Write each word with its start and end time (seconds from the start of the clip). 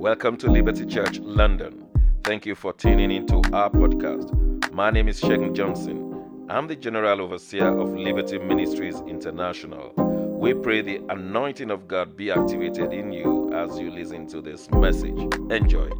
Welcome 0.00 0.38
to 0.38 0.50
Liberty 0.50 0.86
Church 0.86 1.18
London. 1.18 1.86
Thank 2.24 2.46
you 2.46 2.54
for 2.54 2.72
tuning 2.72 3.10
into 3.10 3.34
our 3.52 3.68
podcast. 3.68 4.72
My 4.72 4.90
name 4.90 5.08
is 5.08 5.20
Shegun 5.20 5.54
Johnson. 5.54 6.46
I'm 6.48 6.68
the 6.68 6.74
General 6.74 7.20
Overseer 7.20 7.78
of 7.78 7.92
Liberty 7.92 8.38
Ministries 8.38 8.98
International. 9.00 9.92
We 10.40 10.54
pray 10.54 10.80
the 10.80 11.02
anointing 11.10 11.70
of 11.70 11.86
God 11.86 12.16
be 12.16 12.30
activated 12.30 12.94
in 12.94 13.12
you 13.12 13.52
as 13.52 13.78
you 13.78 13.90
listen 13.90 14.26
to 14.28 14.40
this 14.40 14.70
message. 14.70 15.18
Enjoy. 15.50 15.90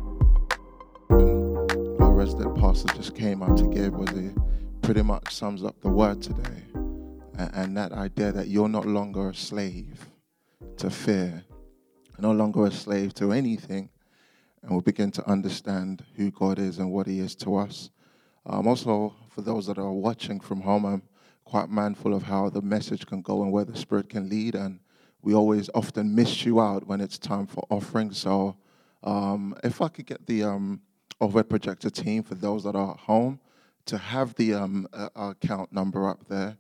Our 1.10 2.14
resident 2.14 2.58
pastor 2.58 2.94
just 2.94 3.14
came 3.14 3.42
out 3.42 3.58
to 3.58 3.66
give 3.66 3.92
was 3.92 4.12
it 4.12 4.32
pretty 4.80 5.02
much 5.02 5.34
sums 5.34 5.62
up 5.62 5.78
the 5.82 5.90
word 5.90 6.22
today. 6.22 6.62
And, 7.36 7.50
and 7.52 7.76
that 7.76 7.92
idea 7.92 8.32
that 8.32 8.48
you're 8.48 8.70
no 8.70 8.80
longer 8.80 9.28
a 9.28 9.34
slave 9.34 10.06
to 10.78 10.88
fear, 10.88 11.44
no 12.18 12.32
longer 12.32 12.66
a 12.66 12.70
slave 12.70 13.14
to 13.14 13.32
anything, 13.32 13.88
and 14.62 14.70
we'll 14.70 14.80
begin 14.80 15.10
to 15.12 15.28
understand 15.28 16.04
who 16.16 16.30
God 16.30 16.58
is 16.58 16.78
and 16.78 16.92
what 16.92 17.06
He 17.06 17.20
is 17.20 17.34
to 17.36 17.56
us. 17.56 17.90
Um, 18.46 18.66
also, 18.66 19.14
for 19.30 19.42
those 19.42 19.66
that 19.66 19.78
are 19.78 19.92
watching 19.92 20.40
from 20.40 20.60
home, 20.60 20.84
I'm 20.84 21.02
quite 21.44 21.68
mindful 21.68 22.14
of 22.14 22.22
how 22.22 22.48
the 22.50 22.62
message 22.62 23.06
can 23.06 23.22
go 23.22 23.42
and 23.42 23.52
where 23.52 23.64
the 23.64 23.76
Spirit 23.76 24.08
can 24.08 24.28
lead, 24.28 24.54
and 24.54 24.80
we 25.22 25.34
always 25.34 25.68
often 25.74 26.14
miss 26.14 26.44
you 26.44 26.60
out 26.60 26.86
when 26.86 27.00
it's 27.00 27.18
time 27.18 27.46
for 27.46 27.66
offering. 27.70 28.12
So, 28.12 28.56
um, 29.02 29.54
if 29.64 29.80
I 29.80 29.88
could 29.88 30.06
get 30.06 30.26
the 30.26 30.44
um, 30.44 30.80
overhead 31.20 31.48
projector 31.48 31.90
team 31.90 32.22
for 32.22 32.34
those 32.34 32.64
that 32.64 32.74
are 32.74 32.92
at 32.92 33.00
home 33.00 33.40
to 33.86 33.98
have 33.98 34.34
the 34.34 34.54
um, 34.54 34.88
account 35.16 35.72
number 35.72 36.08
up 36.08 36.26
there 36.28 36.56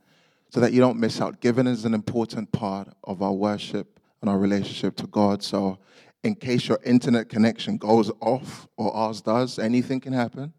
so 0.50 0.60
that 0.60 0.72
you 0.72 0.80
don't 0.80 0.98
miss 0.98 1.20
out. 1.20 1.40
Giving 1.40 1.66
is 1.66 1.84
an 1.84 1.94
important 1.94 2.50
part 2.52 2.88
of 3.04 3.22
our 3.22 3.32
worship 3.32 4.00
and 4.20 4.28
our 4.28 4.38
relationship 4.38 4.96
to 4.96 5.06
God. 5.06 5.42
So, 5.42 5.78
in 6.22 6.34
case 6.34 6.68
your 6.68 6.78
internet 6.84 7.28
connection 7.28 7.78
goes 7.78 8.10
off 8.20 8.68
or 8.76 8.94
ours 8.94 9.20
does, 9.20 9.58
anything 9.58 10.00
can 10.00 10.12
happen. 10.12 10.52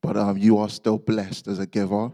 But 0.00 0.16
um, 0.16 0.38
you 0.38 0.58
are 0.58 0.68
still 0.68 0.98
blessed 0.98 1.48
as 1.48 1.58
a 1.58 1.66
giver. 1.66 2.12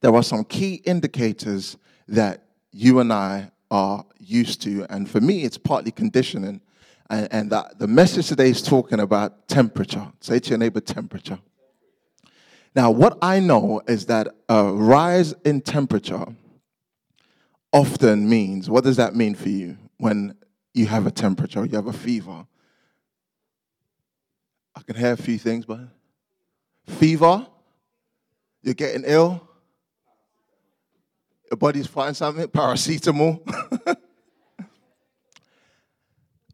there 0.00 0.14
are 0.14 0.22
some 0.22 0.42
key 0.42 0.76
indicators 0.86 1.76
that 2.08 2.44
you 2.72 3.00
and 3.00 3.12
I 3.12 3.50
are 3.70 4.06
used 4.18 4.62
to. 4.62 4.86
And 4.88 5.08
for 5.08 5.20
me, 5.20 5.44
it's 5.44 5.58
partly 5.58 5.90
conditioning. 5.90 6.62
And, 7.10 7.28
and 7.30 7.52
that 7.52 7.78
the 7.78 7.86
message 7.86 8.28
today 8.28 8.48
is 8.48 8.62
talking 8.62 9.00
about 9.00 9.48
temperature. 9.48 10.10
Say 10.20 10.38
to 10.38 10.48
your 10.48 10.58
neighbor, 10.58 10.80
temperature. 10.80 11.40
Now, 12.74 12.90
what 12.90 13.18
I 13.20 13.38
know 13.38 13.82
is 13.86 14.06
that 14.06 14.28
a 14.48 14.64
rise 14.64 15.34
in 15.44 15.60
temperature 15.60 16.24
often 17.70 18.26
means 18.26 18.70
what 18.70 18.82
does 18.84 18.96
that 18.96 19.14
mean 19.14 19.34
for 19.34 19.50
you 19.50 19.76
when 19.98 20.36
you 20.72 20.86
have 20.86 21.06
a 21.06 21.10
temperature, 21.10 21.66
you 21.66 21.76
have 21.76 21.86
a 21.86 21.92
fever? 21.92 22.46
I 24.76 24.82
can 24.82 24.94
hear 24.94 25.12
a 25.12 25.16
few 25.16 25.38
things, 25.38 25.64
but 25.64 25.80
fever, 26.86 27.46
you're 28.62 28.74
getting 28.74 29.04
ill, 29.06 29.48
your 31.50 31.56
body's 31.56 31.86
fighting 31.86 32.14
something, 32.14 32.46
paracetamol. 32.48 33.40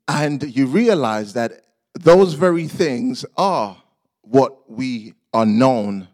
and 0.09 0.43
you 0.45 0.67
realize 0.67 1.33
that 1.33 1.65
those 1.95 2.35
very 2.35 2.69
things 2.69 3.25
are 3.37 3.77
what 4.23 4.71
we 4.71 5.15
are 5.35 5.47
known 5.47 6.07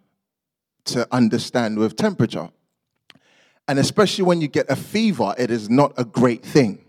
to 0.86 1.06
understand 1.12 1.78
with 1.78 1.94
temperature. 1.96 2.48
And 3.66 3.78
especially 3.78 4.24
when 4.24 4.40
you 4.40 4.48
get 4.48 4.70
a 4.70 4.76
fever, 4.76 5.34
it 5.36 5.50
is 5.50 5.68
not 5.68 5.92
a 5.98 6.06
great 6.06 6.42
thing. 6.42 6.82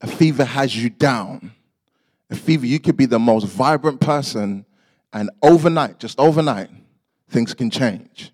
A 0.00 0.06
fever 0.06 0.44
has 0.44 0.76
you 0.76 0.88
down 0.88 1.50
fever, 2.32 2.66
you 2.66 2.80
could 2.80 2.96
be 2.96 3.06
the 3.06 3.18
most 3.18 3.46
vibrant 3.46 4.00
person, 4.00 4.64
and 5.12 5.30
overnight, 5.42 5.98
just 5.98 6.18
overnight, 6.18 6.70
things 7.28 7.54
can 7.54 7.70
change. 7.70 8.32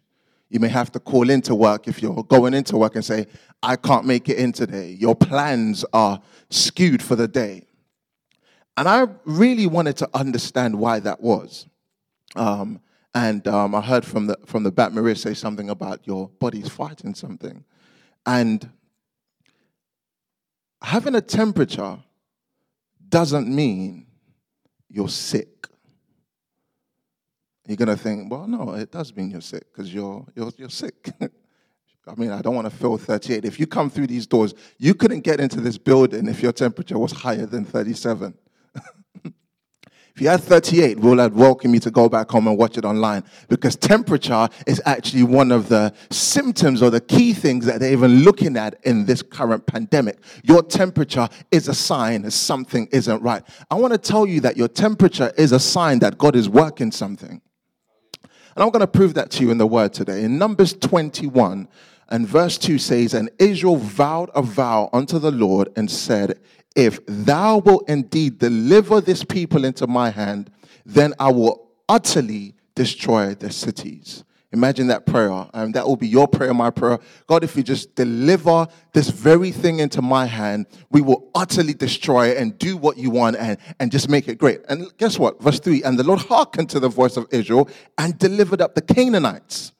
You 0.49 0.59
may 0.59 0.69
have 0.69 0.91
to 0.93 1.01
call 1.01 1.31
into 1.31 1.55
work 1.55 1.87
if 1.87 2.03
you're 2.03 2.25
going 2.25 2.55
into 2.55 2.77
work 2.77 2.97
and 2.97 3.05
say, 3.05 3.27
I 3.62 3.77
can't 3.77 4.05
make 4.05 4.28
it 4.28 4.39
in 4.39 4.53
today. 4.53 4.97
Your 4.99 5.15
plans 5.15 5.84
are 5.93 6.21
skewed 6.49 7.03
for 7.03 7.15
the 7.15 7.28
day. 7.28 7.67
And 8.77 8.89
I 8.89 9.06
really 9.25 9.67
wanted 9.67 9.97
to 9.99 10.09
understand 10.15 10.78
why 10.78 11.01
that 11.01 11.21
was. 11.21 11.67
Um, 12.34 12.81
and 13.15 13.47
um, 13.47 13.75
I 13.75 13.81
heard 13.81 14.05
from 14.05 14.27
the, 14.27 14.39
from 14.47 14.62
the 14.62 14.72
Bat 14.72 14.93
Maria 14.93 15.15
say 15.15 15.34
something 15.34 15.71
about 15.71 16.07
your 16.07 16.28
body's 16.39 16.69
fighting 16.69 17.15
something. 17.15 17.65
And 18.27 18.71
having 20.83 21.15
a 21.15 21.21
temperature 21.21 21.99
doesn't 23.10 23.48
mean 23.48 24.06
you're 24.88 25.09
sick. 25.09 25.66
You're 27.66 27.76
going 27.76 27.88
to 27.88 27.97
think, 27.97 28.31
well, 28.31 28.47
no, 28.47 28.75
it 28.75 28.91
does 28.91 29.15
mean 29.15 29.31
you're 29.31 29.41
sick 29.41 29.65
because 29.72 29.93
you're, 29.93 30.26
you're, 30.34 30.50
you're 30.56 30.71
sick. 30.71 31.10
I 31.21 32.15
mean, 32.16 32.31
I 32.31 32.43
don't 32.43 32.54
want 32.54 32.69
to 32.69 32.76
feel 32.76 32.97
38. 32.97 33.44
If 33.44 33.60
you 33.60 33.66
come 33.66 33.91
through 33.91 34.09
these 34.09 34.26
doors, 34.26 34.54
you 34.78 34.94
couldn't 34.94 35.21
get 35.21 35.38
into 35.38 35.60
this 35.60 35.78
building 35.78 36.26
if 36.26 36.43
your 36.43 36.53
temperature 36.53 36.98
was 36.98 37.12
higher 37.12 37.47
than 37.47 37.65
37. 37.65 38.34
If 40.15 40.21
you 40.21 40.28
had 40.28 40.41
38, 40.41 40.98
we'll 40.98 41.19
have 41.19 41.34
welcome 41.34 41.72
you 41.72 41.81
to 41.81 41.91
go 41.91 42.09
back 42.09 42.31
home 42.31 42.48
and 42.48 42.59
watch 42.59 42.76
it 42.76 42.84
online 42.84 43.25
because 43.48 43.76
temperature 43.76 44.48
is 44.66 44.82
actually 44.84 45.22
one 45.22 45.53
of 45.53 45.69
the 45.69 45.94
symptoms 46.10 46.82
or 46.82 46.91
the 46.91 47.00
key 47.00 47.32
things 47.32 47.65
that 47.66 47.81
they're 47.81 47.93
even 47.93 48.22
looking 48.22 48.57
at 48.57 48.78
in 48.84 49.07
this 49.07 49.22
current 49.22 49.66
pandemic. 49.66 50.18
Your 50.42 50.62
temperature 50.62 51.28
is 51.51 51.68
a 51.68 51.74
sign 51.74 52.22
that 52.22 52.33
something 52.33 52.89
isn't 52.92 53.22
right. 53.22 53.42
I 53.71 53.77
want 53.77 53.92
to 53.92 53.98
tell 53.98 54.27
you 54.27 54.41
that 54.41 54.57
your 54.57 54.68
temperature 54.68 55.33
is 55.39 55.53
a 55.53 55.60
sign 55.60 56.01
that 56.01 56.18
God 56.18 56.34
is 56.36 56.48
working 56.48 56.91
something. 56.92 57.41
And 58.56 58.65
I'm 58.65 58.71
going 58.71 58.80
to 58.80 58.86
prove 58.89 59.15
that 59.15 59.30
to 59.33 59.45
you 59.45 59.51
in 59.51 59.59
the 59.59 59.66
word 59.66 59.92
today. 59.92 60.24
In 60.24 60.39
Numbers 60.39 60.74
21 60.74 61.68
and 62.09 62.27
verse 62.27 62.59
2 62.59 62.78
says, 62.78 63.15
And 63.15 63.30
Israel 63.39 63.77
vowed 63.77 64.30
a 64.34 64.42
vow 64.42 64.91
unto 64.92 65.18
the 65.18 65.30
Lord 65.30 65.71
and 65.77 65.91
said, 65.91 66.41
if 66.77 67.01
thou 67.07 67.59
wilt 67.59 67.89
indeed 67.89 68.39
deliver 68.39 69.01
this 69.01 69.25
people 69.25 69.65
into 69.65 69.87
my 69.87 70.11
hand, 70.11 70.51
then 70.87 71.15
I 71.19 71.31
will 71.33 71.71
utterly 71.89 72.55
destroy 72.75 73.34
their 73.34 73.51
cities. 73.51 74.25
Imagine 74.53 74.89
that 74.89 75.07
prayer. 75.07 75.31
And 75.31 75.49
um, 75.55 75.72
that 75.72 75.87
will 75.87 75.97
be 75.97 76.09
your 76.09 76.27
prayer, 76.27 76.53
my 76.53 76.71
prayer. 76.71 76.99
God, 77.28 77.45
if 77.45 77.57
you 77.57 77.63
just 77.63 77.95
deliver 77.95 78.67
this 78.93 79.09
very 79.09 79.53
thing 79.53 79.78
into 79.78 80.03
my 80.03 80.27
hand, 80.27 80.67
we 80.91 81.01
will 81.01 81.31
utterly 81.37 81.72
destroy 81.72 82.31
it 82.31 82.39
and 82.39 82.59
do 82.59 82.77
what 82.77 82.97
you 82.97 83.11
want 83.11 83.37
and, 83.37 83.59
and 83.78 83.93
just 83.93 84.09
make 84.09 84.27
it 84.27 84.39
great. 84.39 84.61
And 84.69 84.91
guess 84.99 85.19
what? 85.21 85.41
Verse 85.41 85.61
3 85.61 85.84
And 85.84 85.99
the 85.99 86.03
Lord 86.03 86.21
hearkened 86.23 86.69
to 86.71 86.81
the 86.81 86.89
voice 86.89 87.16
of 87.16 87.27
Israel 87.31 87.69
and 87.97 88.19
delivered 88.19 88.61
up 88.61 88.75
the 88.75 88.83
Canaanites 88.83 89.73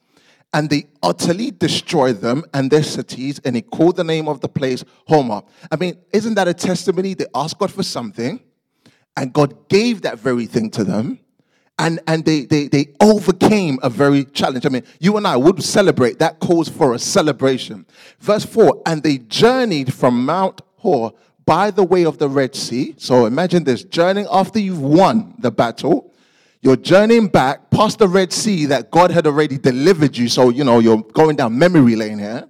and 0.53 0.69
they 0.69 0.87
utterly 1.01 1.51
destroyed 1.51 2.21
them 2.21 2.43
and 2.53 2.69
their 2.69 2.83
cities, 2.83 3.39
and 3.45 3.55
he 3.55 3.61
called 3.61 3.95
the 3.95 4.03
name 4.03 4.27
of 4.27 4.41
the 4.41 4.49
place 4.49 4.83
Hormah. 5.09 5.45
I 5.71 5.75
mean, 5.77 5.97
isn't 6.11 6.33
that 6.35 6.47
a 6.47 6.53
testimony? 6.53 7.13
They 7.13 7.25
asked 7.33 7.57
God 7.57 7.71
for 7.71 7.83
something, 7.83 8.39
and 9.15 9.31
God 9.31 9.69
gave 9.69 10.01
that 10.01 10.19
very 10.19 10.45
thing 10.45 10.69
to 10.71 10.83
them, 10.83 11.19
and, 11.79 11.99
and 12.05 12.25
they, 12.25 12.45
they, 12.45 12.67
they 12.67 12.93
overcame 12.99 13.79
a 13.81 13.89
very 13.89 14.25
challenge. 14.25 14.65
I 14.65 14.69
mean, 14.69 14.83
you 14.99 15.17
and 15.17 15.25
I 15.25 15.37
would 15.37 15.63
celebrate. 15.63 16.19
That 16.19 16.39
calls 16.39 16.69
for 16.69 16.93
a 16.93 16.99
celebration. 16.99 17.85
Verse 18.19 18.45
4 18.45 18.83
And 18.85 19.01
they 19.01 19.17
journeyed 19.17 19.93
from 19.93 20.25
Mount 20.25 20.61
Hor 20.75 21.13
by 21.45 21.71
the 21.71 21.83
way 21.83 22.05
of 22.05 22.19
the 22.19 22.29
Red 22.29 22.55
Sea. 22.55 22.93
So 22.97 23.25
imagine 23.25 23.63
this 23.63 23.83
journeying 23.83 24.27
after 24.31 24.59
you've 24.59 24.81
won 24.81 25.33
the 25.39 25.49
battle 25.49 26.10
you're 26.61 26.75
journeying 26.75 27.27
back 27.27 27.71
past 27.71 27.99
the 27.99 28.07
Red 28.07 28.31
Sea 28.31 28.65
that 28.67 28.91
God 28.91 29.09
had 29.09 29.25
already 29.25 29.57
delivered 29.57 30.15
you. 30.15 30.29
So, 30.29 30.49
you 30.49 30.63
know, 30.63 30.79
you're 30.79 31.01
going 31.01 31.35
down 31.35 31.57
memory 31.57 31.95
lane 31.95 32.19
here 32.19 32.47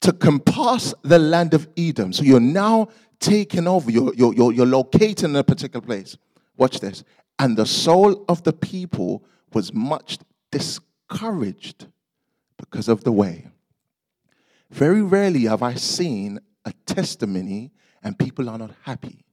to 0.00 0.12
compass 0.12 0.94
the 1.02 1.18
land 1.18 1.52
of 1.52 1.68
Edom. 1.76 2.12
So 2.12 2.22
you're 2.22 2.38
now 2.38 2.88
taking 3.18 3.66
over, 3.66 3.90
you're, 3.90 4.14
you're, 4.14 4.32
you're, 4.34 4.52
you're 4.52 4.84
in 5.24 5.36
a 5.36 5.42
particular 5.42 5.84
place. 5.84 6.16
Watch 6.56 6.78
this. 6.78 7.02
And 7.38 7.56
the 7.56 7.66
soul 7.66 8.24
of 8.28 8.44
the 8.44 8.52
people 8.52 9.24
was 9.52 9.74
much 9.74 10.18
discouraged 10.50 11.86
because 12.56 12.88
of 12.88 13.04
the 13.04 13.12
way. 13.12 13.48
Very 14.70 15.02
rarely 15.02 15.44
have 15.44 15.62
I 15.62 15.74
seen 15.74 16.38
a 16.64 16.72
testimony 16.86 17.72
and 18.02 18.18
people 18.18 18.48
are 18.48 18.58
not 18.58 18.72
happy. 18.82 19.24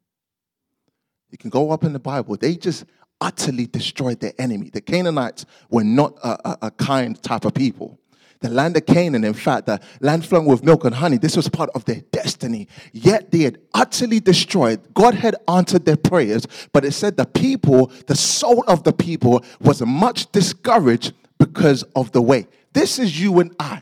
You 1.29 1.37
can 1.37 1.49
go 1.49 1.71
up 1.71 1.83
in 1.83 1.93
the 1.93 1.99
Bible, 1.99 2.37
they 2.37 2.55
just 2.55 2.85
utterly 3.21 3.67
destroyed 3.67 4.19
their 4.19 4.33
enemy. 4.37 4.69
The 4.69 4.81
Canaanites 4.81 5.45
were 5.69 5.83
not 5.83 6.17
a, 6.23 6.49
a, 6.49 6.57
a 6.63 6.71
kind 6.71 7.21
type 7.21 7.45
of 7.45 7.53
people. 7.53 7.99
The 8.43 8.49
land 8.49 8.75
of 8.75 8.85
Canaan, 8.85 9.23
in 9.23 9.33
fact, 9.33 9.67
the 9.67 9.79
land 10.01 10.25
flowing 10.25 10.45
with 10.45 10.65
milk 10.65 10.83
and 10.83 10.93
honey, 10.93 11.17
this 11.17 11.37
was 11.37 11.47
part 11.47 11.69
of 11.73 11.85
their 11.85 12.01
destiny. 12.11 12.67
Yet 12.91 13.31
they 13.31 13.39
had 13.39 13.57
utterly 13.73 14.19
destroyed. 14.19 14.93
God 14.93 15.13
had 15.13 15.35
answered 15.47 15.85
their 15.85 15.95
prayers, 15.95 16.45
but 16.73 16.83
it 16.83 16.91
said 16.91 17.15
the 17.15 17.25
people, 17.25 17.89
the 18.07 18.17
soul 18.17 18.65
of 18.67 18.83
the 18.83 18.91
people, 18.91 19.45
was 19.61 19.81
much 19.81 20.29
discouraged 20.33 21.13
because 21.39 21.83
of 21.95 22.11
the 22.11 22.21
way. 22.21 22.47
This 22.73 22.99
is 22.99 23.19
you 23.19 23.39
and 23.39 23.55
I. 23.59 23.81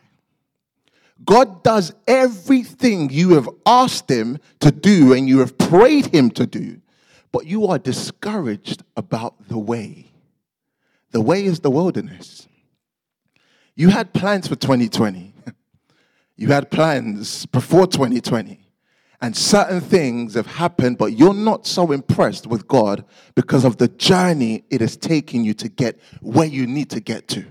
God 1.26 1.64
does 1.64 1.94
everything 2.08 3.10
you 3.10 3.32
have 3.32 3.50
asked 3.66 4.10
Him 4.10 4.38
to 4.60 4.72
do 4.72 5.14
and 5.14 5.28
you 5.28 5.40
have 5.40 5.58
prayed 5.58 6.08
Him 6.08 6.30
to 6.32 6.46
do 6.46 6.81
but 7.32 7.46
you 7.46 7.68
are 7.68 7.80
discouraged 7.80 8.84
about 8.96 9.48
the 9.48 9.58
way. 9.58 10.12
The 11.12 11.22
way 11.22 11.46
is 11.46 11.60
the 11.60 11.72
wilderness. 11.72 12.48
You 13.76 13.90
had 13.90 14.14
plans 14.14 14.48
for 14.48 14.56
2020. 14.56 15.34
You 16.38 16.48
had 16.48 16.72
plans 16.72 17.46
before 17.46 17.86
2020. 17.86 18.60
And 19.22 19.38
certain 19.38 19.80
things 19.80 20.34
have 20.34 20.48
happened, 20.48 20.98
but 20.98 21.14
you're 21.14 21.36
not 21.36 21.68
so 21.68 21.92
impressed 21.92 22.48
with 22.48 22.68
God 22.68 23.06
because 23.36 23.64
of 23.64 23.78
the 23.78 23.88
journey 23.88 24.64
it 24.72 24.82
has 24.82 24.98
taken 24.98 25.44
you 25.46 25.54
to 25.56 25.70
get 25.70 26.00
where 26.22 26.48
you 26.48 26.66
need 26.66 26.90
to 26.92 27.00
get 27.00 27.28
to. 27.28 27.46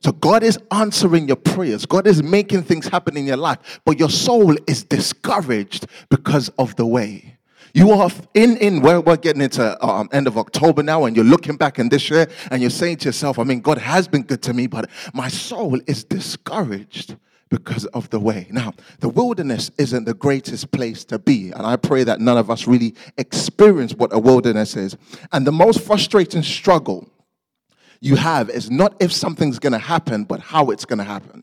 So 0.00 0.12
God 0.12 0.44
is 0.44 0.56
answering 0.70 1.26
your 1.26 1.36
prayers. 1.36 1.84
God 1.84 2.06
is 2.06 2.22
making 2.22 2.62
things 2.62 2.86
happen 2.86 3.16
in 3.16 3.26
your 3.26 3.36
life, 3.36 3.80
but 3.84 3.98
your 3.98 4.10
soul 4.10 4.56
is 4.68 4.84
discouraged 4.84 5.86
because 6.08 6.48
of 6.50 6.76
the 6.76 6.86
way. 6.86 7.37
You 7.74 7.90
are 7.92 8.10
in, 8.34 8.56
in, 8.58 8.80
we're, 8.80 9.00
we're 9.00 9.16
getting 9.16 9.42
into 9.42 9.84
um, 9.84 10.08
end 10.12 10.26
of 10.26 10.38
October 10.38 10.82
now, 10.82 11.04
and 11.04 11.14
you're 11.14 11.24
looking 11.24 11.56
back 11.56 11.78
in 11.78 11.88
this 11.88 12.10
year 12.10 12.28
and 12.50 12.60
you're 12.60 12.70
saying 12.70 12.98
to 12.98 13.06
yourself, 13.06 13.38
I 13.38 13.44
mean, 13.44 13.60
God 13.60 13.78
has 13.78 14.08
been 14.08 14.22
good 14.22 14.42
to 14.42 14.54
me, 14.54 14.66
but 14.66 14.88
my 15.12 15.28
soul 15.28 15.80
is 15.86 16.04
discouraged 16.04 17.16
because 17.50 17.86
of 17.86 18.10
the 18.10 18.20
way. 18.20 18.46
Now, 18.50 18.72
the 19.00 19.08
wilderness 19.08 19.70
isn't 19.78 20.04
the 20.04 20.14
greatest 20.14 20.70
place 20.70 21.04
to 21.06 21.18
be, 21.18 21.50
and 21.50 21.66
I 21.66 21.76
pray 21.76 22.04
that 22.04 22.20
none 22.20 22.36
of 22.36 22.50
us 22.50 22.66
really 22.66 22.94
experience 23.16 23.94
what 23.94 24.12
a 24.12 24.18
wilderness 24.18 24.76
is. 24.76 24.96
And 25.32 25.46
the 25.46 25.52
most 25.52 25.80
frustrating 25.80 26.42
struggle 26.42 27.08
you 28.00 28.16
have 28.16 28.50
is 28.50 28.70
not 28.70 28.94
if 29.00 29.12
something's 29.12 29.58
going 29.58 29.72
to 29.72 29.78
happen, 29.78 30.24
but 30.24 30.40
how 30.40 30.70
it's 30.70 30.84
going 30.84 30.98
to 30.98 31.04
happen. 31.04 31.42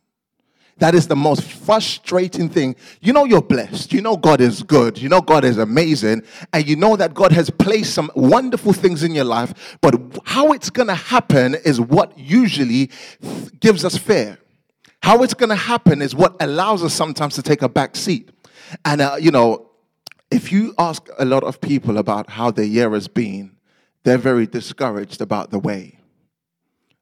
That 0.77 0.93
is 0.93 1.07
the 1.07 1.15
most 1.15 1.43
frustrating 1.43 2.49
thing. 2.49 2.75
You 2.99 3.13
know 3.13 3.23
you're 3.23 3.41
blessed. 3.41 3.93
You 3.93 4.01
know 4.01 4.17
God 4.17 4.41
is 4.41 4.61
good. 4.61 4.97
You 4.97 5.07
know 5.07 5.21
God 5.21 5.45
is 5.45 5.57
amazing. 5.57 6.23
And 6.51 6.67
you 6.67 6.75
know 6.75 6.97
that 6.97 7.13
God 7.13 7.31
has 7.31 7.49
placed 7.49 7.93
some 7.93 8.11
wonderful 8.13 8.73
things 8.73 9.01
in 9.01 9.15
your 9.15 9.23
life. 9.23 9.77
But 9.79 9.95
how 10.25 10.51
it's 10.51 10.69
going 10.69 10.89
to 10.89 10.95
happen 10.95 11.55
is 11.55 11.79
what 11.79 12.17
usually 12.17 12.91
gives 13.61 13.85
us 13.85 13.97
fear. 13.97 14.37
How 15.01 15.23
it's 15.23 15.33
going 15.33 15.49
to 15.49 15.55
happen 15.55 16.01
is 16.01 16.13
what 16.13 16.35
allows 16.41 16.83
us 16.83 16.93
sometimes 16.93 17.35
to 17.35 17.41
take 17.41 17.61
a 17.61 17.69
back 17.69 17.95
seat. 17.95 18.31
And, 18.83 18.99
uh, 18.99 19.15
you 19.19 19.31
know, 19.31 19.69
if 20.29 20.51
you 20.51 20.73
ask 20.77 21.07
a 21.17 21.23
lot 21.23 21.43
of 21.43 21.61
people 21.61 21.97
about 21.97 22.29
how 22.31 22.51
their 22.51 22.65
year 22.65 22.89
has 22.91 23.07
been, 23.07 23.55
they're 24.03 24.17
very 24.17 24.45
discouraged 24.45 25.21
about 25.21 25.51
the 25.51 25.59
way. 25.59 25.99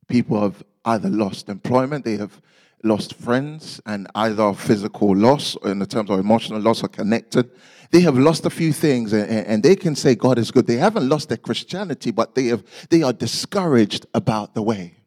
People 0.07 0.41
have 0.41 0.63
either 0.85 1.09
lost 1.09 1.49
employment, 1.49 2.05
they 2.05 2.17
have 2.17 2.41
lost 2.83 3.15
friends 3.15 3.81
and 3.85 4.07
either 4.15 4.53
physical 4.53 5.15
loss 5.15 5.55
or 5.57 5.71
in 5.71 5.79
the 5.79 5.85
terms 5.85 6.09
of 6.09 6.19
emotional 6.19 6.59
loss 6.59 6.83
or 6.83 6.89
connected. 6.89 7.49
They 7.91 8.01
have 8.01 8.17
lost 8.17 8.45
a 8.45 8.49
few 8.49 8.73
things 8.73 9.13
and, 9.13 9.29
and 9.29 9.63
they 9.63 9.75
can 9.75 9.95
say 9.95 10.15
God 10.15 10.37
is 10.37 10.51
good. 10.51 10.67
They 10.67 10.77
haven't 10.77 11.07
lost 11.07 11.29
their 11.29 11.37
Christianity, 11.37 12.11
but 12.11 12.35
they 12.35 12.47
have 12.47 12.63
they 12.89 13.03
are 13.03 13.13
discouraged 13.13 14.05
about 14.13 14.53
the 14.53 14.61
way. 14.61 14.97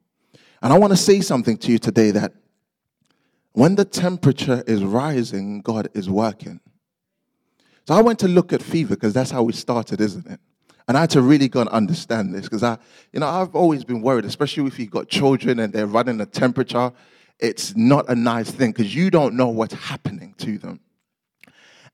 And 0.63 0.73
I 0.73 0.79
want 0.79 0.93
to 0.93 0.97
say 0.97 1.21
something 1.21 1.59
to 1.59 1.73
you 1.73 1.79
today 1.79 2.11
that 2.13 2.33
when 3.53 3.75
the 3.75 3.85
temperature 3.85 4.63
is 4.67 4.83
rising, 4.83 5.61
God 5.61 5.89
is 5.95 6.09
working. 6.09 6.61
So 7.87 7.95
I 7.95 8.03
went 8.03 8.19
to 8.21 8.29
look 8.29 8.53
at 8.53 8.63
fever 8.63 8.97
because 8.97 9.13
that's 9.13 9.31
how 9.31 9.43
we 9.43 9.53
started, 9.53 10.01
isn't 10.01 10.27
it? 10.27 10.41
And 10.89 10.97
I 10.97 11.01
had 11.01 11.11
to 11.11 11.23
really 11.23 11.49
go 11.49 11.61
and 11.61 11.69
understand 11.71 12.35
this 12.35 12.43
because 12.43 12.63
I, 12.63 12.79
you 13.13 13.21
know, 13.21 13.27
I've 13.27 13.55
always 13.55 13.85
been 13.85 14.03
worried, 14.03 14.25
especially 14.25 14.67
if 14.67 14.79
you've 14.79 14.91
got 14.91 15.09
children 15.09 15.59
and 15.59 15.73
they're 15.73 15.87
running 15.87 16.21
a 16.21 16.27
temperature 16.27 16.93
it's 17.39 17.77
not 17.77 18.09
a 18.09 18.15
nice 18.15 18.51
thing 18.51 18.73
because 18.73 18.95
you 18.95 19.11
don't 19.11 19.35
know 19.35 19.49
what's 19.49 19.75
happening 19.75 20.35
to 20.39 20.59
them. 20.59 20.81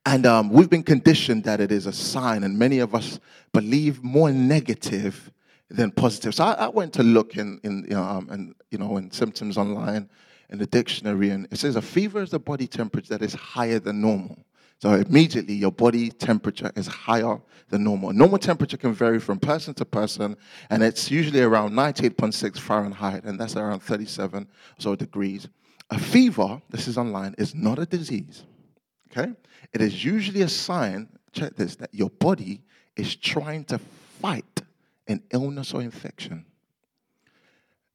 And 0.05 0.27
um, 0.27 0.51
we've 0.51 0.71
been 0.71 0.83
conditioned 0.83 1.45
that 1.45 1.61
it 1.61 1.71
is 1.71 1.87
a 1.87 1.93
sign, 1.93 2.43
and 2.43 2.59
many 2.59 2.81
of 2.81 2.95
us 2.95 3.21
believe 3.53 4.03
more 4.03 4.33
negative 4.33 5.31
than 5.71 5.93
positive. 5.93 6.35
So 6.35 6.45
I, 6.45 6.53
I 6.53 6.69
went 6.69 6.93
to 6.95 7.03
look 7.03 7.37
in, 7.37 7.61
in 7.63 7.93
um, 7.95 8.29
and, 8.31 8.55
you 8.71 8.79
know, 8.79 8.97
in 8.97 9.11
symptoms 9.11 9.57
online 9.57 10.09
in 10.51 10.59
the 10.59 10.67
dictionary, 10.67 11.31
and 11.31 11.47
it 11.51 11.59
says 11.59 11.77
a 11.77 11.83
fever 11.83 12.23
is 12.23 12.35
a 12.35 12.39
body 12.39 12.67
temperature 12.67 13.17
that 13.17 13.23
is 13.23 13.33
higher 13.33 13.79
than 13.79 14.01
normal. 14.01 14.39
So 14.83 14.95
immediately 14.95 15.55
your 15.55 15.71
body 15.71 16.11
temperature 16.11 16.73
is 16.75 16.89
higher 16.89 17.41
than 17.69 17.85
normal. 17.85 18.13
Normal 18.13 18.39
temperature 18.39 18.77
can 18.77 18.93
vary 18.93 19.21
from 19.21 19.39
person 19.39 19.75
to 19.75 19.85
person, 19.85 20.37
and 20.71 20.83
it's 20.83 21.09
usually 21.09 21.41
around 21.41 21.71
98.6 21.71 22.59
Fahrenheit, 22.59 23.23
and 23.23 23.39
that's 23.39 23.55
around 23.55 23.79
37 23.79 24.43
or 24.43 24.47
so 24.79 24.97
degrees. 24.97 25.47
A 25.91 26.01
fever, 26.01 26.61
this 26.71 26.89
is 26.89 26.99
online, 26.99 27.37
is 27.39 27.55
not 27.55 27.79
a 27.79 27.87
disease. 27.87 28.43
Okay? 29.09 29.33
It 29.73 29.81
is 29.81 30.05
usually 30.05 30.43
a 30.43 30.49
sign, 30.49 31.09
check 31.31 31.55
this, 31.55 31.77
that 31.77 31.95
your 31.95 32.11
body 32.11 32.63
is 32.97 33.15
trying 33.15 33.63
to 33.67 33.79
fight 34.21 34.63
an 35.07 35.23
illness 35.31 35.75
or 35.75 35.83
infection. 35.83 36.45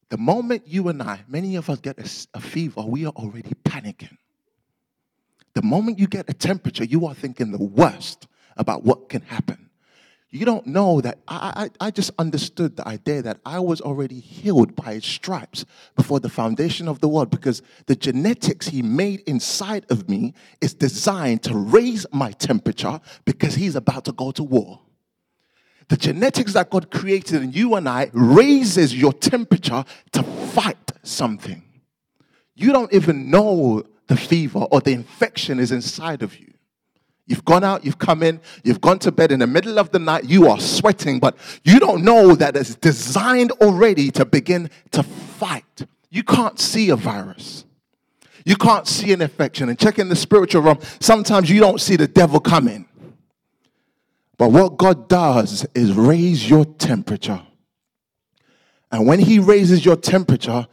The 0.08 0.16
moment 0.16 0.62
you 0.66 0.88
and 0.88 1.02
I, 1.02 1.20
many 1.28 1.56
of 1.56 1.68
us 1.68 1.80
get 1.80 1.98
a, 1.98 2.38
a 2.38 2.40
fever, 2.40 2.80
we 2.80 3.04
are 3.04 3.12
already 3.12 3.52
panicking. 3.62 4.16
The 5.58 5.66
moment 5.66 5.98
you 5.98 6.06
get 6.06 6.30
a 6.30 6.34
temperature, 6.34 6.84
you 6.84 7.04
are 7.06 7.14
thinking 7.14 7.50
the 7.50 7.58
worst 7.58 8.28
about 8.56 8.84
what 8.84 9.08
can 9.08 9.22
happen. 9.22 9.68
You 10.30 10.44
don't 10.44 10.68
know 10.68 11.00
that 11.00 11.18
I, 11.26 11.68
I, 11.80 11.86
I 11.86 11.90
just 11.90 12.12
understood 12.16 12.76
the 12.76 12.86
idea 12.86 13.22
that 13.22 13.40
I 13.44 13.58
was 13.58 13.80
already 13.80 14.20
healed 14.20 14.76
by 14.76 14.94
his 14.94 15.04
stripes 15.04 15.64
before 15.96 16.20
the 16.20 16.28
foundation 16.28 16.86
of 16.86 17.00
the 17.00 17.08
world 17.08 17.30
because 17.30 17.60
the 17.86 17.96
genetics 17.96 18.68
he 18.68 18.82
made 18.82 19.22
inside 19.26 19.84
of 19.90 20.08
me 20.08 20.32
is 20.60 20.74
designed 20.74 21.42
to 21.42 21.56
raise 21.56 22.06
my 22.12 22.30
temperature 22.30 23.00
because 23.24 23.56
he's 23.56 23.74
about 23.74 24.04
to 24.04 24.12
go 24.12 24.30
to 24.30 24.44
war. 24.44 24.78
The 25.88 25.96
genetics 25.96 26.52
that 26.52 26.70
God 26.70 26.92
created 26.92 27.42
in 27.42 27.50
you 27.50 27.74
and 27.74 27.88
I 27.88 28.10
raises 28.12 28.94
your 28.94 29.12
temperature 29.12 29.84
to 30.12 30.22
fight 30.22 30.92
something. 31.02 31.64
You 32.54 32.72
don't 32.72 32.92
even 32.92 33.28
know 33.28 33.82
the 34.08 34.16
fever 34.16 34.60
or 34.70 34.80
the 34.80 34.92
infection 34.92 35.60
is 35.60 35.70
inside 35.70 36.22
of 36.22 36.38
you. 36.38 36.52
You've 37.26 37.44
gone 37.44 37.62
out, 37.62 37.84
you've 37.84 37.98
come 37.98 38.22
in, 38.22 38.40
you've 38.64 38.80
gone 38.80 38.98
to 39.00 39.12
bed 39.12 39.30
in 39.32 39.40
the 39.40 39.46
middle 39.46 39.78
of 39.78 39.90
the 39.90 39.98
night, 39.98 40.24
you 40.24 40.48
are 40.48 40.58
sweating, 40.58 41.18
but 41.18 41.36
you 41.62 41.78
don't 41.78 42.02
know 42.02 42.34
that 42.34 42.56
it's 42.56 42.74
designed 42.74 43.52
already 43.52 44.10
to 44.12 44.24
begin 44.24 44.70
to 44.92 45.02
fight. 45.02 45.86
You 46.10 46.22
can't 46.22 46.58
see 46.58 46.88
a 46.88 46.96
virus. 46.96 47.66
You 48.46 48.56
can't 48.56 48.88
see 48.88 49.12
an 49.12 49.20
infection. 49.20 49.68
And 49.68 49.78
check 49.78 49.98
in 49.98 50.08
the 50.08 50.16
spiritual 50.16 50.62
realm, 50.62 50.78
sometimes 51.00 51.50
you 51.50 51.60
don't 51.60 51.82
see 51.82 51.96
the 51.96 52.08
devil 52.08 52.40
coming. 52.40 52.88
But 54.38 54.50
what 54.50 54.78
God 54.78 55.06
does 55.08 55.66
is 55.74 55.92
raise 55.92 56.48
your 56.48 56.64
temperature. 56.64 57.42
And 58.90 59.06
when 59.06 59.18
He 59.18 59.38
raises 59.38 59.84
your 59.84 59.96
temperature, 59.96 60.66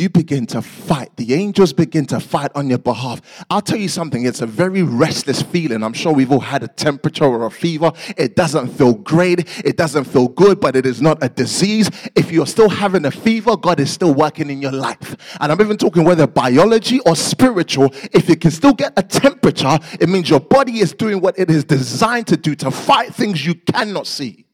you 0.00 0.08
begin 0.08 0.46
to 0.46 0.62
fight. 0.62 1.14
The 1.16 1.34
angels 1.34 1.72
begin 1.72 2.06
to 2.06 2.18
fight 2.18 2.50
on 2.54 2.68
your 2.68 2.78
behalf. 2.78 3.44
I'll 3.50 3.60
tell 3.60 3.78
you 3.78 3.88
something, 3.88 4.24
it's 4.24 4.40
a 4.40 4.46
very 4.46 4.82
restless 4.82 5.42
feeling. 5.42 5.82
I'm 5.82 5.92
sure 5.92 6.12
we've 6.12 6.32
all 6.32 6.40
had 6.40 6.62
a 6.62 6.68
temperature 6.68 7.24
or 7.24 7.44
a 7.46 7.50
fever. 7.50 7.92
It 8.16 8.34
doesn't 8.34 8.68
feel 8.68 8.94
great, 8.94 9.60
it 9.64 9.76
doesn't 9.76 10.04
feel 10.04 10.28
good, 10.28 10.60
but 10.60 10.74
it 10.74 10.86
is 10.86 11.02
not 11.02 11.22
a 11.22 11.28
disease. 11.28 11.90
If 12.16 12.32
you're 12.32 12.46
still 12.46 12.70
having 12.70 13.04
a 13.04 13.10
fever, 13.10 13.56
God 13.56 13.78
is 13.78 13.90
still 13.90 14.14
working 14.14 14.50
in 14.50 14.62
your 14.62 14.72
life. 14.72 15.36
And 15.40 15.52
I'm 15.52 15.60
even 15.60 15.76
talking 15.76 16.04
whether 16.04 16.26
biology 16.26 17.00
or 17.00 17.14
spiritual. 17.14 17.90
If 18.12 18.28
you 18.28 18.36
can 18.36 18.50
still 18.50 18.72
get 18.72 18.92
a 18.96 19.02
temperature, 19.02 19.78
it 20.00 20.08
means 20.08 20.30
your 20.30 20.40
body 20.40 20.80
is 20.80 20.92
doing 20.92 21.20
what 21.20 21.38
it 21.38 21.50
is 21.50 21.64
designed 21.64 22.26
to 22.28 22.36
do 22.36 22.54
to 22.56 22.70
fight 22.70 23.14
things 23.14 23.44
you 23.44 23.54
cannot 23.54 24.06
see. 24.06 24.46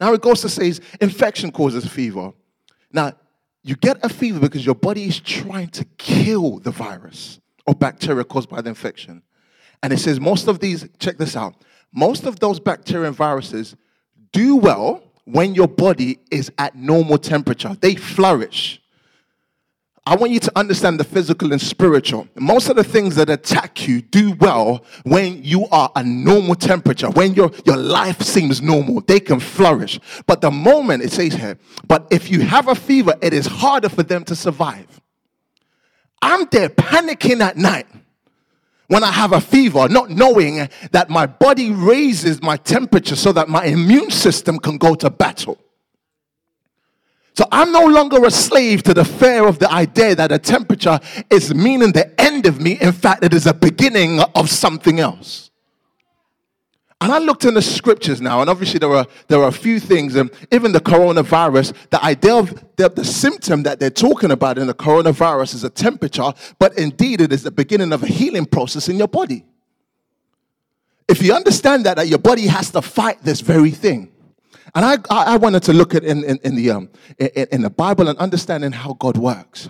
Now 0.00 0.12
it 0.12 0.20
goes 0.20 0.42
to 0.42 0.48
say 0.48 0.72
infection 1.00 1.50
causes 1.50 1.86
fever. 1.86 2.32
Now, 2.92 3.12
you 3.68 3.76
get 3.76 4.02
a 4.02 4.08
fever 4.08 4.40
because 4.40 4.64
your 4.64 4.74
body 4.74 5.04
is 5.04 5.20
trying 5.20 5.68
to 5.68 5.84
kill 5.98 6.58
the 6.58 6.70
virus 6.70 7.38
or 7.66 7.74
bacteria 7.74 8.24
caused 8.24 8.48
by 8.48 8.62
the 8.62 8.70
infection. 8.70 9.22
And 9.82 9.92
it 9.92 9.98
says 9.98 10.18
most 10.18 10.48
of 10.48 10.58
these, 10.58 10.88
check 10.98 11.18
this 11.18 11.36
out, 11.36 11.54
most 11.92 12.24
of 12.24 12.40
those 12.40 12.58
bacteria 12.58 13.08
and 13.08 13.16
viruses 13.16 13.76
do 14.32 14.56
well 14.56 15.02
when 15.24 15.54
your 15.54 15.68
body 15.68 16.18
is 16.30 16.50
at 16.56 16.76
normal 16.76 17.18
temperature. 17.18 17.76
They 17.78 17.94
flourish. 17.94 18.80
I 20.08 20.14
want 20.14 20.32
you 20.32 20.40
to 20.40 20.52
understand 20.56 20.98
the 20.98 21.04
physical 21.04 21.52
and 21.52 21.60
spiritual. 21.60 22.26
Most 22.34 22.70
of 22.70 22.76
the 22.76 22.82
things 22.82 23.14
that 23.16 23.28
attack 23.28 23.86
you 23.86 24.00
do 24.00 24.32
well 24.40 24.82
when 25.02 25.44
you 25.44 25.66
are 25.66 25.92
a 25.96 26.02
normal 26.02 26.54
temperature, 26.54 27.10
when 27.10 27.34
your, 27.34 27.50
your 27.66 27.76
life 27.76 28.22
seems 28.22 28.62
normal. 28.62 29.02
They 29.02 29.20
can 29.20 29.38
flourish. 29.38 30.00
But 30.26 30.40
the 30.40 30.50
moment 30.50 31.02
it 31.02 31.12
says 31.12 31.34
here, 31.34 31.58
but 31.86 32.06
if 32.10 32.30
you 32.30 32.40
have 32.40 32.68
a 32.68 32.74
fever, 32.74 33.16
it 33.20 33.34
is 33.34 33.44
harder 33.44 33.90
for 33.90 34.02
them 34.02 34.24
to 34.24 34.34
survive. 34.34 34.98
I'm 36.22 36.48
there 36.50 36.70
panicking 36.70 37.40
at 37.40 37.58
night 37.58 37.86
when 38.86 39.04
I 39.04 39.12
have 39.12 39.32
a 39.32 39.42
fever, 39.42 39.90
not 39.90 40.08
knowing 40.08 40.70
that 40.90 41.10
my 41.10 41.26
body 41.26 41.70
raises 41.70 42.40
my 42.40 42.56
temperature 42.56 43.14
so 43.14 43.30
that 43.32 43.50
my 43.50 43.66
immune 43.66 44.10
system 44.10 44.58
can 44.58 44.78
go 44.78 44.94
to 44.94 45.10
battle. 45.10 45.58
So 47.38 47.46
I'm 47.52 47.70
no 47.70 47.86
longer 47.86 48.24
a 48.24 48.32
slave 48.32 48.82
to 48.82 48.92
the 48.92 49.04
fear 49.04 49.46
of 49.46 49.60
the 49.60 49.70
idea 49.70 50.12
that 50.16 50.32
a 50.32 50.40
temperature 50.40 50.98
is 51.30 51.54
meaning 51.54 51.92
the 51.92 52.20
end 52.20 52.46
of 52.46 52.60
me. 52.60 52.72
In 52.80 52.90
fact, 52.90 53.22
it 53.22 53.32
is 53.32 53.46
a 53.46 53.54
beginning 53.54 54.18
of 54.34 54.50
something 54.50 54.98
else. 54.98 55.52
And 57.00 57.12
I 57.12 57.18
looked 57.18 57.44
in 57.44 57.54
the 57.54 57.62
scriptures 57.62 58.20
now, 58.20 58.40
and 58.40 58.50
obviously 58.50 58.80
there 58.80 58.92
are 58.92 59.06
there 59.28 59.38
are 59.38 59.46
a 59.50 59.52
few 59.52 59.78
things, 59.78 60.16
and 60.16 60.32
even 60.50 60.72
the 60.72 60.80
coronavirus, 60.80 61.74
the 61.90 62.04
idea 62.04 62.34
of 62.34 62.60
the, 62.74 62.88
the 62.88 63.04
symptom 63.04 63.62
that 63.62 63.78
they're 63.78 63.88
talking 63.88 64.32
about 64.32 64.58
in 64.58 64.66
the 64.66 64.74
coronavirus 64.74 65.54
is 65.54 65.62
a 65.62 65.70
temperature, 65.70 66.32
but 66.58 66.76
indeed 66.76 67.20
it 67.20 67.32
is 67.32 67.44
the 67.44 67.52
beginning 67.52 67.92
of 67.92 68.02
a 68.02 68.08
healing 68.08 68.46
process 68.46 68.88
in 68.88 68.96
your 68.96 69.06
body. 69.06 69.46
If 71.06 71.22
you 71.22 71.34
understand 71.34 71.86
that, 71.86 71.98
that 71.98 72.08
your 72.08 72.18
body 72.18 72.48
has 72.48 72.72
to 72.72 72.82
fight 72.82 73.22
this 73.22 73.42
very 73.42 73.70
thing. 73.70 74.10
And 74.74 74.84
I, 74.84 74.98
I 75.10 75.36
wanted 75.36 75.62
to 75.64 75.72
look 75.72 75.94
at 75.94 76.04
in, 76.04 76.24
in, 76.24 76.38
in 76.44 76.54
the, 76.56 76.70
um, 76.70 76.90
in, 77.18 77.46
in 77.52 77.62
the 77.62 77.70
Bible 77.70 78.08
and 78.08 78.18
understanding 78.18 78.72
how 78.72 78.94
God 78.94 79.16
works. 79.16 79.68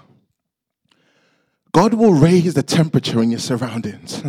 God 1.73 1.95
will 1.95 2.15
raise 2.15 2.55
the 2.55 2.63
temperature 2.63 3.23
in 3.23 3.31
your 3.31 3.41
surroundings 3.41 4.23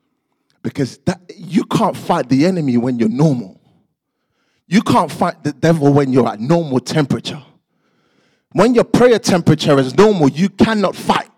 because 0.62 0.98
that, 0.98 1.20
you 1.34 1.64
can't 1.64 1.96
fight 1.96 2.28
the 2.28 2.46
enemy 2.46 2.76
when 2.76 2.98
you're 2.98 3.08
normal. 3.08 3.60
You 4.66 4.82
can't 4.82 5.10
fight 5.10 5.42
the 5.44 5.52
devil 5.52 5.92
when 5.92 6.12
you're 6.12 6.28
at 6.28 6.40
normal 6.40 6.80
temperature. 6.80 7.42
When 8.52 8.74
your 8.74 8.84
prayer 8.84 9.18
temperature 9.18 9.78
is 9.78 9.96
normal, 9.96 10.28
you 10.28 10.48
cannot 10.48 10.94
fight. 10.94 11.28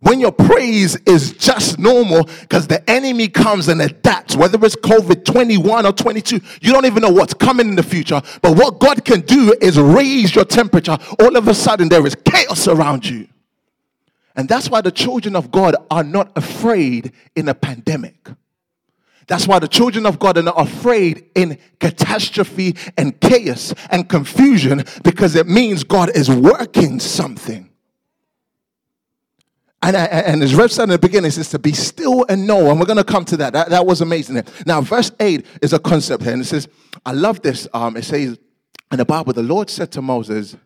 When 0.00 0.18
your 0.18 0.32
praise 0.32 0.96
is 1.04 1.32
just 1.32 1.78
normal, 1.78 2.24
because 2.40 2.66
the 2.66 2.88
enemy 2.88 3.28
comes 3.28 3.68
and 3.68 3.82
adapts, 3.82 4.34
whether 4.34 4.62
it's 4.64 4.76
COVID 4.76 5.24
21 5.26 5.84
or 5.84 5.92
22, 5.92 6.40
you 6.62 6.72
don't 6.72 6.86
even 6.86 7.02
know 7.02 7.10
what's 7.10 7.34
coming 7.34 7.68
in 7.68 7.76
the 7.76 7.82
future. 7.82 8.22
But 8.40 8.56
what 8.56 8.80
God 8.80 9.04
can 9.04 9.20
do 9.20 9.54
is 9.60 9.78
raise 9.78 10.34
your 10.34 10.46
temperature. 10.46 10.96
All 11.20 11.36
of 11.36 11.48
a 11.48 11.54
sudden, 11.54 11.90
there 11.90 12.06
is 12.06 12.14
chaos 12.14 12.66
around 12.66 13.06
you. 13.06 13.28
And 14.36 14.48
that's 14.48 14.70
why 14.70 14.80
the 14.80 14.90
children 14.90 15.36
of 15.36 15.50
God 15.50 15.76
are 15.90 16.04
not 16.04 16.32
afraid 16.34 17.12
in 17.36 17.48
a 17.48 17.54
pandemic. 17.54 18.30
That's 19.26 19.46
why 19.46 19.60
the 19.60 19.68
children 19.68 20.06
of 20.06 20.18
God 20.18 20.38
are 20.38 20.42
not 20.42 20.60
afraid 20.60 21.30
in 21.34 21.58
catastrophe 21.78 22.74
and 22.96 23.20
chaos 23.20 23.74
and 23.90 24.08
confusion 24.08 24.82
because 25.04 25.36
it 25.36 25.46
means 25.46 25.84
God 25.84 26.16
is 26.16 26.30
working 26.30 26.98
something. 26.98 27.69
And, 29.82 29.96
and 29.96 30.42
as 30.42 30.54
Rev 30.54 30.70
said 30.70 30.84
in 30.84 30.88
the 30.90 30.98
beginning, 30.98 31.28
it 31.28 31.32
says 31.32 31.50
to 31.50 31.58
be 31.58 31.72
still 31.72 32.26
and 32.28 32.46
know. 32.46 32.70
And 32.70 32.78
we're 32.78 32.86
going 32.86 32.98
to 32.98 33.04
come 33.04 33.24
to 33.26 33.36
that. 33.38 33.54
that. 33.54 33.70
That 33.70 33.86
was 33.86 34.02
amazing. 34.02 34.42
Now, 34.66 34.82
verse 34.82 35.10
8 35.18 35.46
is 35.62 35.72
a 35.72 35.78
concept 35.78 36.22
here. 36.22 36.32
And 36.32 36.42
it 36.42 36.46
says, 36.46 36.68
I 37.06 37.12
love 37.12 37.40
this. 37.40 37.66
Um, 37.72 37.96
it 37.96 38.04
says 38.04 38.38
in 38.92 38.98
the 38.98 39.06
Bible, 39.06 39.32
the 39.32 39.42
Lord 39.42 39.70
said 39.70 39.90
to 39.92 40.02
Moses, 40.02 40.56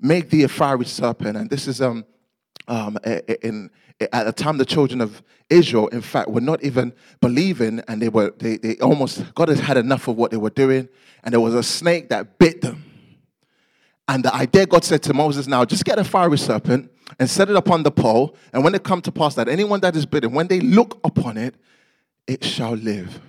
Make 0.00 0.30
thee 0.30 0.42
a 0.42 0.48
fiery 0.48 0.84
serpent. 0.84 1.36
And 1.36 1.48
this 1.48 1.66
is 1.66 1.80
um, 1.80 2.04
um, 2.68 2.98
in, 3.42 3.70
at 4.12 4.24
the 4.24 4.32
time 4.32 4.58
the 4.58 4.64
children 4.64 5.00
of 5.00 5.22
Israel, 5.50 5.88
in 5.88 6.02
fact, 6.02 6.28
were 6.28 6.40
not 6.40 6.62
even 6.62 6.92
believing, 7.20 7.80
and 7.88 8.00
they 8.00 8.08
were 8.08 8.32
they, 8.38 8.58
they 8.58 8.76
almost 8.76 9.24
God 9.34 9.48
had 9.48 9.58
had 9.58 9.76
enough 9.76 10.06
of 10.06 10.16
what 10.16 10.30
they 10.30 10.36
were 10.36 10.50
doing, 10.50 10.88
and 11.24 11.32
there 11.32 11.40
was 11.40 11.54
a 11.54 11.62
snake 11.62 12.10
that 12.10 12.38
bit 12.38 12.60
them. 12.60 12.84
And 14.06 14.24
the 14.24 14.34
idea 14.34 14.66
God 14.66 14.84
said 14.84 15.02
to 15.04 15.14
Moses, 15.14 15.46
now 15.46 15.64
just 15.64 15.84
get 15.84 15.98
a 15.98 16.04
fiery 16.04 16.38
serpent 16.38 16.90
and 17.18 17.28
set 17.28 17.48
it 17.50 17.56
upon 17.56 17.82
the 17.82 17.90
pole. 17.90 18.36
And 18.52 18.64
when 18.64 18.74
it 18.74 18.82
come 18.82 19.00
to 19.02 19.12
pass 19.12 19.34
that 19.36 19.48
anyone 19.48 19.80
that 19.80 19.96
is 19.96 20.06
bidden, 20.06 20.32
when 20.32 20.48
they 20.48 20.60
look 20.60 21.00
upon 21.04 21.36
it, 21.36 21.54
it 22.26 22.44
shall 22.44 22.74
live. 22.74 23.20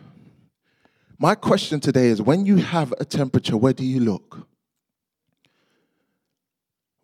My 1.18 1.36
question 1.36 1.80
today 1.80 2.08
is 2.08 2.22
when 2.22 2.46
you 2.46 2.58
have 2.58 2.94
a 3.00 3.06
temperature, 3.06 3.58
where 3.58 3.74
do 3.74 3.86
you 3.86 4.00
look? 4.00 4.48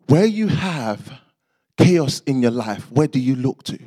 Where 0.06 0.24
you 0.24 0.48
have 0.48 1.20
chaos 1.76 2.20
in 2.20 2.40
your 2.40 2.50
life, 2.50 2.90
where 2.90 3.08
do 3.08 3.18
you 3.18 3.36
look 3.36 3.62
to? 3.64 3.78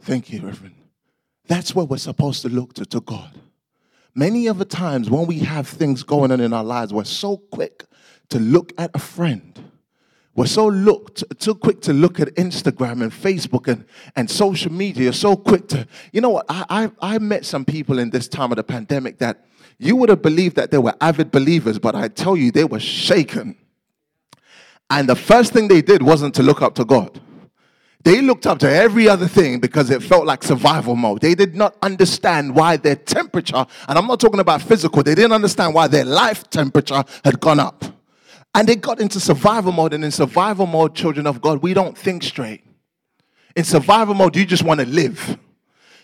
Thank 0.00 0.32
you, 0.32 0.40
Reverend. 0.40 0.74
That's 1.46 1.74
where 1.74 1.84
we're 1.84 1.98
supposed 1.98 2.42
to 2.42 2.48
look 2.48 2.74
to, 2.74 2.86
to 2.86 3.00
God. 3.00 3.32
Many 4.14 4.46
of 4.48 4.58
the 4.58 4.64
times 4.64 5.10
when 5.10 5.26
we 5.26 5.40
have 5.40 5.68
things 5.68 6.02
going 6.02 6.32
on 6.32 6.40
in 6.40 6.52
our 6.52 6.64
lives, 6.64 6.92
we're 6.92 7.04
so 7.04 7.36
quick 7.36 7.84
to 8.30 8.38
look 8.38 8.72
at 8.78 8.90
a 8.94 8.98
friend. 8.98 9.69
We're 10.34 10.46
so 10.46 10.68
looked 10.68 11.24
too 11.40 11.54
quick 11.54 11.80
to 11.82 11.92
look 11.92 12.20
at 12.20 12.28
Instagram 12.36 13.02
and 13.02 13.12
Facebook 13.12 13.66
and, 13.66 13.84
and 14.14 14.30
social 14.30 14.72
media. 14.72 15.12
So 15.12 15.36
quick 15.36 15.68
to, 15.68 15.86
you 16.12 16.20
know 16.20 16.30
what? 16.30 16.46
I, 16.48 16.90
I, 17.00 17.14
I 17.14 17.18
met 17.18 17.44
some 17.44 17.64
people 17.64 17.98
in 17.98 18.10
this 18.10 18.28
time 18.28 18.52
of 18.52 18.56
the 18.56 18.64
pandemic 18.64 19.18
that 19.18 19.44
you 19.78 19.96
would 19.96 20.08
have 20.08 20.22
believed 20.22 20.56
that 20.56 20.70
they 20.70 20.78
were 20.78 20.94
avid 21.00 21.30
believers, 21.30 21.78
but 21.78 21.94
I 21.94 22.08
tell 22.08 22.36
you, 22.36 22.52
they 22.52 22.64
were 22.64 22.80
shaken. 22.80 23.56
And 24.88 25.08
the 25.08 25.16
first 25.16 25.52
thing 25.52 25.68
they 25.68 25.82
did 25.82 26.02
wasn't 26.02 26.34
to 26.36 26.42
look 26.42 26.62
up 26.62 26.74
to 26.76 26.84
God. 26.84 27.20
They 28.02 28.22
looked 28.22 28.46
up 28.46 28.58
to 28.60 28.70
every 28.70 29.08
other 29.08 29.28
thing 29.28 29.60
because 29.60 29.90
it 29.90 30.02
felt 30.02 30.24
like 30.26 30.42
survival 30.42 30.96
mode. 30.96 31.20
They 31.20 31.34
did 31.34 31.54
not 31.54 31.76
understand 31.82 32.54
why 32.54 32.76
their 32.78 32.96
temperature, 32.96 33.66
and 33.88 33.98
I'm 33.98 34.06
not 34.06 34.20
talking 34.20 34.40
about 34.40 34.62
physical, 34.62 35.02
they 35.02 35.14
didn't 35.14 35.32
understand 35.32 35.74
why 35.74 35.86
their 35.86 36.04
life 36.04 36.48
temperature 36.48 37.04
had 37.24 37.40
gone 37.40 37.60
up. 37.60 37.84
And 38.54 38.68
they 38.68 38.76
got 38.76 39.00
into 39.00 39.20
survival 39.20 39.72
mode. 39.72 39.94
And 39.94 40.04
in 40.04 40.10
survival 40.10 40.66
mode, 40.66 40.94
children 40.94 41.26
of 41.26 41.40
God, 41.40 41.62
we 41.62 41.74
don't 41.74 41.96
think 41.96 42.22
straight. 42.22 42.64
In 43.56 43.64
survival 43.64 44.14
mode, 44.14 44.36
you 44.36 44.44
just 44.44 44.62
want 44.62 44.80
to 44.80 44.86
live. 44.86 45.38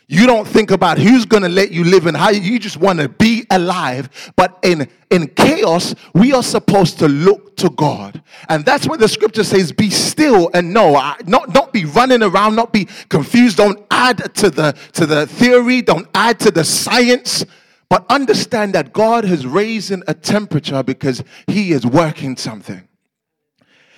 You 0.09 0.27
don't 0.27 0.47
think 0.47 0.71
about 0.71 0.99
who's 0.99 1.25
going 1.25 1.43
to 1.43 1.49
let 1.49 1.73
you 1.73 1.83
live 1.83 2.07
and 2.07 2.17
how 2.17 2.31
you 2.31 2.61
just 2.61 2.77
want 2.77 3.01
to 3.01 3.09
be 3.09 3.45
alive. 3.51 4.33
But 4.37 4.57
in, 4.63 4.89
in 5.11 5.27
chaos, 5.29 5.97
we 6.15 6.33
are 6.33 6.45
supposed 6.45 7.01
to 7.01 7.09
look 7.09 7.57
to 7.57 7.71
God. 7.71 8.23
And 8.49 8.65
that's 8.65 8.87
what 8.87 9.01
the 9.01 9.09
scripture 9.09 9.43
says 9.43 9.73
be 9.73 9.91
still 9.91 10.49
and 10.55 10.73
know. 10.73 10.95
I, 10.95 11.17
Not, 11.27 11.53
not 11.53 11.73
be 11.73 11.87
running 11.87 12.23
around, 12.23 12.55
not 12.55 12.73
be 12.73 12.85
confused. 13.09 13.57
Don't 13.57 13.85
add 13.91 14.33
to 14.37 14.49
the, 14.49 14.77
to 14.93 15.07
the 15.07 15.27
theory, 15.27 15.83
don't 15.83 16.07
add 16.15 16.39
to 16.41 16.53
the 16.53 16.63
science. 16.63 17.45
But 17.89 18.05
understand 18.11 18.75
that 18.75 18.93
God 18.93 19.25
has 19.25 19.47
raised 19.47 19.93
a 19.93 20.15
temperature 20.15 20.83
because 20.83 21.23
He 21.47 21.73
is 21.73 21.87
working 21.87 22.37
something. 22.37 22.89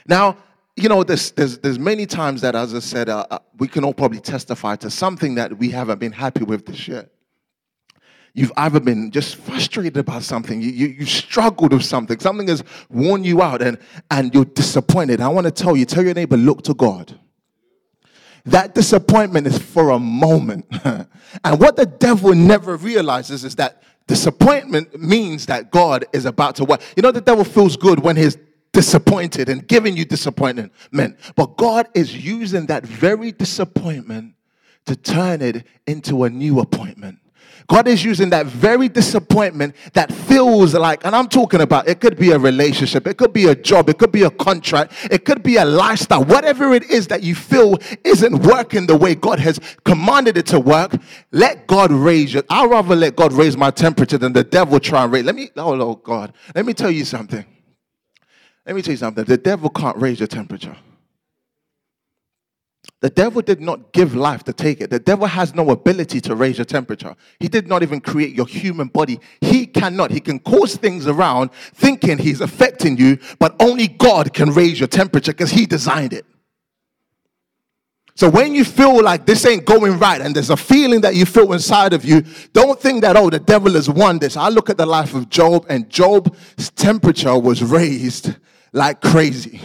Now, 0.07 0.37
you 0.77 0.89
know, 0.89 1.03
there's, 1.03 1.33
there's, 1.33 1.59
there's 1.59 1.79
many 1.79 2.07
times 2.07 2.41
that, 2.43 2.55
as 2.55 2.75
I 2.75 2.79
said, 2.79 3.09
uh, 3.09 3.27
uh, 3.31 3.39
we 3.59 3.67
can 3.67 3.85
all 3.85 3.95
probably 3.95 4.21
testify 4.21 4.77
to 4.77 4.91
something 4.91 5.35
that 5.35 5.59
we 5.59 5.71
haven't 5.71 5.99
been 5.99 6.13
happy 6.13 6.45
with 6.45 6.67
this 6.67 6.87
year. 6.87 7.09
You've 8.35 8.53
either 8.57 8.79
been 8.79 9.11
just 9.11 9.37
frustrated 9.37 9.97
about 9.97 10.23
something, 10.23 10.63
you, 10.63 10.71
you, 10.71 10.87
you 10.89 11.07
struggled 11.07 11.73
with 11.73 11.85
something, 11.85 12.21
something 12.21 12.47
has 12.47 12.63
worn 12.89 13.25
you 13.25 13.43
out, 13.43 13.63
and, 13.63 13.79
and 14.11 14.33
you're 14.33 14.45
disappointed. 14.45 15.21
I 15.21 15.29
want 15.29 15.47
to 15.47 15.51
tell 15.51 15.77
you, 15.77 15.85
tell 15.85 16.05
your 16.05 16.15
neighbor, 16.15 16.37
look 16.37 16.63
to 16.65 16.75
God. 16.75 17.19
That 18.45 18.75
disappointment 18.75 19.47
is 19.47 19.59
for 19.59 19.91
a 19.91 19.99
moment. 19.99 20.67
and 20.85 21.61
what 21.61 21.77
the 21.77 21.87
devil 21.87 22.35
never 22.35 22.77
realizes 22.77 23.45
is 23.45 23.57
that 23.57 23.83
disappointment 24.07 25.01
means 25.01 25.47
that 25.47 25.71
God 25.71 26.05
is 26.13 26.25
about 26.25 26.57
to 26.57 26.65
work. 26.65 26.81
You 26.97 27.03
know, 27.03 27.13
the 27.13 27.21
devil 27.21 27.45
feels 27.45 27.77
good 27.77 28.01
when 28.01 28.17
he's 28.17 28.37
disappointed 28.73 29.49
and 29.49 29.67
giving 29.67 29.97
you 29.97 30.05
disappointment. 30.05 30.73
But 31.37 31.57
God 31.57 31.89
is 31.95 32.17
using 32.17 32.67
that 32.67 32.85
very 32.85 33.33
disappointment 33.33 34.35
to 34.87 34.97
turn 34.97 35.43
it 35.43 35.67
into 35.87 36.25
a 36.25 36.31
new 36.31 36.61
appointment. 36.61 37.19
God 37.67 37.89
is 37.89 38.05
using 38.05 38.31
that 38.31 38.47
very 38.47 38.89
disappointment 38.89 39.75
that 39.95 40.13
feels 40.13 40.75
like, 40.75 41.05
and 41.05 41.15
I'm 41.15 41.29
talking 41.29 41.61
about 41.61 41.89
it 41.89 42.01
could 42.01 42.17
be 42.17 42.31
a 42.31 42.39
relationship, 42.39 43.07
it 43.07 43.19
could 43.19 43.33
be 43.33 43.47
a 43.47 43.55
job, 43.55 43.89
it 43.89 43.99
could 43.99 44.13
be 44.13 44.23
a 44.23 44.31
contract, 44.31 44.93
it 45.11 45.25
could 45.25 45.43
be 45.43 45.57
a 45.57 45.65
lifestyle, 45.65 46.25
whatever 46.25 46.73
it 46.75 46.91
is 46.91 47.09
that 47.09 47.23
you 47.23 47.35
feel 47.35 47.79
isn't 48.05 48.43
working 48.43 48.87
the 48.87 48.97
way 48.97 49.15
God 49.15 49.39
has 49.41 49.59
commanded 49.85 50.37
it 50.37 50.47
to 50.47 50.61
work. 50.61 50.95
Let 51.33 51.67
God 51.67 51.91
raise 51.91 52.35
it. 52.35 52.47
I'd 52.49 52.71
rather 52.71 52.97
let 52.97 53.17
God 53.17 53.33
raise 53.33 53.57
my 53.57 53.71
temperature 53.71 54.19
than 54.19 54.33
the 54.33 54.45
devil 54.45 54.81
try 54.81 55.05
and 55.05 55.13
raise. 55.13 55.25
Let 55.25 55.35
me, 55.35 55.51
oh 55.57 55.75
Lord 55.75 56.03
God, 56.03 56.33
let 56.55 56.65
me 56.65 56.75
tell 56.75 56.91
you 56.91 57.05
something. 57.05 57.45
Let 58.67 58.77
me 58.77 58.83
tell 58.83 58.93
you 58.93 58.99
something. 58.99 59.25
The 59.25 59.39
devil 59.39 59.71
can't 59.71 59.97
raise 59.97 60.21
your 60.21 60.27
temperature. 60.27 60.77
The 63.01 63.11
devil 63.11 63.43
did 63.43 63.61
not 63.61 63.93
give 63.93 64.17
life 64.17 64.43
to 64.45 64.53
take 64.53 64.81
it. 64.81 64.91
The 64.91 64.99
devil 64.99 65.29
has 65.29 65.55
no 65.55 65.71
ability 65.71 66.21
to 66.23 66.35
raise 66.35 66.59
your 66.59 66.65
temperature. 66.65 67.15
He 67.39 67.47
did 67.47 67.69
not 67.69 67.85
even 67.85 68.01
create 68.01 68.35
your 68.35 68.47
human 68.47 68.89
body. 68.89 69.21
He 69.41 69.67
cannot. 69.67 70.11
He 70.11 70.19
can 70.19 70.41
cause 70.41 70.75
things 70.77 71.07
around 71.07 71.53
thinking 71.53 72.19
he's 72.19 72.41
affecting 72.41 72.97
you, 72.99 73.19
but 73.39 73.55
only 73.61 73.87
God 73.87 74.35
can 74.35 74.51
raise 74.51 74.81
your 74.81 74.89
temperature 74.89 75.33
because 75.33 75.51
he 75.51 75.65
designed 75.65 76.13
it. 76.13 76.27
So 78.17 78.29
when 78.29 78.53
you 78.53 78.65
feel 78.65 79.01
like 79.01 79.27
this 79.27 79.47
ain't 79.47 79.65
going 79.65 79.97
right 80.01 80.21
and 80.21 80.35
there's 80.35 80.51
a 80.51 80.57
feeling 80.57 81.03
that 81.03 81.15
you 81.15 81.25
feel 81.25 81.53
inside 81.53 81.93
of 81.93 82.05
you, 82.05 82.25
don't 82.53 82.81
think 82.81 83.03
that, 83.03 83.17
oh, 83.17 83.31
the 83.31 83.39
devil 83.39 83.75
has 83.75 83.89
won 83.89 84.19
this. 84.19 84.37
I 84.37 84.49
look 84.49 84.71
at 84.71 84.77
the 84.77 84.87
life 84.87 85.15
of 85.15 85.29
Job 85.29 85.67
and 85.69 85.89
Job's 85.89 86.71
temperature 86.71 87.39
was 87.39 87.63
raised 87.63 88.35
like 88.73 89.01
crazy. 89.01 89.61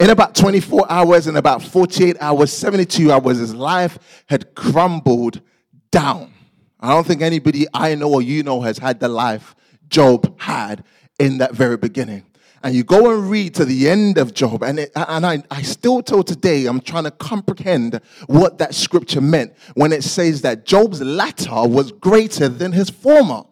In 0.00 0.10
about 0.10 0.34
24 0.34 0.90
hours, 0.90 1.26
in 1.28 1.36
about 1.36 1.62
48 1.62 2.16
hours, 2.20 2.52
72 2.52 3.12
hours, 3.12 3.38
his 3.38 3.54
life 3.54 4.24
had 4.28 4.54
crumbled 4.54 5.40
down. 5.92 6.32
I 6.80 6.88
don't 6.88 7.06
think 7.06 7.22
anybody 7.22 7.66
I 7.72 7.94
know 7.94 8.12
or 8.12 8.22
you 8.22 8.42
know 8.42 8.60
has 8.62 8.78
had 8.78 8.98
the 8.98 9.08
life 9.08 9.54
Job 9.88 10.38
had 10.40 10.84
in 11.18 11.38
that 11.38 11.54
very 11.54 11.76
beginning. 11.76 12.26
And 12.64 12.74
you 12.74 12.82
go 12.82 13.14
and 13.14 13.30
read 13.30 13.54
to 13.56 13.64
the 13.64 13.88
end 13.88 14.18
of 14.18 14.34
Job, 14.34 14.62
and, 14.62 14.80
it, 14.80 14.90
and 14.96 15.24
I, 15.24 15.42
I 15.50 15.62
still 15.62 16.02
till 16.02 16.24
today, 16.24 16.66
I'm 16.66 16.80
trying 16.80 17.04
to 17.04 17.10
comprehend 17.10 18.00
what 18.26 18.58
that 18.58 18.74
scripture 18.74 19.20
meant 19.20 19.54
when 19.74 19.92
it 19.92 20.02
says 20.02 20.42
that 20.42 20.64
Job's 20.64 21.02
latter 21.02 21.68
was 21.68 21.92
greater 21.92 22.48
than 22.48 22.72
his 22.72 22.90
former. 22.90 23.42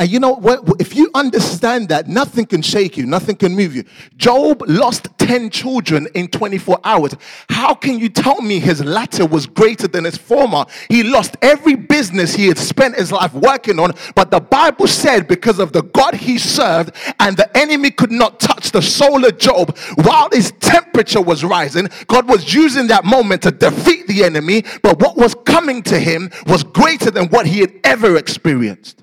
And 0.00 0.08
you 0.12 0.20
know 0.20 0.34
what? 0.34 0.62
If 0.78 0.94
you 0.94 1.10
understand 1.12 1.88
that, 1.88 2.06
nothing 2.06 2.46
can 2.46 2.62
shake 2.62 2.96
you, 2.96 3.04
nothing 3.04 3.34
can 3.34 3.56
move 3.56 3.74
you. 3.74 3.82
Job 4.16 4.62
lost 4.68 5.08
10 5.18 5.50
children 5.50 6.06
in 6.14 6.28
24 6.28 6.78
hours. 6.84 7.16
How 7.48 7.74
can 7.74 7.98
you 7.98 8.08
tell 8.08 8.40
me 8.40 8.60
his 8.60 8.84
latter 8.84 9.26
was 9.26 9.46
greater 9.46 9.88
than 9.88 10.04
his 10.04 10.16
former? 10.16 10.66
He 10.88 11.02
lost 11.02 11.36
every 11.42 11.74
business 11.74 12.32
he 12.32 12.46
had 12.46 12.58
spent 12.58 12.94
his 12.94 13.10
life 13.10 13.34
working 13.34 13.80
on, 13.80 13.90
but 14.14 14.30
the 14.30 14.38
Bible 14.38 14.86
said 14.86 15.26
because 15.26 15.58
of 15.58 15.72
the 15.72 15.82
God 15.82 16.14
he 16.14 16.38
served 16.38 16.92
and 17.18 17.36
the 17.36 17.50
enemy 17.58 17.90
could 17.90 18.12
not 18.12 18.38
touch 18.38 18.70
the 18.70 18.82
soul 18.82 19.24
of 19.24 19.36
Job 19.36 19.76
while 20.04 20.28
his 20.30 20.52
temperature 20.60 21.20
was 21.20 21.42
rising, 21.42 21.88
God 22.06 22.28
was 22.28 22.54
using 22.54 22.86
that 22.86 23.04
moment 23.04 23.42
to 23.42 23.50
defeat 23.50 24.06
the 24.06 24.22
enemy, 24.22 24.62
but 24.80 25.00
what 25.00 25.16
was 25.16 25.34
coming 25.44 25.82
to 25.82 25.98
him 25.98 26.30
was 26.46 26.62
greater 26.62 27.10
than 27.10 27.26
what 27.30 27.46
he 27.46 27.58
had 27.58 27.72
ever 27.82 28.16
experienced. 28.16 29.02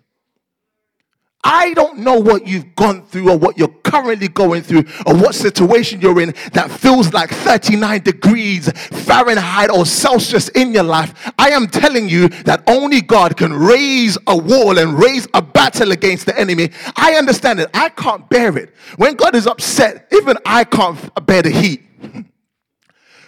I 1.47 1.75
don't 1.75 1.99
know 1.99 2.19
what 2.19 2.47
you've 2.47 2.75
gone 2.75 3.05
through 3.05 3.29
or 3.29 3.37
what 3.37 3.55
you're 3.55 3.67
currently 3.83 4.27
going 4.27 4.63
through 4.63 4.83
or 5.05 5.15
what 5.15 5.35
situation 5.35 6.01
you're 6.01 6.19
in 6.19 6.33
that 6.53 6.71
feels 6.71 7.13
like 7.13 7.29
39 7.29 8.01
degrees 8.01 8.71
Fahrenheit 8.71 9.69
or 9.69 9.85
Celsius 9.85 10.49
in 10.49 10.73
your 10.73 10.83
life. 10.83 11.31
I 11.37 11.51
am 11.51 11.67
telling 11.67 12.09
you 12.09 12.29
that 12.45 12.63
only 12.65 12.99
God 12.99 13.37
can 13.37 13.53
raise 13.53 14.17
a 14.25 14.35
wall 14.35 14.79
and 14.79 14.97
raise 14.97 15.27
a 15.35 15.41
battle 15.41 15.91
against 15.91 16.25
the 16.25 16.37
enemy. 16.37 16.71
I 16.95 17.13
understand 17.13 17.59
it. 17.59 17.69
I 17.75 17.89
can't 17.89 18.27
bear 18.27 18.57
it. 18.57 18.73
When 18.97 19.13
God 19.13 19.35
is 19.35 19.45
upset, 19.45 20.07
even 20.11 20.37
I 20.47 20.63
can't 20.63 21.25
bear 21.27 21.43
the 21.43 21.51
heat. 21.51 21.83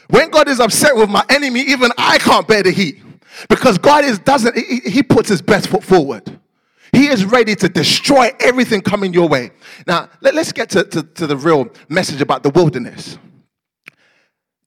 When 0.10 0.30
God 0.30 0.48
is 0.48 0.62
upset 0.62 0.96
with 0.96 1.10
my 1.10 1.26
enemy, 1.28 1.60
even 1.60 1.92
I 1.98 2.18
can't 2.18 2.48
bear 2.48 2.64
the 2.64 2.72
heat. 2.72 3.04
Because 3.50 3.78
God 3.78 4.06
is 4.06 4.20
doesn't 4.20 4.58
he, 4.58 4.80
he 4.90 5.04
puts 5.04 5.28
his 5.28 5.42
best 5.42 5.68
foot 5.68 5.84
forward. 5.84 6.37
He 6.94 7.08
is 7.08 7.26
ready 7.26 7.56
to 7.56 7.70
destroy 7.70 8.32
everything 8.40 8.82
coming 8.82 9.14
your 9.14 9.28
way. 9.28 9.52
Now, 9.86 10.10
let, 10.22 10.36
us 10.36 10.52
get 10.52 10.70
to, 10.72 10.84
to, 10.84 11.04
to 11.04 11.28
the 11.28 11.38
real 11.38 11.70
message 11.90 12.22
about 12.22 12.44
the 12.44 12.50
wilderness. 12.50 13.18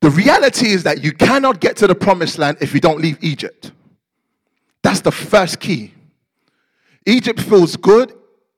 The 0.00 0.10
reality 0.10 0.68
is 0.68 0.82
that 0.84 1.04
you 1.04 1.12
cannot 1.12 1.60
get 1.60 1.76
to 1.78 1.86
the 1.86 1.94
promised 1.94 2.38
land 2.38 2.58
if 2.60 2.72
you 2.72 2.80
don't 2.80 3.00
leave 3.00 3.18
Egypt. 3.22 3.72
That's 4.82 5.00
the 5.00 5.12
first 5.12 5.60
key. 5.60 5.92
Egypt 7.06 7.40
feels 7.40 7.76
good, 7.76 8.14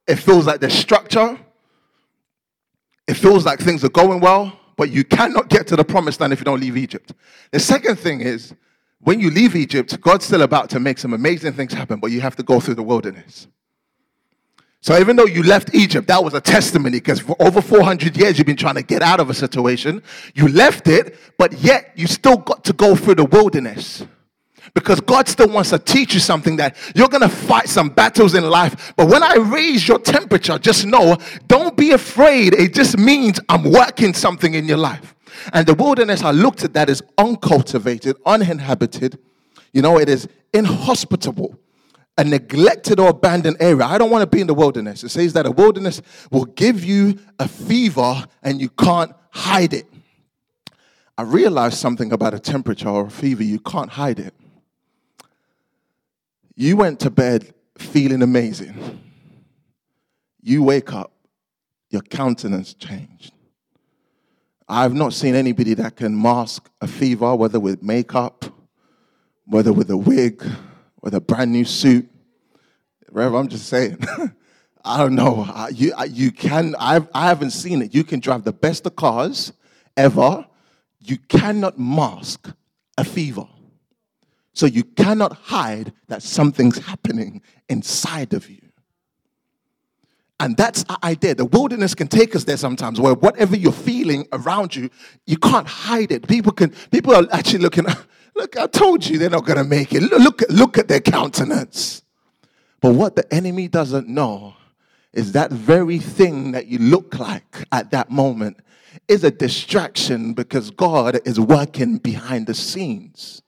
it 0.06 0.16
feels 0.16 0.46
like 0.46 0.60
there's 0.60 0.74
structure, 0.74 1.38
it 3.08 3.14
feels 3.14 3.44
like 3.44 3.58
things 3.58 3.84
are 3.84 3.88
going 3.88 4.20
well, 4.20 4.58
but 4.76 4.90
you 4.90 5.04
cannot 5.04 5.48
get 5.48 5.66
to 5.68 5.76
the 5.76 5.84
promised 5.84 6.20
land 6.20 6.32
if 6.32 6.40
you 6.40 6.44
don't 6.44 6.60
leave 6.60 6.76
Egypt. 6.76 7.12
The 7.50 7.60
second 7.60 7.96
thing 7.98 8.20
is 8.20 8.54
when 9.02 9.20
you 9.20 9.30
leave 9.30 9.56
Egypt, 9.56 10.00
God's 10.00 10.26
still 10.26 10.42
about 10.42 10.70
to 10.70 10.80
make 10.80 10.98
some 10.98 11.12
amazing 11.12 11.52
things 11.54 11.72
happen, 11.72 11.98
but 11.98 12.10
you 12.10 12.20
have 12.20 12.36
to 12.36 12.42
go 12.42 12.60
through 12.60 12.76
the 12.76 12.82
wilderness. 12.82 13.48
So 14.80 14.98
even 14.98 15.14
though 15.14 15.26
you 15.26 15.42
left 15.44 15.74
Egypt, 15.74 16.08
that 16.08 16.22
was 16.22 16.34
a 16.34 16.40
testimony 16.40 16.98
because 16.98 17.20
for 17.20 17.36
over 17.40 17.62
400 17.62 18.16
years 18.16 18.36
you've 18.36 18.48
been 18.48 18.56
trying 18.56 18.74
to 18.74 18.82
get 18.82 19.00
out 19.00 19.20
of 19.20 19.30
a 19.30 19.34
situation. 19.34 20.02
You 20.34 20.48
left 20.48 20.88
it, 20.88 21.16
but 21.38 21.52
yet 21.54 21.92
you 21.94 22.08
still 22.08 22.36
got 22.36 22.64
to 22.64 22.72
go 22.72 22.96
through 22.96 23.16
the 23.16 23.24
wilderness. 23.24 24.04
Because 24.74 25.00
God 25.00 25.28
still 25.28 25.48
wants 25.48 25.70
to 25.70 25.78
teach 25.78 26.14
you 26.14 26.20
something 26.20 26.56
that 26.56 26.76
you're 26.94 27.08
going 27.08 27.22
to 27.22 27.28
fight 27.28 27.68
some 27.68 27.90
battles 27.90 28.34
in 28.34 28.48
life. 28.48 28.94
But 28.96 29.08
when 29.08 29.22
I 29.22 29.34
raise 29.34 29.86
your 29.86 29.98
temperature, 29.98 30.58
just 30.58 30.86
know, 30.86 31.16
don't 31.46 31.76
be 31.76 31.90
afraid. 31.90 32.54
It 32.54 32.72
just 32.72 32.96
means 32.96 33.38
I'm 33.48 33.64
working 33.64 34.14
something 34.14 34.54
in 34.54 34.66
your 34.66 34.78
life. 34.78 35.11
And 35.52 35.66
the 35.66 35.74
wilderness, 35.74 36.22
I 36.22 36.30
looked 36.30 36.64
at 36.64 36.72
that 36.74 36.88
as 36.88 37.02
uncultivated, 37.18 38.16
uninhabited. 38.26 39.18
You 39.72 39.82
know, 39.82 39.98
it 39.98 40.08
is 40.08 40.28
inhospitable, 40.52 41.58
a 42.18 42.24
neglected 42.24 43.00
or 43.00 43.08
abandoned 43.08 43.56
area. 43.60 43.84
I 43.84 43.98
don't 43.98 44.10
want 44.10 44.22
to 44.22 44.26
be 44.26 44.40
in 44.40 44.46
the 44.46 44.54
wilderness. 44.54 45.04
It 45.04 45.10
says 45.10 45.32
that 45.32 45.46
a 45.46 45.50
wilderness 45.50 46.02
will 46.30 46.44
give 46.44 46.84
you 46.84 47.18
a 47.38 47.48
fever 47.48 48.24
and 48.42 48.60
you 48.60 48.68
can't 48.68 49.12
hide 49.30 49.72
it. 49.72 49.86
I 51.16 51.22
realized 51.22 51.78
something 51.78 52.12
about 52.12 52.34
a 52.34 52.38
temperature 52.38 52.88
or 52.88 53.06
a 53.06 53.10
fever, 53.10 53.42
you 53.42 53.60
can't 53.60 53.90
hide 53.90 54.18
it. 54.18 54.34
You 56.54 56.76
went 56.76 57.00
to 57.00 57.10
bed 57.10 57.54
feeling 57.78 58.22
amazing. 58.22 59.00
You 60.40 60.62
wake 60.62 60.92
up, 60.92 61.12
your 61.90 62.02
countenance 62.02 62.74
changed. 62.74 63.32
I've 64.72 64.94
not 64.94 65.12
seen 65.12 65.34
anybody 65.34 65.74
that 65.74 65.96
can 65.96 66.20
mask 66.20 66.70
a 66.80 66.86
fever, 66.86 67.36
whether 67.36 67.60
with 67.60 67.82
makeup, 67.82 68.46
whether 69.44 69.70
with 69.70 69.90
a 69.90 69.98
wig, 69.98 70.42
with 71.02 71.12
a 71.12 71.20
brand 71.20 71.52
new 71.52 71.66
suit. 71.66 72.08
Rev, 73.10 73.34
I'm 73.34 73.48
just 73.48 73.66
saying. 73.66 73.98
I 74.84 74.96
don't 74.96 75.14
know. 75.14 75.46
You, 75.74 75.92
you 76.08 76.32
can, 76.32 76.74
I've, 76.78 77.06
I 77.12 77.28
haven't 77.28 77.50
seen 77.50 77.82
it. 77.82 77.94
You 77.94 78.02
can 78.02 78.18
drive 78.18 78.44
the 78.44 78.52
best 78.54 78.86
of 78.86 78.96
cars 78.96 79.52
ever. 79.94 80.46
You 81.00 81.18
cannot 81.18 81.78
mask 81.78 82.48
a 82.96 83.04
fever. 83.04 83.46
So 84.54 84.64
you 84.64 84.84
cannot 84.84 85.34
hide 85.34 85.92
that 86.08 86.22
something's 86.22 86.78
happening 86.78 87.42
inside 87.68 88.32
of 88.32 88.48
you. 88.48 88.71
And 90.42 90.56
that's 90.56 90.84
our 90.88 90.98
idea. 91.04 91.36
The 91.36 91.44
wilderness 91.44 91.94
can 91.94 92.08
take 92.08 92.34
us 92.34 92.42
there 92.42 92.56
sometimes 92.56 93.00
where 93.00 93.14
whatever 93.14 93.56
you're 93.56 93.70
feeling 93.70 94.26
around 94.32 94.74
you, 94.74 94.90
you 95.24 95.36
can't 95.36 95.68
hide 95.68 96.10
it. 96.10 96.26
People 96.26 96.50
can 96.50 96.70
people 96.90 97.14
are 97.14 97.24
actually 97.30 97.60
looking, 97.60 97.86
look, 98.34 98.56
I 98.56 98.66
told 98.66 99.06
you 99.06 99.18
they're 99.18 99.30
not 99.30 99.46
gonna 99.46 99.62
make 99.62 99.92
it. 99.92 100.02
Look, 100.02 100.42
look 100.50 100.78
at 100.78 100.88
their 100.88 100.98
countenance. 100.98 102.02
But 102.80 102.94
what 102.94 103.14
the 103.14 103.32
enemy 103.32 103.68
doesn't 103.68 104.08
know 104.08 104.54
is 105.12 105.30
that 105.30 105.52
very 105.52 106.00
thing 106.00 106.50
that 106.52 106.66
you 106.66 106.78
look 106.78 107.20
like 107.20 107.64
at 107.70 107.92
that 107.92 108.10
moment 108.10 108.56
is 109.06 109.22
a 109.22 109.30
distraction 109.30 110.34
because 110.34 110.72
God 110.72 111.20
is 111.24 111.38
working 111.38 111.98
behind 111.98 112.48
the 112.48 112.54
scenes. 112.54 113.42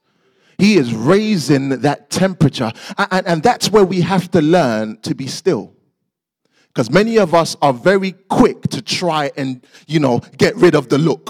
He 0.57 0.77
is 0.77 0.93
raising 0.93 1.81
that 1.81 2.09
temperature. 2.09 2.71
And, 2.97 3.27
and 3.27 3.43
that's 3.43 3.69
where 3.69 3.83
we 3.83 3.99
have 3.99 4.31
to 4.31 4.41
learn 4.41 5.01
to 5.01 5.13
be 5.13 5.27
still. 5.27 5.74
Because 6.75 6.91
many 6.91 7.17
of 7.17 7.33
us 7.33 7.55
are 7.61 7.71
very 7.71 8.11
quick 8.27 8.63
to 8.63 8.81
try 8.81 9.31
and, 9.37 9.65
you 9.87 9.97
know, 9.97 10.19
get 10.37 10.57
rid 10.57 10.75
of 10.75 10.89
the 10.89 10.97
look. 10.97 11.29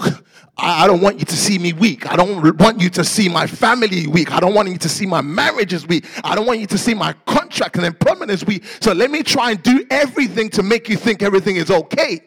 I 0.58 0.88
don't 0.88 1.00
want 1.00 1.20
you 1.20 1.24
to 1.24 1.36
see 1.36 1.56
me 1.56 1.72
weak. 1.72 2.10
I 2.10 2.16
don't 2.16 2.58
want 2.58 2.80
you 2.80 2.90
to 2.90 3.04
see 3.04 3.28
my 3.28 3.46
family 3.46 4.08
weak. 4.08 4.32
I 4.32 4.40
don't 4.40 4.54
want 4.54 4.68
you 4.70 4.78
to 4.78 4.88
see 4.88 5.06
my 5.06 5.20
marriage 5.20 5.72
is 5.72 5.86
weak. 5.86 6.04
I 6.24 6.34
don't 6.34 6.46
want 6.46 6.58
you 6.58 6.66
to 6.66 6.76
see 6.76 6.94
my 6.94 7.12
contract 7.26 7.76
and 7.76 7.84
employment 7.84 8.32
is 8.32 8.44
weak. 8.44 8.64
So 8.80 8.92
let 8.92 9.08
me 9.08 9.22
try 9.22 9.52
and 9.52 9.62
do 9.62 9.86
everything 9.88 10.48
to 10.50 10.64
make 10.64 10.88
you 10.88 10.96
think 10.96 11.22
everything 11.22 11.54
is 11.54 11.70
okay. 11.70 12.22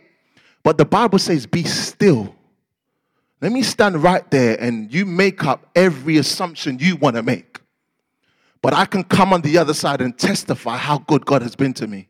But 0.63 0.77
the 0.77 0.85
Bible 0.85 1.19
says, 1.19 1.45
be 1.45 1.63
still. 1.63 2.33
Let 3.41 3.51
me 3.51 3.63
stand 3.63 4.01
right 4.01 4.29
there 4.31 4.55
and 4.61 4.93
you 4.93 5.05
make 5.05 5.43
up 5.43 5.69
every 5.75 6.19
assumption 6.19 6.79
you 6.79 6.95
want 6.95 7.17
to 7.17 7.23
make. 7.23 7.59
But 8.61 8.73
I 8.73 8.85
can 8.85 9.03
come 9.03 9.33
on 9.33 9.41
the 9.41 9.57
other 9.57 9.73
side 9.73 9.99
and 9.99 10.17
testify 10.17 10.77
how 10.77 10.99
good 10.99 11.25
God 11.25 11.41
has 11.41 11.57
been 11.57 11.73
to 11.73 11.87
me. 11.87 12.08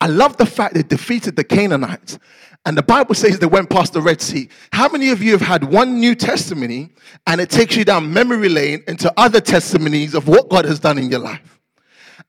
I 0.00 0.06
love 0.06 0.36
the 0.36 0.46
fact 0.46 0.74
they 0.74 0.82
defeated 0.82 1.36
the 1.36 1.44
Canaanites. 1.44 2.18
And 2.66 2.76
the 2.76 2.82
Bible 2.82 3.14
says 3.14 3.38
they 3.38 3.46
went 3.46 3.70
past 3.70 3.94
the 3.94 4.02
Red 4.02 4.20
Sea. 4.20 4.48
How 4.72 4.88
many 4.88 5.10
of 5.10 5.22
you 5.22 5.32
have 5.32 5.40
had 5.40 5.64
one 5.64 5.98
new 5.98 6.14
testimony 6.14 6.90
and 7.26 7.40
it 7.40 7.48
takes 7.48 7.76
you 7.76 7.84
down 7.84 8.12
memory 8.12 8.48
lane 8.48 8.82
into 8.86 9.12
other 9.16 9.40
testimonies 9.40 10.14
of 10.14 10.28
what 10.28 10.48
God 10.48 10.66
has 10.66 10.78
done 10.78 10.98
in 10.98 11.10
your 11.10 11.20
life? 11.20 11.60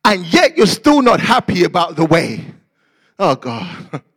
And 0.05 0.25
yet 0.25 0.57
you're 0.57 0.67
still 0.67 1.01
not 1.01 1.19
happy 1.19 1.63
about 1.63 1.95
the 1.95 2.05
way. 2.05 2.45
Oh, 3.19 3.35
God. 3.35 4.01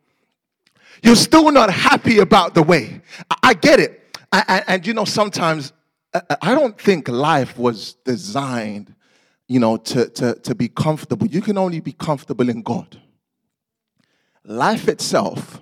You're 1.03 1.15
still 1.15 1.51
not 1.51 1.71
happy 1.71 2.17
about 2.17 2.55
the 2.55 2.63
way. 2.63 3.01
I, 3.43 3.53
get 3.53 3.79
it. 3.79 4.17
And, 4.31 4.87
you 4.87 4.95
know, 4.95 5.05
sometimes 5.05 5.71
uh, 6.15 6.21
uh, 6.29 6.35
I 6.41 6.55
don't 6.55 6.79
think 6.79 7.09
life 7.09 7.57
was 7.59 7.93
designed, 8.05 8.95
you 9.47 9.59
know, 9.59 9.77
to, 9.77 10.09
to, 10.09 10.33
to 10.33 10.55
be 10.55 10.69
comfortable. 10.69 11.27
You 11.27 11.41
can 11.41 11.57
only 11.59 11.81
be 11.81 11.91
comfortable 11.91 12.49
in 12.49 12.63
God. 12.63 12.99
Life 14.45 14.87
itself 14.87 15.59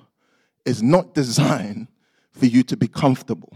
is 0.65 0.84
not 0.84 1.13
designed 1.13 1.88
for 2.32 2.46
you 2.46 2.63
to 2.63 2.78
be 2.78 2.88
comfortable. 2.88 3.54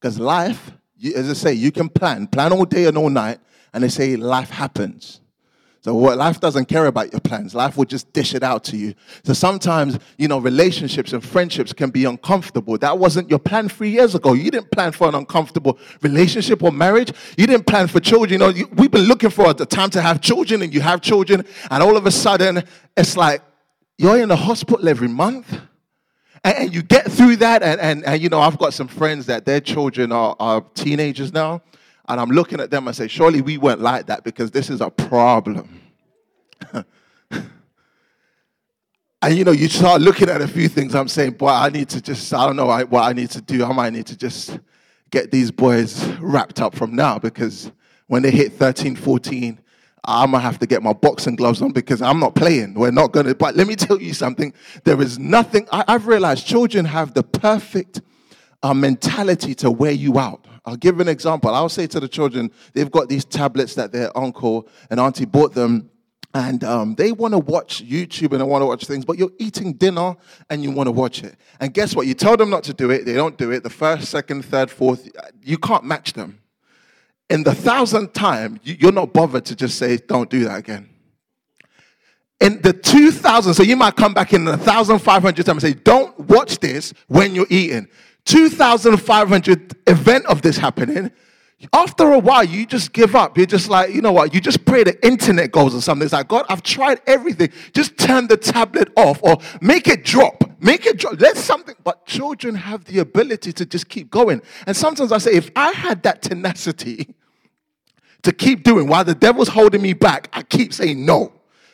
Because 0.00 0.18
life, 0.18 0.72
as 1.14 1.30
I 1.30 1.34
say, 1.34 1.52
you 1.54 1.70
can 1.70 1.88
plan, 1.88 2.26
plan 2.26 2.52
all 2.52 2.64
day 2.64 2.86
and 2.86 2.98
all 2.98 3.10
night, 3.10 3.38
and 3.72 3.84
they 3.84 3.88
say 3.88 4.16
life 4.16 4.50
happens. 4.50 5.20
So 5.84 5.94
what 5.94 6.16
life 6.16 6.40
doesn't 6.40 6.64
care 6.64 6.86
about 6.86 7.12
your 7.12 7.20
plans. 7.20 7.54
Life 7.54 7.76
will 7.76 7.84
just 7.84 8.10
dish 8.14 8.34
it 8.34 8.42
out 8.42 8.64
to 8.64 8.76
you. 8.76 8.94
So 9.22 9.34
sometimes, 9.34 9.98
you 10.16 10.28
know, 10.28 10.38
relationships 10.38 11.12
and 11.12 11.22
friendships 11.22 11.74
can 11.74 11.90
be 11.90 12.06
uncomfortable. 12.06 12.78
That 12.78 12.98
wasn't 12.98 13.28
your 13.28 13.38
plan 13.38 13.68
three 13.68 13.90
years 13.90 14.14
ago. 14.14 14.32
You 14.32 14.50
didn't 14.50 14.70
plan 14.70 14.92
for 14.92 15.08
an 15.08 15.14
uncomfortable 15.14 15.78
relationship 16.00 16.62
or 16.62 16.72
marriage. 16.72 17.12
You 17.36 17.46
didn't 17.46 17.66
plan 17.66 17.88
for 17.88 18.00
children. 18.00 18.32
You 18.32 18.38
know, 18.38 18.48
you, 18.48 18.66
we've 18.72 18.90
been 18.90 19.02
looking 19.02 19.28
for 19.28 19.52
the 19.52 19.66
time 19.66 19.90
to 19.90 20.00
have 20.00 20.22
children 20.22 20.62
and 20.62 20.72
you 20.72 20.80
have 20.80 21.02
children 21.02 21.44
and 21.70 21.82
all 21.82 21.98
of 21.98 22.06
a 22.06 22.10
sudden 22.10 22.64
it's 22.96 23.14
like 23.14 23.42
you're 23.98 24.18
in 24.18 24.28
the 24.28 24.36
hospital 24.36 24.88
every 24.88 25.08
month. 25.08 25.60
And, 26.42 26.74
you 26.74 26.82
get 26.82 27.10
through 27.10 27.36
that 27.36 27.62
and, 27.62 27.80
and, 27.80 28.04
and, 28.04 28.20
you 28.20 28.28
know, 28.28 28.38
I've 28.38 28.58
got 28.58 28.74
some 28.74 28.86
friends 28.86 29.24
that 29.26 29.46
their 29.46 29.60
children 29.60 30.12
are, 30.12 30.36
are 30.38 30.60
teenagers 30.74 31.32
now 31.32 31.62
and 32.06 32.20
I'm 32.20 32.28
looking 32.30 32.60
at 32.60 32.70
them 32.70 32.86
and 32.86 32.94
say, 32.94 33.08
surely 33.08 33.40
we 33.40 33.56
weren't 33.56 33.80
like 33.80 34.06
that 34.06 34.24
because 34.24 34.50
this 34.50 34.68
is 34.68 34.80
a 34.80 34.90
problem. 34.90 35.80
and 36.72 36.84
you 39.30 39.44
know, 39.44 39.52
you 39.52 39.68
start 39.68 40.02
looking 40.02 40.28
at 40.28 40.42
a 40.42 40.48
few 40.48 40.68
things. 40.68 40.94
I'm 40.94 41.08
saying, 41.08 41.32
boy, 41.32 41.48
I 41.48 41.70
need 41.70 41.88
to 41.90 42.02
just, 42.02 42.32
I 42.34 42.46
don't 42.46 42.56
know 42.56 42.66
what 42.66 43.02
I 43.02 43.14
need 43.14 43.30
to 43.30 43.40
do. 43.40 43.64
I 43.64 43.72
might 43.72 43.94
need 43.94 44.06
to 44.06 44.16
just 44.16 44.58
get 45.10 45.30
these 45.30 45.50
boys 45.50 46.06
wrapped 46.20 46.60
up 46.60 46.74
from 46.74 46.94
now 46.94 47.18
because 47.18 47.72
when 48.06 48.22
they 48.22 48.30
hit 48.30 48.52
13, 48.52 48.96
14, 48.96 49.60
I'm 50.06 50.32
gonna 50.32 50.42
have 50.42 50.58
to 50.58 50.66
get 50.66 50.82
my 50.82 50.92
boxing 50.92 51.36
gloves 51.36 51.62
on 51.62 51.72
because 51.72 52.02
I'm 52.02 52.20
not 52.20 52.34
playing. 52.34 52.74
We're 52.74 52.90
not 52.90 53.12
gonna. 53.12 53.34
But 53.34 53.56
let 53.56 53.66
me 53.66 53.76
tell 53.76 54.00
you 54.00 54.12
something. 54.12 54.52
There 54.84 55.00
is 55.00 55.18
nothing. 55.18 55.66
I, 55.72 55.84
have 55.88 56.06
realized 56.06 56.46
children 56.46 56.84
have 56.84 57.14
the 57.14 57.22
perfect 57.22 58.02
uh, 58.62 58.74
mentality 58.74 59.54
to 59.56 59.70
wear 59.70 59.92
you 59.92 60.18
out. 60.18 60.46
I'll 60.66 60.76
give 60.76 61.00
an 61.00 61.08
example. 61.08 61.54
I'll 61.54 61.68
say 61.68 61.86
to 61.88 62.00
the 62.00 62.08
children, 62.08 62.50
they've 62.72 62.90
got 62.90 63.08
these 63.08 63.24
tablets 63.24 63.74
that 63.74 63.92
their 63.92 64.16
uncle 64.16 64.68
and 64.90 64.98
auntie 64.98 65.26
bought 65.26 65.54
them. 65.54 65.90
And 66.36 66.64
um, 66.64 66.96
they 66.96 67.12
want 67.12 67.32
to 67.32 67.38
watch 67.38 67.84
YouTube 67.84 68.32
and 68.32 68.40
they 68.40 68.44
want 68.44 68.62
to 68.62 68.66
watch 68.66 68.86
things, 68.86 69.04
but 69.04 69.18
you're 69.18 69.30
eating 69.38 69.74
dinner 69.74 70.16
and 70.50 70.64
you 70.64 70.72
want 70.72 70.88
to 70.88 70.90
watch 70.90 71.22
it. 71.22 71.36
And 71.60 71.72
guess 71.72 71.94
what? 71.94 72.08
You 72.08 72.14
tell 72.14 72.36
them 72.36 72.50
not 72.50 72.64
to 72.64 72.74
do 72.74 72.90
it, 72.90 73.04
they 73.04 73.12
don't 73.12 73.38
do 73.38 73.52
it. 73.52 73.62
The 73.62 73.70
first, 73.70 74.08
second, 74.08 74.44
third, 74.44 74.68
fourth, 74.68 75.08
you 75.42 75.58
can't 75.58 75.84
match 75.84 76.14
them. 76.14 76.40
In 77.30 77.42
the 77.42 77.54
thousandth 77.54 78.12
time, 78.12 78.60
you're 78.62 78.92
not 78.92 79.12
bothered 79.12 79.44
to 79.46 79.56
just 79.56 79.78
say, 79.78 79.96
don't 79.96 80.28
do 80.28 80.44
that 80.44 80.58
again. 80.58 80.90
In 82.40 82.60
the 82.60 82.72
2000, 82.72 83.54
so 83.54 83.62
you 83.62 83.76
might 83.76 83.96
come 83.96 84.12
back 84.12 84.32
in 84.32 84.44
the 84.44 84.56
1500 84.58 85.46
times 85.46 85.64
and 85.64 85.74
say, 85.74 85.80
don't 85.82 86.18
watch 86.20 86.58
this 86.58 86.92
when 87.08 87.34
you're 87.34 87.46
eating. 87.48 87.88
2,500 88.26 89.76
event 89.86 90.26
of 90.26 90.42
this 90.42 90.56
happening, 90.56 91.10
after 91.72 92.12
a 92.12 92.18
while, 92.18 92.44
you 92.44 92.66
just 92.66 92.92
give 92.92 93.14
up. 93.14 93.36
You're 93.36 93.46
just 93.46 93.68
like, 93.68 93.94
you 93.94 94.02
know 94.02 94.12
what? 94.12 94.34
You 94.34 94.40
just 94.40 94.64
pray 94.64 94.84
the 94.84 95.06
internet 95.06 95.52
goes 95.52 95.74
or 95.74 95.80
something. 95.80 96.04
It's 96.04 96.12
like, 96.12 96.28
God, 96.28 96.44
I've 96.48 96.62
tried 96.62 97.00
everything. 97.06 97.50
Just 97.72 97.96
turn 97.96 98.26
the 98.26 98.36
tablet 98.36 98.92
off 98.96 99.22
or 99.22 99.38
make 99.60 99.88
it 99.88 100.04
drop. 100.04 100.44
Make 100.60 100.86
it 100.86 100.98
drop. 100.98 101.20
Let 101.20 101.36
something. 101.36 101.74
But 101.84 102.06
children 102.06 102.54
have 102.54 102.84
the 102.84 102.98
ability 102.98 103.52
to 103.54 103.66
just 103.66 103.88
keep 103.88 104.10
going. 104.10 104.42
And 104.66 104.76
sometimes 104.76 105.12
I 105.12 105.18
say, 105.18 105.32
if 105.34 105.50
I 105.56 105.72
had 105.72 106.02
that 106.02 106.22
tenacity 106.22 107.14
to 108.22 108.32
keep 108.32 108.62
doing 108.62 108.88
while 108.88 109.04
the 109.04 109.14
devil's 109.14 109.48
holding 109.48 109.82
me 109.82 109.92
back, 109.92 110.28
I 110.32 110.42
keep 110.42 110.72
saying 110.72 111.04
no. 111.04 111.32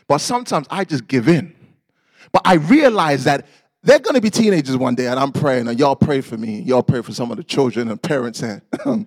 But 0.09 0.18
sometimes 0.18 0.66
I 0.70 0.85
just 0.85 1.07
give 1.07 1.29
in. 1.29 1.55
But 2.33 2.42
I 2.44 2.55
realize 2.55 3.24
that 3.24 3.46
they're 3.83 3.98
going 3.98 4.14
to 4.14 4.20
be 4.20 4.31
teenagers 4.31 4.76
one 4.76 4.94
day, 4.94 5.07
and 5.07 5.18
I'm 5.18 5.33
praying, 5.33 5.66
and 5.66 5.79
y'all 5.79 5.96
pray 5.96 6.20
for 6.20 6.37
me. 6.37 6.61
Y'all 6.61 6.83
pray 6.83 7.00
for 7.00 7.12
some 7.12 7.31
of 7.31 7.38
the 7.38 7.44
children 7.44 7.90
and 7.90 8.00
parents 8.00 8.40
here. 8.40 8.62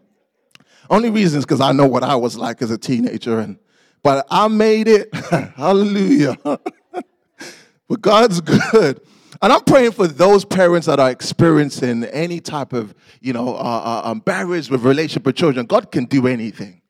Only 0.89 1.10
reason 1.10 1.39
is 1.39 1.46
because 1.46 1.62
I 1.62 1.72
know 1.72 1.88
what 1.88 2.04
I 2.04 2.15
was 2.15 2.38
like 2.38 2.62
as 2.62 2.72
a 2.72 2.78
teenager, 2.78 3.39
and 3.39 3.58
but 4.04 4.28
I 4.30 4.48
made 4.48 4.88
it. 4.88 5.13
Hallelujah. 5.56 6.38
but 6.43 8.02
God's 8.02 8.41
good. 8.41 9.02
And 9.41 9.52
I'm 9.52 9.63
praying 9.63 9.91
for 9.91 10.08
those 10.08 10.46
parents 10.46 10.88
that 10.88 11.00
are 11.00 11.10
experiencing 11.10 12.06
any 12.06 12.39
type 12.39 12.72
of, 12.72 12.96
you 13.19 13.34
know, 13.34 13.56
uh, 13.56 13.60
uh, 13.60 14.02
um, 14.06 14.19
barriers 14.19 14.69
with 14.69 14.84
relationship 14.84 15.26
with 15.26 15.36
children. 15.36 15.65
God 15.65 15.91
can 15.91 16.06
do 16.06 16.28
anything. 16.28 16.82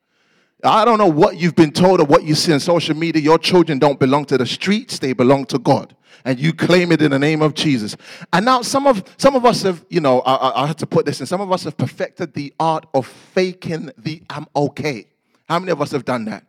I 0.64 0.86
don't 0.86 0.98
know 0.98 1.08
what 1.08 1.38
you've 1.38 1.56
been 1.56 1.72
told 1.72 2.00
or 2.00 2.06
what 2.06 2.24
you 2.24 2.36
see 2.36 2.54
on 2.54 2.60
social 2.60 2.96
media. 2.96 3.22
Your 3.22 3.38
children 3.38 3.80
don't 3.80 4.00
belong 4.00 4.26
to 4.26 4.38
the 4.38 4.46
streets, 4.46 5.00
they 5.00 5.14
belong 5.14 5.46
to 5.48 5.60
God. 5.60 5.96
And 6.26 6.40
you 6.40 6.54
claim 6.54 6.92
it 6.92 7.02
in 7.02 7.12
the 7.12 7.20
name 7.20 7.42
of 7.42 7.54
Jesus. 7.54 7.96
And 8.32 8.46
now 8.46 8.62
some 8.62 8.88
of 8.88 9.04
some 9.18 9.36
of 9.36 9.46
us 9.46 9.64
have, 9.64 9.86
you 9.90 10.00
know, 10.00 10.22
I, 10.22 10.64
I 10.64 10.68
had 10.68 10.78
to 10.80 10.86
put 10.86 11.06
this 11.06 11.20
in. 11.20 11.26
Some 11.26 11.42
of 11.42 11.52
us 11.52 11.64
have 11.64 11.78
perfected 11.78 12.34
the 12.34 12.54
art 12.60 12.86
of 12.94 13.08
faking 13.08 13.92
the 13.98 14.24
I'm 14.30 14.48
okay. 14.56 15.08
How 15.50 15.60
many 15.60 15.72
of 15.72 15.82
us 15.82 15.92
have 15.92 16.06
done 16.06 16.26
that? 16.26 16.46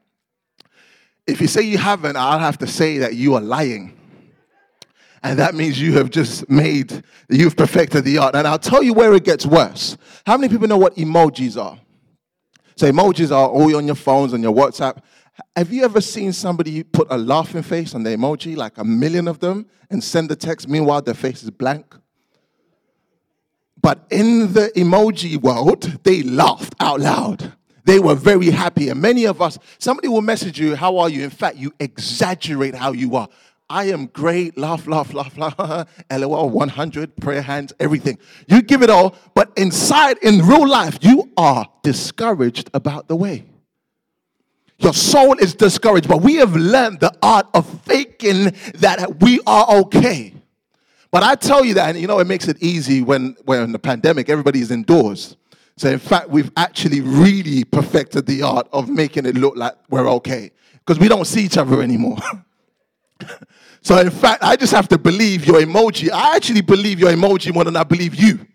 If 1.26 1.40
you 1.40 1.46
say 1.46 1.62
you 1.62 1.78
haven't, 1.78 2.16
I'll 2.16 2.38
have 2.38 2.58
to 2.58 2.66
say 2.66 2.98
that 2.98 3.14
you 3.14 3.34
are 3.34 3.40
lying. 3.40 3.98
And 5.22 5.38
that 5.38 5.54
means 5.54 5.80
you 5.80 5.94
have 5.94 6.10
just 6.10 6.50
made, 6.50 7.02
you've 7.30 7.56
perfected 7.56 8.04
the 8.04 8.18
art. 8.18 8.34
And 8.34 8.46
I'll 8.46 8.58
tell 8.58 8.82
you 8.82 8.92
where 8.92 9.14
it 9.14 9.24
gets 9.24 9.46
worse. 9.46 9.96
How 10.26 10.36
many 10.36 10.52
people 10.52 10.68
know 10.68 10.76
what 10.76 10.96
emojis 10.96 11.60
are? 11.60 11.80
So 12.76 12.90
emojis 12.90 13.30
are 13.30 13.48
all 13.48 13.74
on 13.74 13.86
your 13.86 13.94
phones, 13.94 14.34
on 14.34 14.42
your 14.42 14.54
WhatsApp. 14.54 14.98
Have 15.56 15.72
you 15.72 15.84
ever 15.84 16.00
seen 16.00 16.32
somebody 16.32 16.82
put 16.82 17.08
a 17.10 17.18
laughing 17.18 17.62
face 17.62 17.94
on 17.94 18.02
the 18.02 18.10
emoji, 18.10 18.56
like 18.56 18.78
a 18.78 18.84
million 18.84 19.26
of 19.26 19.40
them, 19.40 19.66
and 19.90 20.02
send 20.02 20.28
the 20.28 20.36
text, 20.36 20.68
meanwhile 20.68 21.02
their 21.02 21.14
face 21.14 21.42
is 21.42 21.50
blank? 21.50 21.94
But 23.80 24.06
in 24.10 24.52
the 24.52 24.72
emoji 24.76 25.36
world, 25.36 25.82
they 26.04 26.22
laughed 26.22 26.74
out 26.80 27.00
loud. 27.00 27.52
They 27.84 27.98
were 27.98 28.14
very 28.14 28.50
happy. 28.50 28.88
And 28.88 29.00
many 29.00 29.26
of 29.26 29.42
us, 29.42 29.58
somebody 29.78 30.08
will 30.08 30.22
message 30.22 30.58
you, 30.58 30.74
How 30.74 30.96
are 30.98 31.08
you? 31.08 31.22
In 31.22 31.30
fact, 31.30 31.56
you 31.56 31.72
exaggerate 31.78 32.74
how 32.74 32.92
you 32.92 33.14
are. 33.16 33.28
I 33.68 33.84
am 33.84 34.06
great, 34.06 34.56
laugh, 34.56 34.86
laugh, 34.86 35.12
laugh, 35.14 35.36
laugh, 35.36 35.88
LOL 36.10 36.50
100, 36.50 37.16
prayer 37.16 37.42
hands, 37.42 37.72
everything. 37.80 38.18
You 38.46 38.62
give 38.62 38.82
it 38.82 38.90
all, 38.90 39.16
but 39.34 39.52
inside, 39.56 40.18
in 40.18 40.46
real 40.46 40.68
life, 40.68 40.98
you 41.00 41.32
are 41.36 41.66
discouraged 41.82 42.70
about 42.74 43.08
the 43.08 43.16
way. 43.16 43.44
Your 44.78 44.92
soul 44.92 45.34
is 45.38 45.54
discouraged, 45.54 46.08
but 46.08 46.20
we 46.20 46.34
have 46.36 46.56
learned 46.56 47.00
the 47.00 47.12
art 47.22 47.46
of 47.54 47.68
faking 47.82 48.54
that 48.74 49.20
we 49.20 49.40
are 49.46 49.66
okay. 49.76 50.34
But 51.10 51.22
I 51.22 51.36
tell 51.36 51.64
you 51.64 51.74
that, 51.74 51.90
and 51.90 51.98
you 51.98 52.08
know, 52.08 52.18
it 52.18 52.26
makes 52.26 52.48
it 52.48 52.60
easy 52.60 53.00
when, 53.00 53.36
when 53.44 53.70
the 53.70 53.78
pandemic, 53.78 54.28
everybody's 54.28 54.72
indoors. 54.72 55.36
So, 55.76 55.88
in 55.88 55.98
fact, 55.98 56.28
we've 56.28 56.50
actually 56.56 57.00
really 57.00 57.64
perfected 57.64 58.26
the 58.26 58.42
art 58.42 58.68
of 58.72 58.88
making 58.88 59.26
it 59.26 59.36
look 59.36 59.56
like 59.56 59.74
we're 59.88 60.08
okay 60.14 60.50
because 60.78 60.98
we 60.98 61.08
don't 61.08 61.24
see 61.24 61.44
each 61.44 61.56
other 61.56 61.82
anymore. 61.82 62.18
so, 63.80 63.98
in 63.98 64.10
fact, 64.10 64.42
I 64.42 64.56
just 64.56 64.72
have 64.72 64.88
to 64.88 64.98
believe 64.98 65.46
your 65.46 65.60
emoji. 65.60 66.10
I 66.10 66.36
actually 66.36 66.62
believe 66.62 67.00
your 67.00 67.10
emoji 67.10 67.54
more 67.54 67.64
than 67.64 67.76
I 67.76 67.84
believe 67.84 68.14
you. 68.14 68.46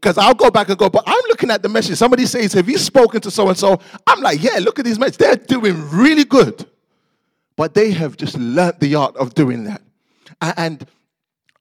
Because 0.00 0.16
I'll 0.16 0.34
go 0.34 0.50
back 0.50 0.68
and 0.68 0.78
go, 0.78 0.88
but 0.88 1.02
I'm 1.06 1.22
looking 1.28 1.50
at 1.50 1.60
the 1.60 1.68
message. 1.68 1.98
Somebody 1.98 2.24
says, 2.26 2.52
Have 2.52 2.68
you 2.68 2.78
spoken 2.78 3.20
to 3.22 3.30
so 3.30 3.48
and 3.48 3.58
so? 3.58 3.80
I'm 4.06 4.20
like, 4.20 4.42
Yeah, 4.42 4.58
look 4.60 4.78
at 4.78 4.84
these 4.84 4.98
messages. 4.98 5.18
They're 5.18 5.36
doing 5.36 5.90
really 5.90 6.24
good. 6.24 6.66
But 7.56 7.74
they 7.74 7.90
have 7.90 8.16
just 8.16 8.38
learned 8.38 8.78
the 8.78 8.94
art 8.94 9.16
of 9.16 9.34
doing 9.34 9.64
that. 9.64 9.82
And 10.40 10.86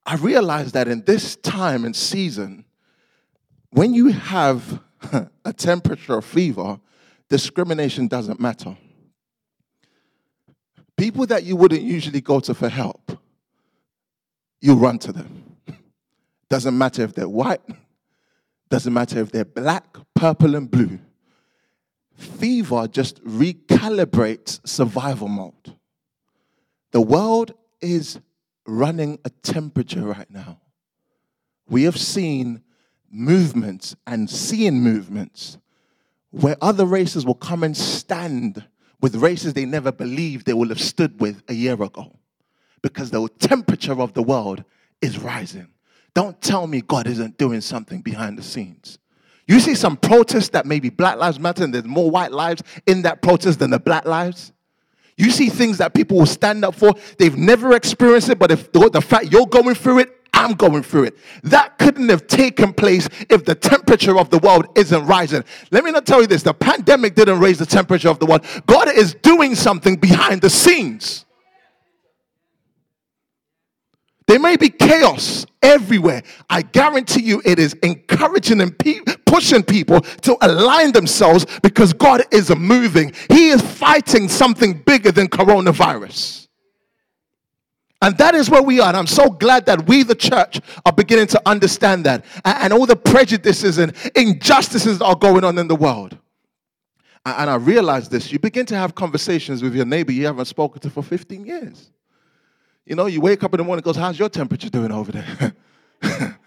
I 0.05 0.15
realized 0.15 0.75
that 0.75 0.87
in 0.87 1.03
this 1.05 1.35
time 1.37 1.83
and 1.83 1.95
season, 1.95 2.65
when 3.71 3.95
you 3.95 4.09
have 4.09 4.81
a 5.45 5.53
temperature 5.53 6.13
or 6.13 6.21
fever, 6.21 6.79
discrimination 7.29 8.07
doesn't 8.07 8.39
matter. 8.39 8.77
People 10.95 11.25
that 11.27 11.43
you 11.43 11.55
wouldn't 11.55 11.81
usually 11.81 12.21
go 12.21 12.39
to 12.39 12.53
for 12.53 12.69
help, 12.69 13.19
you 14.61 14.75
run 14.75 14.97
to 14.99 15.11
them. 15.11 15.55
Doesn't 16.49 16.75
matter 16.75 17.03
if 17.03 17.13
they're 17.13 17.29
white, 17.29 17.61
doesn't 18.69 18.93
matter 18.93 19.19
if 19.19 19.31
they're 19.31 19.45
black, 19.45 19.97
purple, 20.13 20.55
and 20.55 20.69
blue. 20.69 20.99
Fever 22.13 22.87
just 22.87 23.23
recalibrates 23.23 24.65
survival 24.67 25.27
mode. 25.27 25.75
The 26.91 27.01
world 27.01 27.53
is 27.79 28.19
running 28.65 29.19
a 29.23 29.29
temperature 29.29 30.01
right 30.01 30.29
now. 30.29 30.59
We 31.69 31.83
have 31.83 31.97
seen 31.97 32.63
movements 33.09 33.95
and 34.05 34.29
seeing 34.29 34.81
movements 34.81 35.57
where 36.31 36.57
other 36.61 36.85
races 36.85 37.25
will 37.25 37.35
come 37.35 37.63
and 37.63 37.75
stand 37.75 38.65
with 38.99 39.15
races 39.15 39.53
they 39.53 39.65
never 39.65 39.91
believed 39.91 40.45
they 40.45 40.53
would 40.53 40.69
have 40.69 40.81
stood 40.81 41.19
with 41.21 41.43
a 41.47 41.53
year 41.53 41.81
ago 41.81 42.17
because 42.81 43.11
the 43.11 43.27
temperature 43.39 43.99
of 44.01 44.13
the 44.13 44.23
world 44.23 44.63
is 45.01 45.19
rising. 45.19 45.67
Don't 46.13 46.39
tell 46.41 46.67
me 46.67 46.81
God 46.81 47.07
isn't 47.07 47.37
doing 47.37 47.61
something 47.61 48.01
behind 48.01 48.37
the 48.37 48.43
scenes. 48.43 48.99
You 49.47 49.59
see 49.59 49.75
some 49.75 49.95
protests 49.95 50.49
that 50.49 50.65
maybe 50.65 50.89
Black 50.89 51.17
Lives 51.17 51.39
Matter 51.39 51.63
and 51.63 51.73
there's 51.73 51.85
more 51.85 52.11
white 52.11 52.31
lives 52.31 52.63
in 52.85 53.03
that 53.03 53.21
protest 53.21 53.59
than 53.59 53.69
the 53.69 53.79
black 53.79 54.05
lives. 54.05 54.51
You 55.15 55.31
see 55.31 55.49
things 55.49 55.79
that 55.79 55.93
people 55.93 56.17
will 56.17 56.25
stand 56.25 56.63
up 56.63 56.75
for. 56.75 56.93
They've 57.17 57.35
never 57.35 57.75
experienced 57.75 58.29
it, 58.29 58.37
but 58.37 58.51
if 58.51 58.71
the, 58.71 58.89
the 58.89 59.01
fact 59.01 59.31
you're 59.31 59.47
going 59.47 59.73
through 59.73 59.99
it, 59.99 60.17
I'm 60.33 60.53
going 60.53 60.83
through 60.83 61.05
it. 61.05 61.17
That 61.43 61.79
couldn't 61.79 62.09
have 62.09 62.27
taken 62.27 62.71
place 62.73 63.09
if 63.29 63.43
the 63.43 63.55
temperature 63.55 64.19
of 64.19 64.29
the 64.29 64.37
world 64.37 64.67
isn't 64.75 65.05
rising. 65.07 65.43
Let 65.71 65.83
me 65.83 65.91
not 65.91 66.05
tell 66.05 66.21
you 66.21 66.27
this 66.27 66.43
the 66.43 66.53
pandemic 66.53 67.15
didn't 67.15 67.39
raise 67.39 67.57
the 67.57 67.65
temperature 67.65 68.09
of 68.09 68.19
the 68.19 68.27
world. 68.27 68.45
God 68.67 68.89
is 68.89 69.15
doing 69.15 69.55
something 69.55 69.95
behind 69.95 70.41
the 70.41 70.49
scenes. 70.49 71.25
There 74.27 74.39
may 74.39 74.57
be 74.57 74.69
chaos 74.69 75.45
everywhere. 75.61 76.21
I 76.49 76.61
guarantee 76.61 77.23
you 77.23 77.41
it 77.45 77.59
is 77.59 77.73
encouraging 77.81 78.59
and 78.59 78.77
pe- 78.77 78.99
pushing 79.25 79.63
people 79.63 80.01
to 80.01 80.37
align 80.41 80.91
themselves 80.91 81.45
because 81.63 81.93
God 81.93 82.23
is 82.31 82.53
moving. 82.53 83.13
He 83.29 83.49
is 83.49 83.61
fighting 83.61 84.27
something 84.27 84.81
bigger 84.85 85.13
than 85.13 85.27
coronavirus. 85.27 86.47
And 88.01 88.17
that 88.17 88.35
is 88.35 88.49
where 88.49 88.61
we 88.61 88.79
are. 88.81 88.89
And 88.89 88.97
I'm 88.97 89.07
so 89.07 89.29
glad 89.29 89.65
that 89.65 89.87
we, 89.87 90.03
the 90.03 90.13
church, 90.13 90.59
are 90.85 90.91
beginning 90.91 91.27
to 91.27 91.41
understand 91.45 92.05
that. 92.05 92.25
And, 92.45 92.57
and 92.63 92.73
all 92.73 92.85
the 92.85 92.97
prejudices 92.97 93.77
and 93.77 93.93
injustices 94.13 94.99
that 94.99 95.05
are 95.05 95.15
going 95.15 95.45
on 95.45 95.57
in 95.57 95.67
the 95.67 95.75
world. 95.75 96.17
And, 97.25 97.35
and 97.37 97.49
I 97.49 97.55
realize 97.55 98.09
this. 98.09 98.31
You 98.31 98.39
begin 98.39 98.65
to 98.67 98.75
have 98.75 98.93
conversations 98.93 99.63
with 99.63 99.73
your 99.73 99.85
neighbor 99.85 100.11
you 100.11 100.25
haven't 100.25 100.45
spoken 100.45 100.81
to 100.81 100.89
for 100.89 101.01
15 101.01 101.45
years. 101.45 101.91
You 102.87 102.95
know, 102.95 103.07
you 103.07 103.19
wake 103.19 103.43
up 103.43 103.53
in 103.53 103.57
the 103.57 103.65
morning 103.65 103.83
goes, 103.83 103.97
How's 103.97 104.17
your 104.17 104.29
temperature 104.29 104.69
doing 104.69 104.93
over 104.93 105.11
there? 105.11 105.53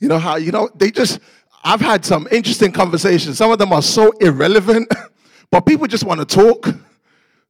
you 0.00 0.08
know 0.08 0.18
how, 0.18 0.36
you 0.36 0.50
know, 0.50 0.70
they 0.74 0.90
just, 0.90 1.20
I've 1.62 1.82
had 1.82 2.02
some 2.02 2.26
interesting 2.32 2.72
conversations. 2.72 3.36
Some 3.36 3.52
of 3.52 3.58
them 3.58 3.70
are 3.74 3.82
so 3.82 4.10
irrelevant, 4.20 4.90
but 5.50 5.66
people 5.66 5.86
just 5.86 6.04
want 6.04 6.26
to 6.26 6.26
talk. 6.26 6.68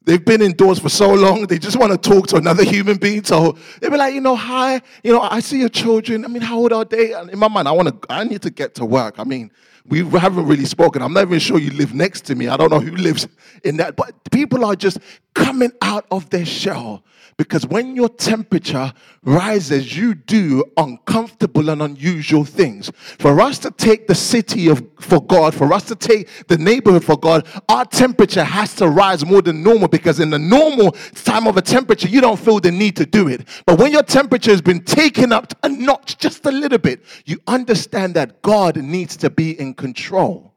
They've 0.03 0.23
been 0.23 0.43
indoors 0.43 0.81
for 0.81 0.89
so 0.89 1.15
long, 1.15 1.47
they 1.47 1.59
just 1.59 1.79
want 1.79 1.93
to 1.93 2.11
talk 2.11 2.27
to 2.29 2.37
another 2.37 2.65
human 2.65 2.97
being. 2.97 3.23
So 3.23 3.57
they'll 3.81 3.93
be 3.93 3.97
like, 3.97 4.13
you 4.13 4.21
know, 4.21 4.35
hi, 4.35 4.83
you 5.05 5.13
know, 5.13 5.21
I 5.21 5.39
see 5.39 5.61
your 5.61 5.69
children. 5.69 6.25
I 6.25 6.29
mean, 6.29 6.43
how 6.43 6.59
old 6.59 6.73
are 6.73 6.85
they? 6.85 7.13
And 7.13 7.31
in 7.31 7.39
my 7.39 7.49
mind, 7.49 7.69
I 7.69 7.73
want 7.73 8.03
to, 8.03 8.13
I 8.13 8.25
need 8.25 8.43
to 8.43 8.51
get 8.51 8.75
to 8.75 8.85
work. 8.85 9.21
I 9.21 9.25
mean, 9.25 9.53
we 9.87 10.01
haven't 10.01 10.47
really 10.47 10.65
spoken. 10.65 11.01
I'm 11.01 11.13
not 11.13 11.23
even 11.23 11.39
sure 11.39 11.59
you 11.59 11.71
live 11.71 11.95
next 11.95 12.23
to 12.27 12.35
me. 12.35 12.49
I 12.49 12.57
don't 12.57 12.71
know 12.71 12.81
who 12.81 12.97
lives 12.97 13.29
in 13.63 13.77
that. 13.77 13.95
But 13.97 14.15
people 14.33 14.65
are 14.65 14.75
just 14.75 14.99
coming 15.33 15.73
out 15.81 16.07
of 16.11 16.29
their 16.31 16.45
shell 16.45 17.05
because 17.37 17.67
when 17.67 17.97
your 17.97 18.09
temperature 18.09 18.93
rises, 19.23 19.97
you 19.97 20.15
do 20.15 20.65
uncomfortable 20.77 21.71
and 21.71 21.83
unusual 21.83 22.45
things. 22.45 22.91
For 23.19 23.41
us 23.41 23.59
to 23.61 23.71
take 23.71 24.07
the 24.07 24.15
city 24.15 24.69
of 24.69 24.85
for 25.01 25.21
God, 25.21 25.55
for 25.55 25.73
us 25.73 25.85
to 25.85 25.97
take 25.97 26.47
the 26.47 26.57
neighborhood 26.57 27.05
for 27.05 27.19
God, 27.19 27.47
our 27.69 27.85
temperature 27.85 28.45
has 28.45 28.75
to 28.77 28.89
rise 28.89 29.25
more 29.25 29.43
than 29.43 29.63
normal 29.63 29.89
because 29.89 30.21
in 30.21 30.31
the 30.31 30.39
normal 30.39 30.93
time 31.15 31.47
of 31.47 31.57
a 31.57 31.63
temperature, 31.63 32.09
you 32.09 32.21
don't 32.21 32.39
feel 32.39 32.61
the 32.61 32.71
need 32.71 32.97
to 32.97 33.07
do 33.07 33.29
it. 33.29 33.47
But 33.67 33.79
when 33.79 33.93
your 33.93 34.03
temperature 34.03 34.51
has 34.51 34.63
been 34.63 34.85
taken 34.85 35.33
up 35.33 35.53
a 35.63 35.69
notch 35.69 36.19
just 36.19 36.47
a 36.47 36.53
little 36.53 36.79
bit, 36.79 37.05
you 37.25 37.39
understand 37.47 38.15
that 38.15 38.43
God 38.43 38.77
needs 38.77 39.17
to 39.19 39.31
be 39.31 39.59
in 39.59 39.75
control. 39.75 40.55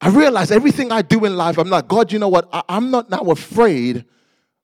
I 0.00 0.10
realize 0.10 0.50
everything 0.50 0.92
I 0.92 1.00
do 1.00 1.24
in 1.24 1.36
life, 1.36 1.58
I'm 1.58 1.70
like, 1.70 1.88
God, 1.88 2.12
you 2.12 2.18
know 2.18 2.28
what? 2.28 2.48
I, 2.52 2.62
am 2.68 2.90
not 2.90 3.08
now 3.08 3.22
afraid 3.30 4.04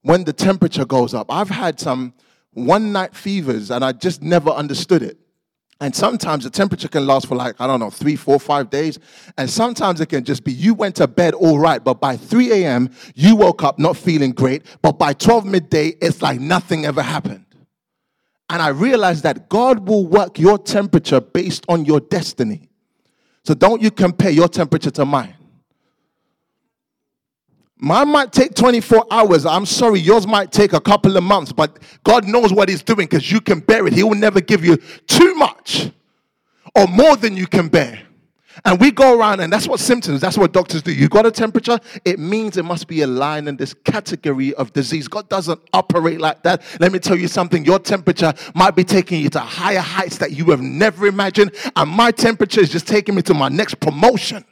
when 0.02 0.24
the 0.24 0.32
temperature 0.32 0.84
goes 0.84 1.14
up. 1.14 1.32
I've 1.32 1.50
had 1.50 1.80
some 1.80 2.14
one 2.52 2.92
night 2.92 3.14
fevers 3.14 3.70
and 3.70 3.84
I 3.84 3.92
just 3.92 4.22
never 4.22 4.50
understood 4.50 5.02
it. 5.02 5.18
And 5.80 5.94
sometimes 5.96 6.44
the 6.44 6.50
temperature 6.50 6.86
can 6.86 7.06
last 7.06 7.26
for 7.26 7.34
like, 7.34 7.56
I 7.60 7.66
don't 7.66 7.80
know, 7.80 7.90
three, 7.90 8.14
four, 8.14 8.38
five 8.38 8.70
days. 8.70 9.00
And 9.36 9.50
sometimes 9.50 10.00
it 10.00 10.06
can 10.06 10.22
just 10.22 10.44
be 10.44 10.52
you 10.52 10.74
went 10.74 10.94
to 10.96 11.08
bed 11.08 11.34
all 11.34 11.58
right, 11.58 11.82
but 11.82 12.00
by 12.00 12.16
3 12.16 12.52
a.m., 12.52 12.88
you 13.16 13.34
woke 13.34 13.64
up 13.64 13.80
not 13.80 13.96
feeling 13.96 14.30
great. 14.30 14.62
But 14.80 14.92
by 14.92 15.12
12 15.12 15.44
midday, 15.44 15.88
it's 16.00 16.22
like 16.22 16.38
nothing 16.38 16.84
ever 16.84 17.02
happened. 17.02 17.46
And 18.48 18.62
I 18.62 18.68
realized 18.68 19.24
that 19.24 19.48
God 19.48 19.88
will 19.88 20.06
work 20.06 20.38
your 20.38 20.56
temperature 20.56 21.20
based 21.20 21.64
on 21.68 21.84
your 21.84 21.98
destiny. 21.98 22.68
So 23.44 23.54
don't 23.54 23.82
you 23.82 23.90
compare 23.90 24.30
your 24.30 24.46
temperature 24.46 24.90
to 24.92 25.04
mine. 25.04 25.34
Mine 27.84 28.10
might 28.10 28.30
take 28.30 28.54
24 28.54 29.06
hours. 29.10 29.44
I'm 29.44 29.66
sorry, 29.66 29.98
yours 29.98 30.24
might 30.24 30.52
take 30.52 30.72
a 30.72 30.80
couple 30.80 31.16
of 31.16 31.24
months, 31.24 31.50
but 31.50 31.80
God 32.04 32.28
knows 32.28 32.52
what 32.52 32.68
He's 32.68 32.80
doing 32.80 33.08
because 33.08 33.32
you 33.32 33.40
can 33.40 33.58
bear 33.58 33.84
it. 33.88 33.92
He 33.92 34.04
will 34.04 34.14
never 34.14 34.40
give 34.40 34.64
you 34.64 34.76
too 35.08 35.34
much 35.34 35.90
or 36.76 36.86
more 36.86 37.16
than 37.16 37.36
you 37.36 37.48
can 37.48 37.66
bear. 37.66 38.00
And 38.64 38.78
we 38.80 38.92
go 38.92 39.18
around, 39.18 39.40
and 39.40 39.52
that's 39.52 39.66
what 39.66 39.80
symptoms, 39.80 40.20
that's 40.20 40.38
what 40.38 40.52
doctors 40.52 40.82
do. 40.82 40.92
You 40.92 41.08
got 41.08 41.26
a 41.26 41.32
temperature, 41.32 41.80
it 42.04 42.20
means 42.20 42.56
it 42.56 42.64
must 42.64 42.86
be 42.86 43.00
a 43.00 43.06
line 43.08 43.48
in 43.48 43.56
this 43.56 43.74
category 43.74 44.54
of 44.54 44.72
disease. 44.72 45.08
God 45.08 45.28
doesn't 45.28 45.60
operate 45.72 46.20
like 46.20 46.44
that. 46.44 46.62
Let 46.78 46.92
me 46.92 47.00
tell 47.00 47.16
you 47.16 47.26
something 47.26 47.64
your 47.64 47.80
temperature 47.80 48.32
might 48.54 48.76
be 48.76 48.84
taking 48.84 49.20
you 49.20 49.28
to 49.30 49.40
higher 49.40 49.80
heights 49.80 50.18
that 50.18 50.30
you 50.30 50.44
have 50.50 50.60
never 50.60 51.06
imagined, 51.08 51.52
and 51.74 51.90
my 51.90 52.12
temperature 52.12 52.60
is 52.60 52.68
just 52.68 52.86
taking 52.86 53.16
me 53.16 53.22
to 53.22 53.34
my 53.34 53.48
next 53.48 53.80
promotion. 53.80 54.44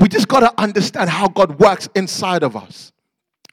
We 0.00 0.08
just 0.08 0.28
got 0.28 0.40
to 0.40 0.60
understand 0.60 1.10
how 1.10 1.28
God 1.28 1.60
works 1.60 1.88
inside 1.94 2.42
of 2.42 2.56
us. 2.56 2.92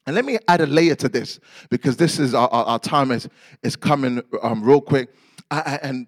And 0.06 0.16
let 0.16 0.24
me 0.24 0.38
add 0.48 0.62
a 0.62 0.66
layer 0.66 0.96
to 0.96 1.10
this 1.10 1.40
because 1.70 1.98
this 1.98 2.18
is 2.18 2.34
our, 2.34 2.48
our 2.50 2.80
time 2.80 3.12
is, 3.12 3.28
is 3.62 3.76
coming 3.76 4.24
um, 4.42 4.64
real 4.64 4.80
quick. 4.80 5.10
I, 5.52 5.78
and, 5.84 6.08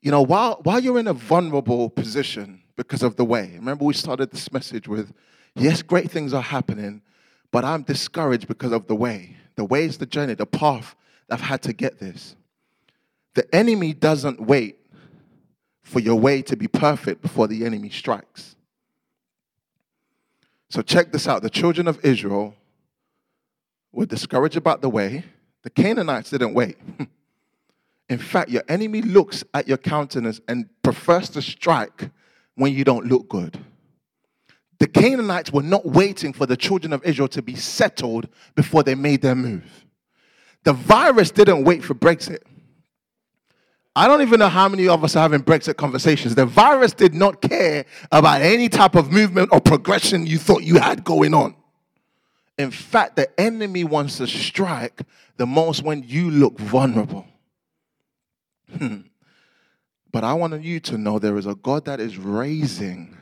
you 0.00 0.10
know, 0.10 0.22
while, 0.22 0.60
while 0.62 0.80
you're 0.80 0.98
in 0.98 1.06
a 1.06 1.12
vulnerable 1.12 1.90
position 1.90 2.62
because 2.76 3.02
of 3.02 3.16
the 3.16 3.24
way, 3.24 3.52
remember 3.56 3.84
we 3.84 3.92
started 3.92 4.30
this 4.30 4.50
message 4.50 4.88
with, 4.88 5.12
yes, 5.54 5.82
great 5.82 6.10
things 6.10 6.32
are 6.32 6.42
happening, 6.42 7.02
but 7.50 7.62
I'm 7.62 7.82
discouraged 7.82 8.48
because 8.48 8.72
of 8.72 8.86
the 8.86 8.94
way. 8.94 9.36
The 9.56 9.64
way 9.64 9.84
is 9.84 9.98
the 9.98 10.06
journey, 10.06 10.32
the 10.32 10.46
path 10.46 10.96
I've 11.30 11.42
had 11.42 11.60
to 11.62 11.74
get 11.74 11.98
this. 12.00 12.36
The 13.34 13.54
enemy 13.54 13.92
doesn't 13.92 14.40
wait 14.40 14.78
for 15.82 16.00
your 16.00 16.18
way 16.18 16.40
to 16.42 16.56
be 16.56 16.68
perfect 16.68 17.20
before 17.20 17.46
the 17.46 17.66
enemy 17.66 17.90
strikes. 17.90 18.56
So 20.70 20.82
check 20.82 21.10
this 21.10 21.26
out. 21.26 21.42
The 21.42 21.50
children 21.50 21.88
of 21.88 22.02
Israel 22.04 22.54
were 23.92 24.06
discouraged 24.06 24.56
about 24.56 24.80
the 24.80 24.88
way. 24.88 25.24
The 25.62 25.70
Canaanites 25.70 26.30
didn't 26.30 26.54
wait. 26.54 26.76
In 28.08 28.18
fact, 28.18 28.50
your 28.50 28.62
enemy 28.68 29.02
looks 29.02 29.44
at 29.52 29.68
your 29.68 29.76
countenance 29.76 30.40
and 30.48 30.68
prefers 30.82 31.28
to 31.30 31.42
strike 31.42 32.10
when 32.54 32.72
you 32.72 32.84
don't 32.84 33.06
look 33.06 33.28
good. 33.28 33.58
The 34.78 34.86
Canaanites 34.86 35.52
were 35.52 35.62
not 35.62 35.84
waiting 35.84 36.32
for 36.32 36.46
the 36.46 36.56
children 36.56 36.92
of 36.92 37.04
Israel 37.04 37.28
to 37.28 37.42
be 37.42 37.54
settled 37.54 38.28
before 38.54 38.82
they 38.82 38.94
made 38.94 39.22
their 39.22 39.34
move. 39.34 39.84
The 40.64 40.72
virus 40.72 41.30
didn't 41.30 41.64
wait 41.64 41.84
for 41.84 41.94
Brexit. 41.94 42.42
I 44.00 44.08
don't 44.08 44.22
even 44.22 44.38
know 44.38 44.48
how 44.48 44.66
many 44.66 44.88
of 44.88 45.04
us 45.04 45.14
are 45.14 45.20
having 45.20 45.42
Brexit 45.42 45.76
conversations. 45.76 46.34
The 46.34 46.46
virus 46.46 46.94
did 46.94 47.12
not 47.12 47.42
care 47.42 47.84
about 48.10 48.40
any 48.40 48.70
type 48.70 48.94
of 48.94 49.12
movement 49.12 49.50
or 49.52 49.60
progression 49.60 50.26
you 50.26 50.38
thought 50.38 50.62
you 50.62 50.78
had 50.78 51.04
going 51.04 51.34
on. 51.34 51.54
In 52.56 52.70
fact, 52.70 53.16
the 53.16 53.28
enemy 53.38 53.84
wants 53.84 54.16
to 54.16 54.26
strike 54.26 55.02
the 55.36 55.44
most 55.44 55.82
when 55.82 56.02
you 56.02 56.30
look 56.30 56.58
vulnerable. 56.58 57.26
Hmm. 58.74 59.00
But 60.10 60.24
I 60.24 60.32
want 60.32 60.62
you 60.62 60.80
to 60.80 60.96
know 60.96 61.18
there 61.18 61.36
is 61.36 61.44
a 61.44 61.54
God 61.54 61.84
that 61.84 62.00
is 62.00 62.16
raising 62.16 63.14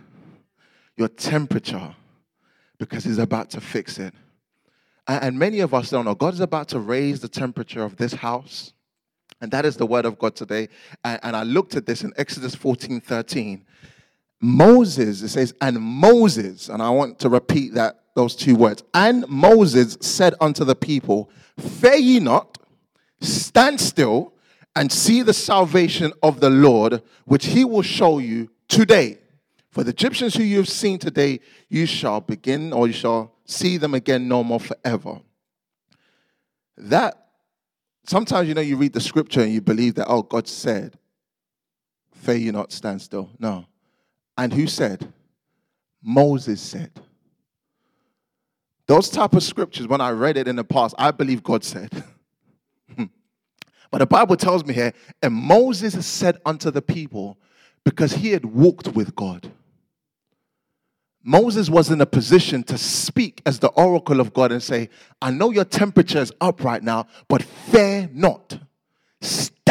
your 0.96 1.08
temperature 1.08 1.96
because 2.78 3.02
he's 3.02 3.18
about 3.18 3.50
to 3.50 3.60
fix 3.60 3.98
it. 3.98 4.14
And 5.08 5.40
many 5.40 5.58
of 5.58 5.74
us 5.74 5.90
don't 5.90 6.04
know. 6.04 6.14
God 6.14 6.34
is 6.34 6.40
about 6.40 6.68
to 6.68 6.78
raise 6.78 7.18
the 7.18 7.28
temperature 7.28 7.82
of 7.82 7.96
this 7.96 8.12
house 8.12 8.74
and 9.40 9.51
that 9.53 9.64
is 9.64 9.77
the 9.77 9.87
word 9.87 10.05
of 10.05 10.18
God 10.18 10.35
today. 10.35 10.68
And, 11.05 11.20
and 11.22 11.37
I 11.37 11.42
looked 11.42 11.77
at 11.77 11.87
this 11.87 12.03
in 12.03 12.12
Exodus 12.16 12.55
14 12.55 13.01
13. 13.01 13.64
Moses, 14.40 15.22
it 15.22 15.29
says, 15.31 15.53
and 15.61 15.81
Moses, 15.81 16.68
and 16.68 16.81
I 16.81 16.90
want 16.90 17.18
to 17.20 17.29
repeat 17.29 17.74
that 17.74 18.01
those 18.14 18.37
two 18.37 18.55
words. 18.55 18.85
And 18.94 19.27
Moses 19.29 19.96
said 20.01 20.35
unto 20.40 20.64
the 20.64 20.77
people, 20.77 21.31
Fear 21.59 21.96
ye 21.96 22.20
not, 22.20 22.59
stand 23.20 23.81
still, 23.81 24.35
and 24.77 24.92
see 24.92 25.22
the 25.22 25.35
salvation 25.35 26.12
of 26.22 26.40
the 26.40 26.51
Lord, 26.51 27.03
which 27.24 27.46
he 27.46 27.64
will 27.64 27.83
show 27.83 28.18
you 28.18 28.48
today. 28.68 29.18
For 29.70 29.83
the 29.83 29.90
Egyptians 29.90 30.35
who 30.35 30.42
you 30.42 30.59
have 30.59 30.68
seen 30.68 30.98
today, 30.98 31.40
you 31.68 31.87
shall 31.87 32.20
begin 32.20 32.72
or 32.72 32.87
you 32.87 32.92
shall 32.92 33.35
see 33.44 33.77
them 33.77 33.94
again 33.94 34.29
no 34.29 34.44
more 34.44 34.61
forever. 34.61 35.20
That 36.77 37.27
sometimes 38.08 38.48
you 38.48 38.54
know 38.54 38.60
you 38.60 38.76
read 38.76 38.92
the 38.92 39.00
scripture 39.00 39.42
and 39.42 39.52
you 39.52 39.60
believe 39.60 39.94
that, 39.96 40.06
oh, 40.08 40.22
God 40.22 40.48
said, 40.48 40.98
Fear 42.14 42.36
you 42.36 42.52
not, 42.52 42.72
stand 42.72 43.00
still. 43.00 43.30
No. 43.38 43.66
And 44.36 44.52
who 44.52 44.66
said? 44.66 45.12
Moses 46.02 46.60
said. 46.60 46.90
Those 48.86 49.08
type 49.08 49.34
of 49.34 49.42
scriptures, 49.42 49.86
when 49.86 50.00
I 50.00 50.10
read 50.10 50.36
it 50.36 50.48
in 50.48 50.56
the 50.56 50.64
past, 50.64 50.94
I 50.98 51.10
believe 51.10 51.42
God 51.42 51.62
said. 51.62 51.90
but 52.96 53.98
the 53.98 54.06
Bible 54.06 54.36
tells 54.36 54.64
me 54.64 54.74
here, 54.74 54.92
and 55.22 55.32
Moses 55.34 56.04
said 56.06 56.38
unto 56.44 56.70
the 56.70 56.82
people, 56.82 57.38
because 57.84 58.12
he 58.12 58.30
had 58.30 58.44
walked 58.44 58.88
with 58.88 59.14
God. 59.14 59.50
Moses 61.28 61.68
was 61.68 61.90
in 61.90 62.00
a 62.00 62.06
position 62.06 62.62
to 62.62 62.78
speak 62.78 63.42
as 63.44 63.58
the 63.58 63.68
oracle 63.72 64.18
of 64.18 64.32
God 64.32 64.50
and 64.50 64.62
say, 64.62 64.88
I 65.20 65.30
know 65.30 65.50
your 65.50 65.66
temperature 65.66 66.22
is 66.22 66.32
up 66.40 66.64
right 66.64 66.82
now, 66.82 67.06
but 67.28 67.42
fear 67.42 68.08
not. 68.14 68.58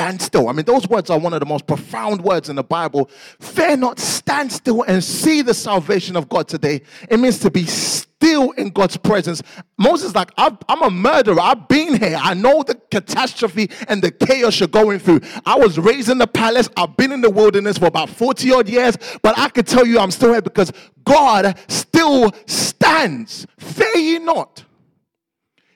Stand 0.07 0.21
still. 0.21 0.47
I 0.47 0.53
mean, 0.53 0.63
those 0.63 0.87
words 0.87 1.09
are 1.09 1.19
one 1.19 1.33
of 1.33 1.41
the 1.41 1.45
most 1.45 1.67
profound 1.67 2.21
words 2.21 2.47
in 2.47 2.55
the 2.55 2.63
Bible. 2.63 3.09
Fear 3.41 3.75
not, 3.75 3.99
stand 3.99 4.53
still 4.53 4.83
and 4.83 5.03
see 5.03 5.41
the 5.41 5.53
salvation 5.53 6.15
of 6.15 6.29
God 6.29 6.47
today. 6.47 6.81
It 7.09 7.19
means 7.19 7.39
to 7.39 7.51
be 7.51 7.65
still 7.65 8.51
in 8.51 8.69
God's 8.69 8.95
presence. 8.95 9.43
Moses, 9.77 10.15
like, 10.15 10.31
I'm 10.37 10.81
a 10.81 10.89
murderer. 10.89 11.41
I've 11.41 11.67
been 11.67 11.99
here. 11.99 12.17
I 12.21 12.35
know 12.35 12.63
the 12.63 12.75
catastrophe 12.89 13.69
and 13.89 14.01
the 14.01 14.11
chaos 14.11 14.61
you're 14.61 14.69
going 14.69 14.99
through. 14.99 15.19
I 15.45 15.57
was 15.57 15.77
raised 15.77 16.07
in 16.07 16.19
the 16.19 16.27
palace. 16.27 16.69
I've 16.77 16.95
been 16.95 17.11
in 17.11 17.19
the 17.19 17.29
wilderness 17.29 17.77
for 17.77 17.87
about 17.87 18.09
40 18.09 18.53
odd 18.53 18.69
years, 18.69 18.95
but 19.21 19.37
I 19.37 19.49
can 19.49 19.65
tell 19.65 19.85
you 19.85 19.99
I'm 19.99 20.11
still 20.11 20.31
here 20.31 20.41
because 20.41 20.71
God 21.03 21.59
still 21.67 22.31
stands. 22.45 23.45
Fear 23.59 23.97
ye 23.97 24.19
not. 24.19 24.63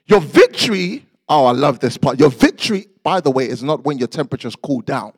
Your 0.06 0.22
victory, 0.22 1.06
oh, 1.32 1.46
I 1.46 1.52
love 1.52 1.80
this 1.80 1.98
part. 1.98 2.20
Your 2.20 2.30
victory 2.30 2.88
by 3.04 3.20
the 3.20 3.32
way, 3.32 3.48
is 3.48 3.64
not 3.64 3.84
when 3.84 3.98
your 3.98 4.08
temperatures 4.08 4.56
cool 4.56 4.82
down. 4.82 5.14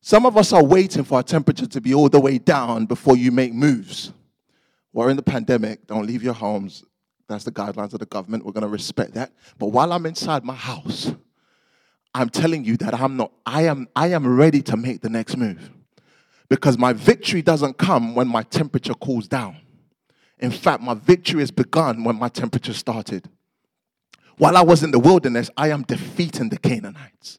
Some 0.00 0.26
of 0.26 0.36
us 0.36 0.52
are 0.52 0.64
waiting 0.64 1.04
for 1.04 1.16
our 1.16 1.22
temperature 1.22 1.66
to 1.66 1.80
be 1.80 1.94
all 1.94 2.08
the 2.08 2.20
way 2.20 2.38
down 2.38 2.86
before 2.86 3.16
you 3.16 3.30
make 3.30 3.52
moves. 3.52 4.12
We're 4.92 5.10
in 5.10 5.16
the 5.16 5.22
pandemic. 5.22 5.86
Don't 5.86 6.06
leave 6.06 6.22
your 6.22 6.34
homes. 6.34 6.84
That's 7.28 7.44
the 7.44 7.52
guidelines 7.52 7.92
of 7.92 8.00
the 8.00 8.06
government. 8.06 8.44
We're 8.44 8.52
going 8.52 8.62
to 8.62 8.68
respect 8.68 9.14
that. 9.14 9.32
But 9.58 9.68
while 9.68 9.92
I'm 9.92 10.06
inside 10.06 10.44
my 10.44 10.54
house, 10.54 11.12
I'm 12.14 12.28
telling 12.28 12.64
you 12.64 12.76
that 12.78 12.94
I'm 13.00 13.16
not, 13.16 13.32
I 13.46 13.62
am, 13.66 13.88
I 13.94 14.08
am 14.08 14.36
ready 14.36 14.60
to 14.62 14.76
make 14.76 15.00
the 15.00 15.08
next 15.08 15.36
move. 15.36 15.70
Because 16.48 16.76
my 16.76 16.92
victory 16.92 17.40
doesn't 17.40 17.78
come 17.78 18.14
when 18.14 18.28
my 18.28 18.42
temperature 18.42 18.94
cools 18.94 19.28
down. 19.28 19.56
In 20.40 20.50
fact, 20.50 20.82
my 20.82 20.94
victory 20.94 21.40
has 21.40 21.50
begun 21.50 22.04
when 22.04 22.16
my 22.16 22.28
temperature 22.28 22.74
started. 22.74 23.28
While 24.38 24.56
I 24.56 24.62
was 24.62 24.82
in 24.82 24.90
the 24.90 24.98
wilderness, 24.98 25.50
I 25.56 25.70
am 25.70 25.82
defeating 25.82 26.48
the 26.48 26.58
Canaanites. 26.58 27.38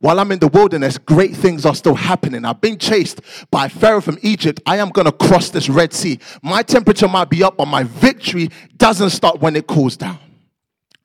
While 0.00 0.18
I'm 0.18 0.32
in 0.32 0.38
the 0.38 0.48
wilderness, 0.48 0.96
great 0.96 1.36
things 1.36 1.66
are 1.66 1.74
still 1.74 1.94
happening. 1.94 2.46
I've 2.46 2.60
been 2.60 2.78
chased 2.78 3.20
by 3.50 3.68
Pharaoh 3.68 4.00
from 4.00 4.18
Egypt. 4.22 4.60
I 4.64 4.78
am 4.78 4.88
going 4.88 5.04
to 5.04 5.12
cross 5.12 5.50
this 5.50 5.68
Red 5.68 5.92
Sea. 5.92 6.18
My 6.42 6.62
temperature 6.62 7.06
might 7.06 7.28
be 7.28 7.42
up, 7.42 7.58
but 7.58 7.66
my 7.66 7.82
victory 7.82 8.48
doesn't 8.78 9.10
start 9.10 9.40
when 9.40 9.56
it 9.56 9.66
cools 9.66 9.98
down. 9.98 10.18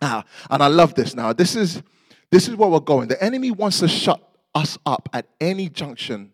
Ah, 0.02 0.24
and 0.50 0.64
I 0.64 0.68
love 0.68 0.96
this 0.96 1.14
now. 1.14 1.34
This 1.34 1.58
is, 1.58 1.84
this 2.32 2.48
is 2.48 2.56
where 2.56 2.70
we're 2.70 2.80
going. 2.80 3.10
The 3.10 3.22
enemy 3.22 3.52
wants 3.52 3.80
to 3.80 3.88
shut 3.90 4.22
us 4.54 4.78
up 4.86 5.10
at 5.12 5.28
any 5.42 5.68
junction 5.68 6.32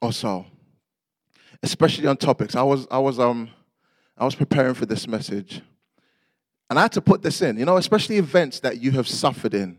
or 0.00 0.12
so, 0.12 0.46
especially 1.62 2.06
on 2.06 2.16
topics. 2.16 2.56
I 2.56 2.62
was, 2.62 2.86
I 2.90 2.98
was, 2.98 3.18
um, 3.18 3.50
I 4.16 4.24
was 4.24 4.34
preparing 4.34 4.72
for 4.72 4.86
this 4.86 5.06
message 5.06 5.60
and 6.70 6.78
I 6.78 6.82
had 6.82 6.92
to 6.92 7.00
put 7.00 7.22
this 7.22 7.40
in, 7.40 7.58
you 7.58 7.64
know, 7.64 7.76
especially 7.76 8.18
events 8.18 8.60
that 8.60 8.80
you 8.80 8.90
have 8.92 9.08
suffered 9.08 9.54
in, 9.54 9.78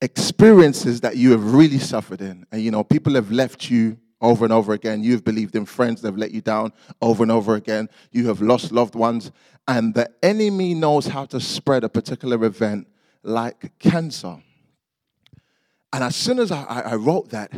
experiences 0.00 1.00
that 1.00 1.16
you 1.16 1.30
have 1.30 1.54
really 1.54 1.78
suffered 1.78 2.20
in. 2.20 2.46
And, 2.52 2.60
you 2.60 2.70
know, 2.70 2.84
people 2.84 3.14
have 3.14 3.30
left 3.30 3.70
you 3.70 3.98
over 4.20 4.44
and 4.44 4.52
over 4.52 4.72
again. 4.74 5.02
You've 5.02 5.24
believed 5.24 5.56
in 5.56 5.64
friends 5.64 6.02
that 6.02 6.08
have 6.08 6.18
let 6.18 6.32
you 6.32 6.40
down 6.40 6.72
over 7.00 7.22
and 7.22 7.32
over 7.32 7.54
again. 7.54 7.88
You 8.12 8.28
have 8.28 8.42
lost 8.42 8.70
loved 8.70 8.94
ones. 8.94 9.30
And 9.66 9.94
the 9.94 10.10
enemy 10.22 10.74
knows 10.74 11.06
how 11.06 11.24
to 11.26 11.40
spread 11.40 11.84
a 11.84 11.88
particular 11.88 12.44
event 12.44 12.86
like 13.22 13.78
cancer. 13.78 14.42
And 15.92 16.04
as 16.04 16.16
soon 16.16 16.38
as 16.38 16.52
I, 16.52 16.64
I 16.64 16.94
wrote 16.96 17.30
that, 17.30 17.52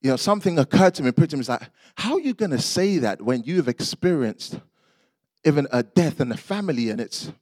you 0.00 0.10
know, 0.10 0.16
something 0.16 0.58
occurred 0.58 0.94
to 0.94 1.02
me, 1.02 1.12
pretty 1.12 1.36
much 1.36 1.48
like, 1.48 1.62
how 1.96 2.14
are 2.14 2.20
you 2.20 2.34
going 2.34 2.52
to 2.52 2.60
say 2.60 2.98
that 2.98 3.20
when 3.20 3.42
you've 3.44 3.68
experienced 3.68 4.60
even 5.44 5.66
a 5.72 5.82
death 5.82 6.20
in 6.20 6.28
the 6.28 6.36
family 6.36 6.90
and 6.90 7.00
it's 7.00 7.32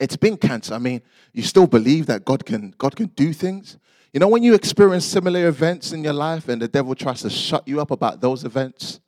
it's 0.00 0.16
been 0.16 0.36
cancer. 0.36 0.74
I 0.74 0.78
mean, 0.78 1.00
you 1.32 1.42
still 1.42 1.66
believe 1.66 2.06
that 2.06 2.24
God 2.24 2.44
can 2.44 2.74
God 2.78 2.96
can 2.96 3.06
do 3.08 3.32
things. 3.32 3.78
You 4.12 4.20
know, 4.20 4.28
when 4.28 4.42
you 4.42 4.54
experience 4.54 5.04
similar 5.04 5.48
events 5.48 5.92
in 5.92 6.04
your 6.04 6.12
life 6.12 6.48
and 6.48 6.60
the 6.60 6.68
devil 6.68 6.94
tries 6.94 7.22
to 7.22 7.30
shut 7.30 7.66
you 7.66 7.80
up 7.80 7.90
about 7.90 8.20
those 8.20 8.44
events, 8.44 9.00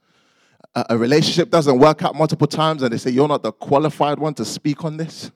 a, 0.74 0.86
a 0.90 0.98
relationship 0.98 1.50
doesn't 1.50 1.78
work 1.78 2.02
out 2.02 2.14
multiple 2.14 2.46
times 2.46 2.82
and 2.82 2.92
they 2.92 2.98
say 2.98 3.10
you're 3.10 3.28
not 3.28 3.42
the 3.42 3.52
qualified 3.52 4.18
one 4.18 4.34
to 4.34 4.44
speak 4.44 4.84
on 4.84 4.96
this 4.96 5.30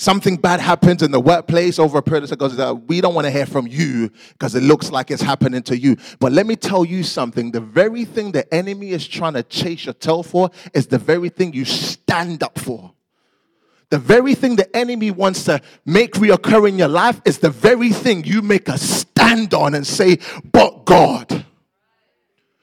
something 0.00 0.36
bad 0.36 0.60
happens 0.60 1.02
in 1.02 1.10
the 1.10 1.20
workplace 1.20 1.78
over 1.78 1.98
a 1.98 2.02
period 2.02 2.24
of 2.24 2.30
time, 2.30 2.38
goes, 2.38 2.80
we 2.88 3.02
don't 3.02 3.14
want 3.14 3.26
to 3.26 3.30
hear 3.30 3.44
from 3.44 3.66
you 3.66 4.10
because 4.30 4.54
it 4.54 4.62
looks 4.62 4.90
like 4.90 5.10
it's 5.10 5.20
happening 5.20 5.62
to 5.62 5.78
you. 5.78 5.94
But 6.18 6.32
let 6.32 6.46
me 6.46 6.56
tell 6.56 6.86
you 6.86 7.02
something 7.02 7.50
the 7.50 7.60
very 7.60 8.06
thing 8.06 8.32
the 8.32 8.52
enemy 8.52 8.90
is 8.90 9.06
trying 9.06 9.34
to 9.34 9.42
chase 9.42 9.84
your 9.84 9.92
tail 9.92 10.22
for 10.22 10.50
is 10.72 10.86
the 10.86 10.98
very 10.98 11.28
thing 11.28 11.52
you 11.52 11.66
stand 11.66 12.42
up 12.42 12.58
for. 12.58 12.92
The 13.90 13.98
very 13.98 14.34
thing 14.34 14.56
the 14.56 14.74
enemy 14.74 15.10
wants 15.10 15.44
to 15.44 15.60
make 15.84 16.14
reoccur 16.14 16.68
in 16.68 16.78
your 16.78 16.88
life 16.88 17.20
is 17.26 17.38
the 17.38 17.50
very 17.50 17.90
thing 17.90 18.24
you 18.24 18.40
make 18.40 18.68
a 18.68 18.78
stand 18.78 19.52
on 19.52 19.74
and 19.74 19.86
say, 19.86 20.18
but 20.50 20.86
God. 20.86 21.44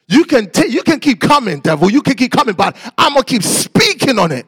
You 0.08 0.24
can, 0.24 0.50
t- 0.50 0.70
you 0.70 0.84
can 0.84 1.02
keep 1.02 1.20
coming, 1.20 1.60
devil. 1.60 1.92
You 1.92 2.02
can 2.02 2.16
keep 2.16 2.32
coming, 2.32 2.56
but 2.56 2.78
I'm 2.98 3.14
going 3.14 3.24
to 3.24 3.30
keep 3.30 3.44
speaking 3.44 4.18
on 4.18 4.32
it. 4.32 4.48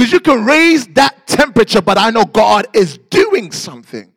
Because 0.00 0.14
you 0.14 0.20
can 0.20 0.46
raise 0.46 0.86
that 0.94 1.26
temperature, 1.26 1.82
but 1.82 1.98
I 1.98 2.08
know 2.08 2.24
God 2.24 2.66
is 2.72 2.96
doing 3.10 3.52
something. 3.52 4.10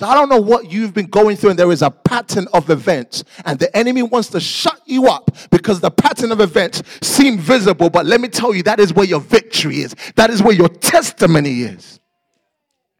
So 0.00 0.06
I 0.08 0.14
don't 0.14 0.28
know 0.28 0.40
what 0.40 0.72
you've 0.72 0.92
been 0.92 1.06
going 1.06 1.36
through, 1.36 1.50
and 1.50 1.58
there 1.58 1.70
is 1.70 1.80
a 1.80 1.92
pattern 1.92 2.48
of 2.52 2.70
events, 2.70 3.22
and 3.44 3.56
the 3.56 3.74
enemy 3.76 4.02
wants 4.02 4.30
to 4.30 4.40
shut 4.40 4.80
you 4.84 5.06
up 5.06 5.30
because 5.52 5.78
the 5.78 5.92
pattern 5.92 6.32
of 6.32 6.40
events 6.40 6.82
seem 7.02 7.38
visible. 7.38 7.88
But 7.88 8.04
let 8.04 8.20
me 8.20 8.26
tell 8.26 8.52
you, 8.52 8.64
that 8.64 8.80
is 8.80 8.92
where 8.92 9.06
your 9.06 9.20
victory 9.20 9.82
is. 9.82 9.94
That 10.16 10.30
is 10.30 10.42
where 10.42 10.56
your 10.56 10.70
testimony 10.70 11.62
is. 11.62 12.00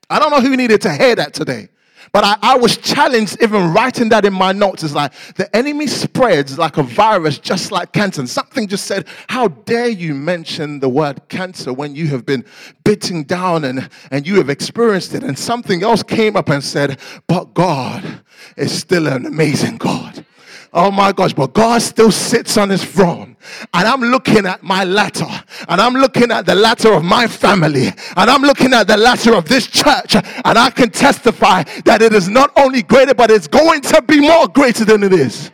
I 0.09 0.21
don't 0.21 0.31
know 0.31 0.41
who 0.41 0.57
needed 0.57 0.81
to 0.83 0.95
hear 0.95 1.17
that 1.17 1.35
today. 1.35 1.71
But 2.13 2.25
I, 2.25 2.37
I, 2.43 2.57
was 2.57 2.77
challenged 2.77 3.43
even 3.43 3.73
writing 3.73 4.09
that 4.11 4.25
in 4.25 4.33
my 4.33 4.53
notes. 4.53 4.83
It's 4.83 4.95
like 4.95 5.13
the 5.35 5.55
enemy 5.55 5.87
spreads 5.87 6.59
like 6.59 6.77
a 6.77 6.83
virus, 6.83 7.39
just 7.39 7.71
like 7.71 7.93
cancer. 7.93 8.21
And 8.21 8.29
something 8.29 8.67
just 8.67 8.87
said, 8.87 9.07
How 9.29 9.49
dare 9.49 9.89
you 9.89 10.15
mention 10.15 10.81
the 10.81 10.89
word 10.89 11.29
cancer 11.29 11.73
when 11.73 11.95
you 11.95 12.09
have 12.09 12.25
been 12.25 12.45
bitten 12.85 13.25
down 13.25 13.65
and, 13.65 13.89
and 14.11 14.27
you 14.27 14.37
have 14.37 14.51
experienced 14.51 15.15
it? 15.15 15.23
And 15.23 15.39
something 15.39 15.83
else 15.83 16.03
came 16.03 16.37
up 16.37 16.49
and 16.49 16.63
said, 16.63 16.99
But 17.27 17.55
God 17.55 18.23
is 18.57 18.77
still 18.77 19.07
an 19.07 19.27
amazing 19.27 19.77
God. 19.77 20.25
Oh 20.73 20.91
my 20.91 21.13
gosh, 21.13 21.33
but 21.33 21.55
God 21.55 21.81
still 21.81 22.13
sits 22.13 22.59
on 22.59 22.69
his 22.69 22.85
throne. 22.85 23.37
And 23.73 23.89
I'm 23.89 24.03
looking 24.03 24.45
at 24.45 24.63
my 24.63 24.85
ladder, 24.85 25.29
and 25.69 25.81
I'm 25.81 25.95
looking 25.95 26.31
at 26.31 26.45
the 26.45 26.55
ladder 26.55 26.93
of 26.93 27.05
my 27.05 27.27
family, 27.27 27.87
and 27.87 28.31
I'm 28.31 28.43
looking 28.43 28.75
at 28.75 28.87
the 28.87 28.97
ladder 28.97 29.35
of 29.35 29.49
this 29.49 29.67
church, 29.67 30.15
and 30.15 30.59
I 30.59 30.71
can 30.71 30.91
testify 30.91 31.63
that 31.85 32.03
it 32.03 32.13
is 32.13 32.29
not 32.29 32.53
only 32.57 32.83
greater, 32.83 33.15
but 33.15 33.31
it's 33.31 33.49
going 33.49 33.81
to 33.83 34.03
be 34.03 34.21
more 34.21 34.47
greater 34.49 34.85
than 34.85 35.03
it 35.03 35.13
is. 35.13 35.51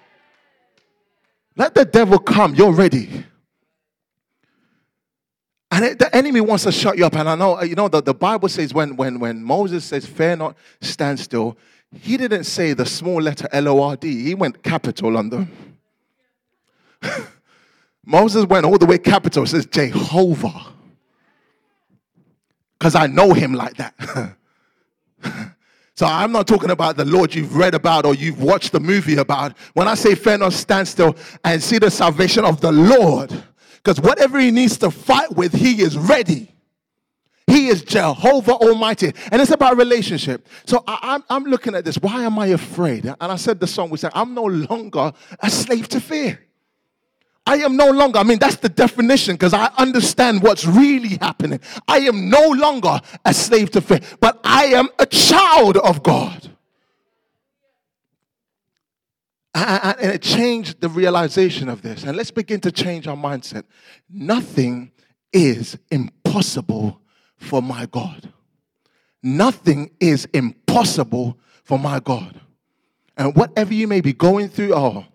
Let 1.56 1.74
the 1.74 1.84
devil 1.84 2.18
come, 2.18 2.54
you're 2.54 2.72
ready. 2.72 3.24
And 5.70 5.84
it, 5.84 5.98
the 5.98 6.14
enemy 6.14 6.40
wants 6.40 6.64
to 6.64 6.72
shut 6.72 6.96
you 6.96 7.06
up. 7.06 7.14
And 7.16 7.28
I 7.28 7.34
know, 7.34 7.60
you 7.62 7.74
know, 7.74 7.88
the, 7.88 8.00
the 8.00 8.14
Bible 8.14 8.48
says 8.48 8.72
when, 8.72 8.96
when, 8.96 9.18
when 9.18 9.42
Moses 9.42 9.84
says, 9.84 10.06
Fear 10.06 10.36
not, 10.36 10.56
stand 10.80 11.18
still, 11.18 11.56
he 12.00 12.16
didn't 12.16 12.44
say 12.44 12.72
the 12.72 12.86
small 12.86 13.20
letter 13.20 13.48
L 13.52 13.68
O 13.68 13.82
R 13.82 13.96
D, 13.96 14.24
he 14.24 14.34
went 14.34 14.62
capital 14.62 15.16
on 15.16 15.30
them. 15.30 15.78
Moses 18.04 18.44
went 18.44 18.66
all 18.66 18.78
the 18.78 18.86
way 18.86 18.98
capital, 18.98 19.46
says 19.46 19.66
Jehovah. 19.66 20.72
Because 22.78 22.94
I 22.94 23.06
know 23.06 23.32
him 23.32 23.54
like 23.54 23.76
that. 23.76 24.36
so 25.94 26.06
I'm 26.06 26.32
not 26.32 26.46
talking 26.46 26.70
about 26.70 26.96
the 26.96 27.04
Lord 27.04 27.34
you've 27.34 27.56
read 27.56 27.74
about 27.74 28.04
or 28.04 28.14
you've 28.14 28.42
watched 28.42 28.72
the 28.72 28.80
movie 28.80 29.16
about. 29.16 29.56
When 29.72 29.88
I 29.88 29.94
say 29.94 30.14
fear 30.14 30.36
not, 30.36 30.52
stand 30.52 30.86
still 30.86 31.16
and 31.44 31.62
see 31.62 31.78
the 31.78 31.90
salvation 31.90 32.44
of 32.44 32.60
the 32.60 32.72
Lord. 32.72 33.30
Because 33.76 34.00
whatever 34.00 34.38
he 34.38 34.50
needs 34.50 34.76
to 34.78 34.90
fight 34.90 35.34
with, 35.34 35.54
he 35.54 35.80
is 35.82 35.96
ready. 35.96 36.53
He 37.46 37.68
is 37.68 37.82
Jehovah 37.82 38.54
Almighty. 38.54 39.12
And 39.30 39.40
it's 39.40 39.50
about 39.50 39.76
relationship. 39.76 40.48
So 40.66 40.82
I, 40.86 41.20
am 41.30 41.44
looking 41.44 41.74
at 41.74 41.84
this. 41.84 41.96
Why 41.96 42.24
am 42.24 42.38
I 42.38 42.48
afraid? 42.48 43.04
And 43.04 43.16
I 43.20 43.36
said 43.36 43.60
the 43.60 43.66
song 43.66 43.90
we 43.90 43.98
said, 43.98 44.12
I'm 44.14 44.34
no 44.34 44.44
longer 44.44 45.12
a 45.40 45.50
slave 45.50 45.88
to 45.88 46.00
fear. 46.00 46.40
I 47.46 47.56
am 47.56 47.76
no 47.76 47.90
longer, 47.90 48.18
I 48.18 48.22
mean, 48.22 48.38
that's 48.38 48.56
the 48.56 48.70
definition 48.70 49.34
because 49.34 49.52
I 49.52 49.70
understand 49.76 50.42
what's 50.42 50.64
really 50.64 51.18
happening. 51.20 51.60
I 51.86 51.98
am 51.98 52.30
no 52.30 52.48
longer 52.48 53.00
a 53.22 53.34
slave 53.34 53.70
to 53.72 53.82
fear, 53.82 54.00
but 54.18 54.40
I 54.42 54.66
am 54.66 54.88
a 54.98 55.04
child 55.04 55.76
of 55.76 56.02
God. 56.02 56.50
And 59.54 60.14
it 60.14 60.22
changed 60.22 60.80
the 60.80 60.88
realization 60.88 61.68
of 61.68 61.82
this. 61.82 62.02
And 62.04 62.16
let's 62.16 62.30
begin 62.30 62.60
to 62.60 62.72
change 62.72 63.06
our 63.06 63.16
mindset. 63.16 63.64
Nothing 64.08 64.90
is 65.32 65.76
impossible 65.90 67.00
for 67.44 67.62
my 67.62 67.86
God. 67.86 68.32
Nothing 69.22 69.90
is 70.00 70.26
impossible 70.34 71.38
for 71.62 71.78
my 71.78 72.00
God. 72.00 72.40
And 73.16 73.34
whatever 73.34 73.72
you 73.72 73.86
may 73.86 74.00
be 74.00 74.12
going 74.12 74.48
through, 74.48 74.74
oh, 74.74 75.06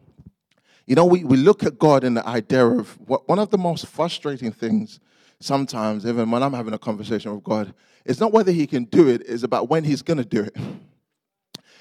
you 0.88 0.96
know, 0.96 1.06
we, 1.06 1.24
we 1.24 1.38
look 1.38 1.64
at 1.64 1.78
God 1.78 2.04
in 2.04 2.16
the 2.16 2.26
idea 2.26 2.66
of 2.66 2.98
what, 3.08 3.28
one 3.28 3.38
of 3.38 3.52
the 3.52 3.58
most 3.58 3.86
frustrating 3.86 4.52
things 4.52 5.00
sometimes, 5.40 6.06
even 6.06 6.32
when 6.32 6.42
I'm 6.42 6.54
having 6.54 6.74
a 6.74 6.80
conversation 6.80 7.34
with 7.36 7.44
God, 7.44 7.74
is 8.06 8.20
not 8.20 8.32
whether 8.32 8.52
He 8.52 8.66
can 8.66 8.86
do 8.86 9.08
it, 9.08 9.22
it's 9.28 9.44
about 9.44 9.70
when 9.70 9.84
He's 9.84 10.02
going 10.02 10.18
to 10.18 10.26
do 10.26 10.42
it. 10.42 10.56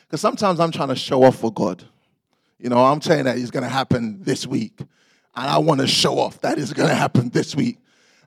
Because 0.02 0.20
sometimes 0.20 0.60
I'm 0.60 0.70
trying 0.70 0.88
to 0.88 0.96
show 0.96 1.22
off 1.24 1.36
for 1.36 1.52
God. 1.52 1.84
You 2.58 2.68
know, 2.68 2.84
I'm 2.84 3.00
saying 3.00 3.24
that 3.24 3.38
it's 3.38 3.50
going 3.50 3.62
to 3.62 3.68
happen 3.68 4.22
this 4.22 4.46
week. 4.46 4.80
And 4.80 4.88
I 5.34 5.58
want 5.58 5.80
to 5.80 5.86
show 5.86 6.18
off 6.18 6.40
that 6.40 6.58
it's 6.58 6.72
going 6.72 6.88
to 6.88 6.94
happen 6.94 7.30
this 7.30 7.54
week. 7.54 7.78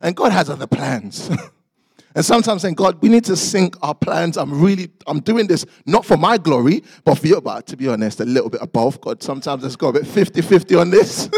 And 0.02 0.16
God 0.16 0.32
has 0.32 0.50
other 0.50 0.68
plans. 0.68 1.30
And 2.14 2.26
sometimes 2.26 2.62
saying, 2.62 2.76
God, 2.76 3.02
we 3.02 3.10
need 3.10 3.24
to 3.26 3.36
sync 3.36 3.76
our 3.82 3.96
plans. 3.96 4.38
I'm 4.38 4.62
really, 4.62 4.90
I'm 5.08 5.20
doing 5.20 5.48
this 5.48 5.66
not 5.86 6.06
for 6.06 6.18
my 6.18 6.38
glory, 6.38 6.84
but 7.06 7.16
for 7.16 7.28
you. 7.28 7.40
But 7.40 7.68
to 7.68 7.78
be 7.78 7.88
honest, 7.88 8.20
a 8.20 8.26
little 8.26 8.50
bit 8.50 8.62
above. 8.62 9.00
God, 9.00 9.24
sometimes 9.24 9.64
let's 9.64 9.76
go 9.76 9.90
a 9.90 9.94
bit 9.94 10.08
50 10.08 10.42
50 10.42 10.76
on 10.76 10.90
this. 10.90 11.30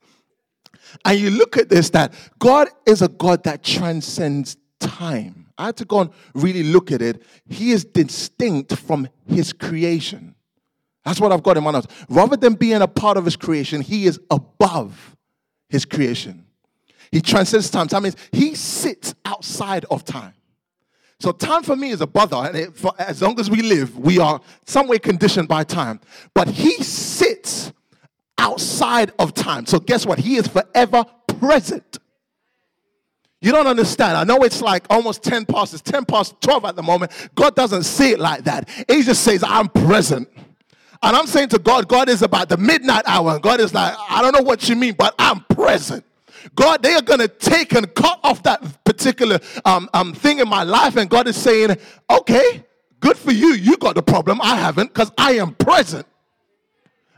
and 1.04 1.18
you 1.18 1.30
look 1.30 1.56
at 1.56 1.68
this 1.68 1.90
that 1.90 2.12
God 2.38 2.68
is 2.86 3.02
a 3.02 3.08
God 3.08 3.44
that 3.44 3.62
transcends 3.62 4.56
time. 4.80 5.46
I 5.56 5.66
had 5.66 5.76
to 5.78 5.84
go 5.84 6.00
and 6.00 6.10
really 6.34 6.62
look 6.62 6.92
at 6.92 7.02
it. 7.02 7.22
He 7.48 7.72
is 7.72 7.84
distinct 7.84 8.76
from 8.76 9.08
his 9.26 9.52
creation. 9.52 10.34
That's 11.04 11.20
what 11.20 11.32
I've 11.32 11.42
got 11.42 11.56
in 11.56 11.64
my 11.64 11.70
notes. 11.70 11.86
Rather 12.08 12.36
than 12.36 12.54
being 12.54 12.82
a 12.82 12.88
part 12.88 13.16
of 13.16 13.24
his 13.24 13.36
creation, 13.36 13.80
he 13.80 14.06
is 14.06 14.20
above 14.30 15.16
his 15.68 15.84
creation. 15.84 16.44
He 17.10 17.20
transcends 17.20 17.70
time. 17.70 17.86
That 17.88 18.02
means 18.02 18.16
he 18.32 18.54
sits 18.54 19.14
outside 19.24 19.84
of 19.90 20.04
time. 20.04 20.34
So 21.20 21.32
time 21.32 21.64
for 21.64 21.74
me 21.74 21.90
is 21.90 22.00
a 22.00 22.06
bother, 22.06 22.36
and 22.36 22.56
it, 22.56 22.76
for, 22.76 22.92
as 22.98 23.20
long 23.20 23.38
as 23.40 23.50
we 23.50 23.62
live, 23.62 23.98
we 23.98 24.20
are 24.20 24.40
some 24.66 24.86
way 24.86 24.98
conditioned 25.00 25.48
by 25.48 25.64
time. 25.64 26.00
But 26.32 26.48
he 26.48 26.74
sits 26.82 27.72
outside 28.38 29.12
of 29.18 29.34
time. 29.34 29.66
So 29.66 29.80
guess 29.80 30.06
what? 30.06 30.20
He 30.20 30.36
is 30.36 30.46
forever 30.46 31.04
present. 31.38 31.98
You 33.40 33.52
don't 33.52 33.66
understand. 33.66 34.16
I 34.16 34.24
know 34.24 34.42
it's 34.42 34.60
like 34.60 34.84
almost 34.90 35.22
10 35.22 35.46
past, 35.46 35.74
it's 35.74 35.82
10 35.82 36.04
past 36.04 36.40
12 36.40 36.64
at 36.64 36.76
the 36.76 36.82
moment. 36.82 37.12
God 37.34 37.54
doesn't 37.54 37.84
see 37.84 38.12
it 38.12 38.20
like 38.20 38.44
that. 38.44 38.68
He 38.88 39.02
just 39.02 39.22
says, 39.22 39.44
I'm 39.44 39.68
present. 39.68 40.28
And 41.02 41.16
I'm 41.16 41.26
saying 41.26 41.50
to 41.50 41.58
God, 41.58 41.86
God 41.86 42.08
is 42.08 42.22
about 42.22 42.48
the 42.48 42.56
midnight 42.56 43.04
hour. 43.06 43.34
And 43.34 43.42
God 43.42 43.60
is 43.60 43.72
like, 43.72 43.94
I 44.08 44.22
don't 44.22 44.32
know 44.36 44.42
what 44.42 44.68
you 44.68 44.74
mean, 44.74 44.94
but 44.98 45.14
I'm 45.18 45.40
present. 45.44 46.04
God, 46.54 46.82
they 46.82 46.94
are 46.94 47.02
going 47.02 47.20
to 47.20 47.28
take 47.28 47.74
and 47.74 47.92
cut 47.94 48.20
off 48.22 48.42
that 48.44 48.84
particular 48.84 49.38
um, 49.64 49.88
um, 49.94 50.12
thing 50.12 50.38
in 50.38 50.48
my 50.48 50.62
life. 50.62 50.96
And 50.96 51.08
God 51.08 51.28
is 51.28 51.36
saying, 51.36 51.76
okay, 52.10 52.64
good 53.00 53.16
for 53.16 53.32
you. 53.32 53.54
You 53.54 53.76
got 53.76 53.94
the 53.94 54.02
problem. 54.02 54.40
I 54.40 54.56
haven't 54.56 54.88
because 54.88 55.10
I 55.18 55.32
am 55.32 55.54
present. 55.54 56.06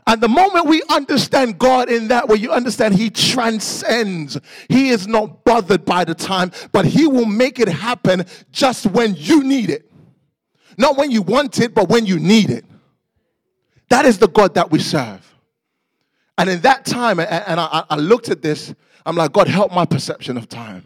And 0.07 0.19
the 0.19 0.27
moment 0.27 0.65
we 0.65 0.81
understand 0.89 1.59
God 1.59 1.89
in 1.89 2.07
that 2.09 2.27
way, 2.27 2.37
you 2.37 2.51
understand 2.51 2.95
He 2.95 3.09
transcends. 3.09 4.37
He 4.67 4.89
is 4.89 5.07
not 5.07 5.43
bothered 5.45 5.85
by 5.85 6.03
the 6.03 6.15
time, 6.15 6.51
but 6.71 6.85
He 6.85 7.07
will 7.07 7.25
make 7.25 7.59
it 7.59 7.67
happen 7.67 8.25
just 8.51 8.87
when 8.87 9.15
you 9.15 9.43
need 9.43 9.69
it. 9.69 9.89
Not 10.77 10.97
when 10.97 11.11
you 11.11 11.21
want 11.21 11.59
it, 11.59 11.75
but 11.75 11.89
when 11.89 12.05
you 12.05 12.19
need 12.19 12.49
it. 12.49 12.65
That 13.89 14.05
is 14.05 14.17
the 14.17 14.27
God 14.27 14.55
that 14.55 14.71
we 14.71 14.79
serve. 14.79 15.27
And 16.37 16.49
in 16.49 16.61
that 16.61 16.85
time, 16.85 17.19
and 17.19 17.59
I, 17.59 17.83
I 17.89 17.95
looked 17.97 18.29
at 18.29 18.41
this 18.41 18.73
I'm 19.05 19.15
like, 19.15 19.31
God, 19.31 19.47
help 19.47 19.71
my 19.71 19.85
perception 19.85 20.37
of 20.37 20.47
time. 20.47 20.85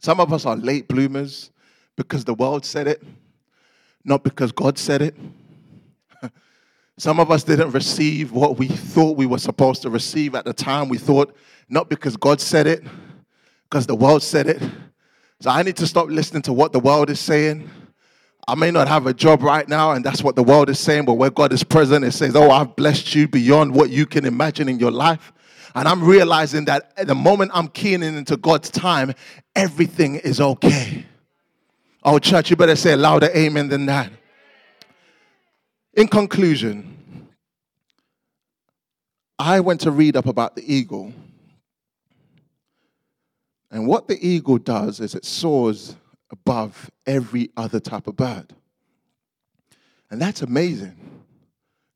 Some 0.00 0.20
of 0.20 0.32
us 0.32 0.46
are 0.46 0.56
late 0.56 0.88
bloomers 0.88 1.50
because 1.96 2.24
the 2.24 2.34
world 2.34 2.64
said 2.64 2.88
it, 2.88 3.02
not 4.04 4.24
because 4.24 4.52
God 4.52 4.78
said 4.78 5.02
it. 5.02 5.16
Some 6.98 7.20
of 7.20 7.30
us 7.30 7.42
didn't 7.44 7.70
receive 7.70 8.32
what 8.32 8.58
we 8.58 8.68
thought 8.68 9.16
we 9.16 9.26
were 9.26 9.38
supposed 9.38 9.82
to 9.82 9.90
receive 9.90 10.34
at 10.34 10.44
the 10.44 10.52
time. 10.52 10.88
We 10.88 10.98
thought, 10.98 11.34
not 11.68 11.88
because 11.88 12.16
God 12.16 12.40
said 12.40 12.66
it, 12.66 12.82
because 13.64 13.86
the 13.86 13.94
world 13.94 14.22
said 14.22 14.46
it. 14.46 14.62
So 15.40 15.50
I 15.50 15.62
need 15.62 15.76
to 15.78 15.86
stop 15.86 16.08
listening 16.08 16.42
to 16.42 16.52
what 16.52 16.72
the 16.72 16.80
world 16.80 17.10
is 17.10 17.18
saying. 17.18 17.68
I 18.46 18.54
may 18.54 18.70
not 18.70 18.88
have 18.88 19.06
a 19.06 19.14
job 19.14 19.42
right 19.42 19.68
now, 19.68 19.92
and 19.92 20.04
that's 20.04 20.22
what 20.22 20.36
the 20.36 20.42
world 20.42 20.68
is 20.68 20.78
saying, 20.78 21.04
but 21.04 21.14
where 21.14 21.30
God 21.30 21.52
is 21.52 21.62
present, 21.64 22.04
it 22.04 22.12
says, 22.12 22.34
Oh, 22.34 22.50
I've 22.50 22.74
blessed 22.76 23.14
you 23.14 23.28
beyond 23.28 23.74
what 23.74 23.90
you 23.90 24.04
can 24.04 24.24
imagine 24.24 24.68
in 24.68 24.78
your 24.78 24.90
life. 24.90 25.32
And 25.74 25.88
I'm 25.88 26.02
realizing 26.02 26.66
that 26.66 26.92
at 26.96 27.06
the 27.06 27.14
moment 27.14 27.50
I'm 27.54 27.68
keening 27.68 28.16
into 28.16 28.36
God's 28.36 28.70
time, 28.70 29.14
everything 29.56 30.16
is 30.16 30.40
okay. 30.40 31.06
Oh, 32.04 32.18
church, 32.18 32.50
you 32.50 32.56
better 32.56 32.76
say 32.76 32.92
a 32.92 32.96
louder 32.96 33.30
amen 33.34 33.68
than 33.68 33.86
that. 33.86 34.10
In 35.94 36.08
conclusion, 36.08 37.28
I 39.38 39.60
went 39.60 39.80
to 39.82 39.90
read 39.90 40.16
up 40.16 40.26
about 40.26 40.56
the 40.56 40.72
eagle. 40.72 41.12
And 43.70 43.86
what 43.86 44.08
the 44.08 44.18
eagle 44.26 44.58
does 44.58 45.00
is 45.00 45.14
it 45.14 45.24
soars 45.24 45.96
above 46.30 46.90
every 47.06 47.50
other 47.56 47.80
type 47.80 48.06
of 48.06 48.16
bird. 48.16 48.52
And 50.10 50.20
that's 50.20 50.42
amazing 50.42 50.96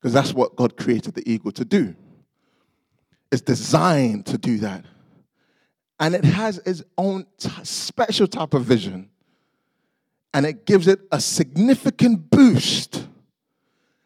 because 0.01 0.12
that's 0.12 0.33
what 0.33 0.57
God 0.57 0.77
created 0.77 1.14
the 1.14 1.31
eagle 1.31 1.53
to 1.53 1.64
do 1.64 1.95
is 3.31 3.43
designed 3.43 4.27
to 4.27 4.39
do 4.39 4.59
that. 4.59 4.85
And 5.99 6.14
it 6.14 6.24
has 6.24 6.59
its 6.59 6.83
own 6.99 7.27
t- 7.39 7.51
special 7.62 8.27
type 8.27 8.55
of 8.55 8.64
vision. 8.64 9.09
And 10.35 10.45
it 10.45 10.66
gives 10.66 10.87
it 10.87 11.01
a 11.11 11.20
significant 11.20 12.31
boost. 12.31 13.07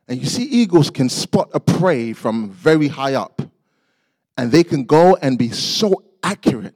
And 0.07 0.21
you 0.21 0.27
see, 0.27 0.45
eagles 0.45 0.91
can 0.91 1.09
spot 1.09 1.51
a 1.53 1.61
prey 1.61 2.12
from 2.12 2.51
very 2.51 2.89
high 2.89 3.14
up. 3.14 3.43
And 4.37 4.53
they 4.53 4.62
can 4.62 4.85
go 4.85 5.16
and 5.16 5.37
be 5.37 5.51
so 5.51 6.05
accurate. 6.23 6.75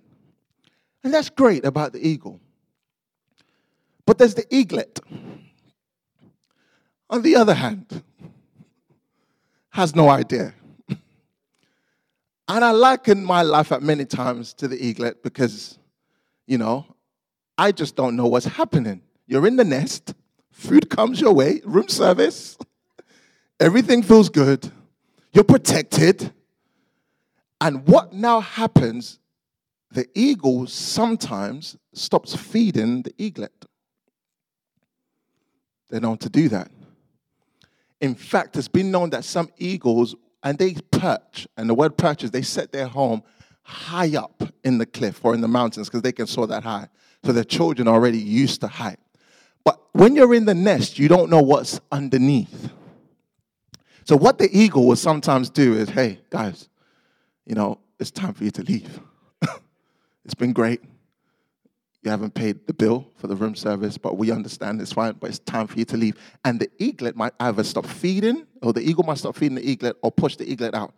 And 1.04 1.14
that's 1.14 1.30
great 1.30 1.64
about 1.64 1.92
the 1.92 2.06
eagle. 2.06 2.40
But 4.06 4.18
there's 4.18 4.34
the 4.34 4.46
eaglet. 4.50 5.00
On 7.08 7.22
the 7.22 7.36
other 7.36 7.54
hand, 7.54 8.02
has 9.70 9.94
no 9.94 10.08
idea. 10.08 10.54
And 12.46 12.64
I 12.64 12.72
liken 12.72 13.24
my 13.24 13.42
life 13.42 13.72
at 13.72 13.82
many 13.82 14.04
times 14.04 14.52
to 14.54 14.68
the 14.68 14.76
eaglet 14.76 15.22
because, 15.22 15.78
you 16.46 16.58
know, 16.58 16.86
I 17.56 17.72
just 17.72 17.96
don't 17.96 18.16
know 18.16 18.26
what's 18.26 18.46
happening. 18.46 19.00
You're 19.26 19.46
in 19.46 19.56
the 19.56 19.64
nest, 19.64 20.14
food 20.50 20.90
comes 20.90 21.20
your 21.20 21.32
way, 21.32 21.60
room 21.64 21.88
service, 21.88 22.58
everything 23.58 24.02
feels 24.02 24.28
good, 24.28 24.70
you're 25.32 25.44
protected. 25.44 26.32
And 27.60 27.86
what 27.88 28.12
now 28.12 28.40
happens? 28.40 29.18
The 29.90 30.06
eagle 30.14 30.66
sometimes 30.66 31.76
stops 31.94 32.34
feeding 32.34 33.02
the 33.02 33.14
eaglet. 33.16 33.64
They're 35.88 36.00
known 36.00 36.18
to 36.18 36.28
do 36.28 36.48
that. 36.50 36.70
In 38.00 38.14
fact, 38.14 38.56
it's 38.56 38.68
been 38.68 38.90
known 38.90 39.10
that 39.10 39.24
some 39.24 39.48
eagles 39.56 40.14
and 40.44 40.58
they 40.58 40.74
perch. 40.90 41.48
And 41.56 41.68
the 41.68 41.74
word 41.74 41.96
perch 41.96 42.22
is 42.22 42.30
they 42.30 42.42
set 42.42 42.70
their 42.70 42.86
home 42.86 43.22
high 43.62 44.14
up 44.14 44.42
in 44.62 44.78
the 44.78 44.86
cliff 44.86 45.24
or 45.24 45.34
in 45.34 45.40
the 45.40 45.48
mountains 45.48 45.88
because 45.88 46.02
they 46.02 46.12
can 46.12 46.26
soar 46.26 46.46
that 46.46 46.62
high. 46.62 46.88
So 47.24 47.32
their 47.32 47.44
children 47.44 47.88
are 47.88 47.94
already 47.94 48.18
used 48.18 48.60
to 48.60 48.68
height. 48.68 49.00
But 49.64 49.80
when 49.92 50.14
you're 50.14 50.34
in 50.34 50.44
the 50.44 50.54
nest, 50.54 50.98
you 50.98 51.08
don't 51.08 51.30
know 51.30 51.40
what's 51.40 51.80
underneath. 51.90 52.70
So 54.04 54.16
what 54.16 54.36
the 54.36 54.50
eagle 54.52 54.86
will 54.86 54.96
sometimes 54.96 55.48
do 55.48 55.74
is, 55.74 55.88
hey, 55.88 56.20
guys, 56.28 56.68
you 57.46 57.54
know, 57.54 57.78
it's 57.98 58.10
time 58.10 58.34
for 58.34 58.44
you 58.44 58.50
to 58.50 58.62
leave. 58.62 59.00
it's 60.26 60.34
been 60.34 60.52
great. 60.52 60.82
You 62.04 62.10
haven't 62.10 62.34
paid 62.34 62.66
the 62.66 62.74
bill 62.74 63.10
for 63.16 63.28
the 63.28 63.34
room 63.34 63.54
service, 63.54 63.96
but 63.96 64.18
we 64.18 64.30
understand 64.30 64.80
it's 64.80 64.92
fine, 64.92 65.14
but 65.18 65.30
it's 65.30 65.38
time 65.38 65.66
for 65.66 65.78
you 65.78 65.86
to 65.86 65.96
leave. 65.96 66.16
And 66.44 66.60
the 66.60 66.70
eaglet 66.78 67.16
might 67.16 67.32
either 67.40 67.64
stop 67.64 67.86
feeding, 67.86 68.46
or 68.60 68.74
the 68.74 68.82
eagle 68.82 69.04
might 69.04 69.16
stop 69.16 69.34
feeding 69.36 69.54
the 69.54 69.66
eaglet, 69.66 69.96
or 70.02 70.12
push 70.12 70.36
the 70.36 70.44
eaglet 70.44 70.74
out. 70.74 70.94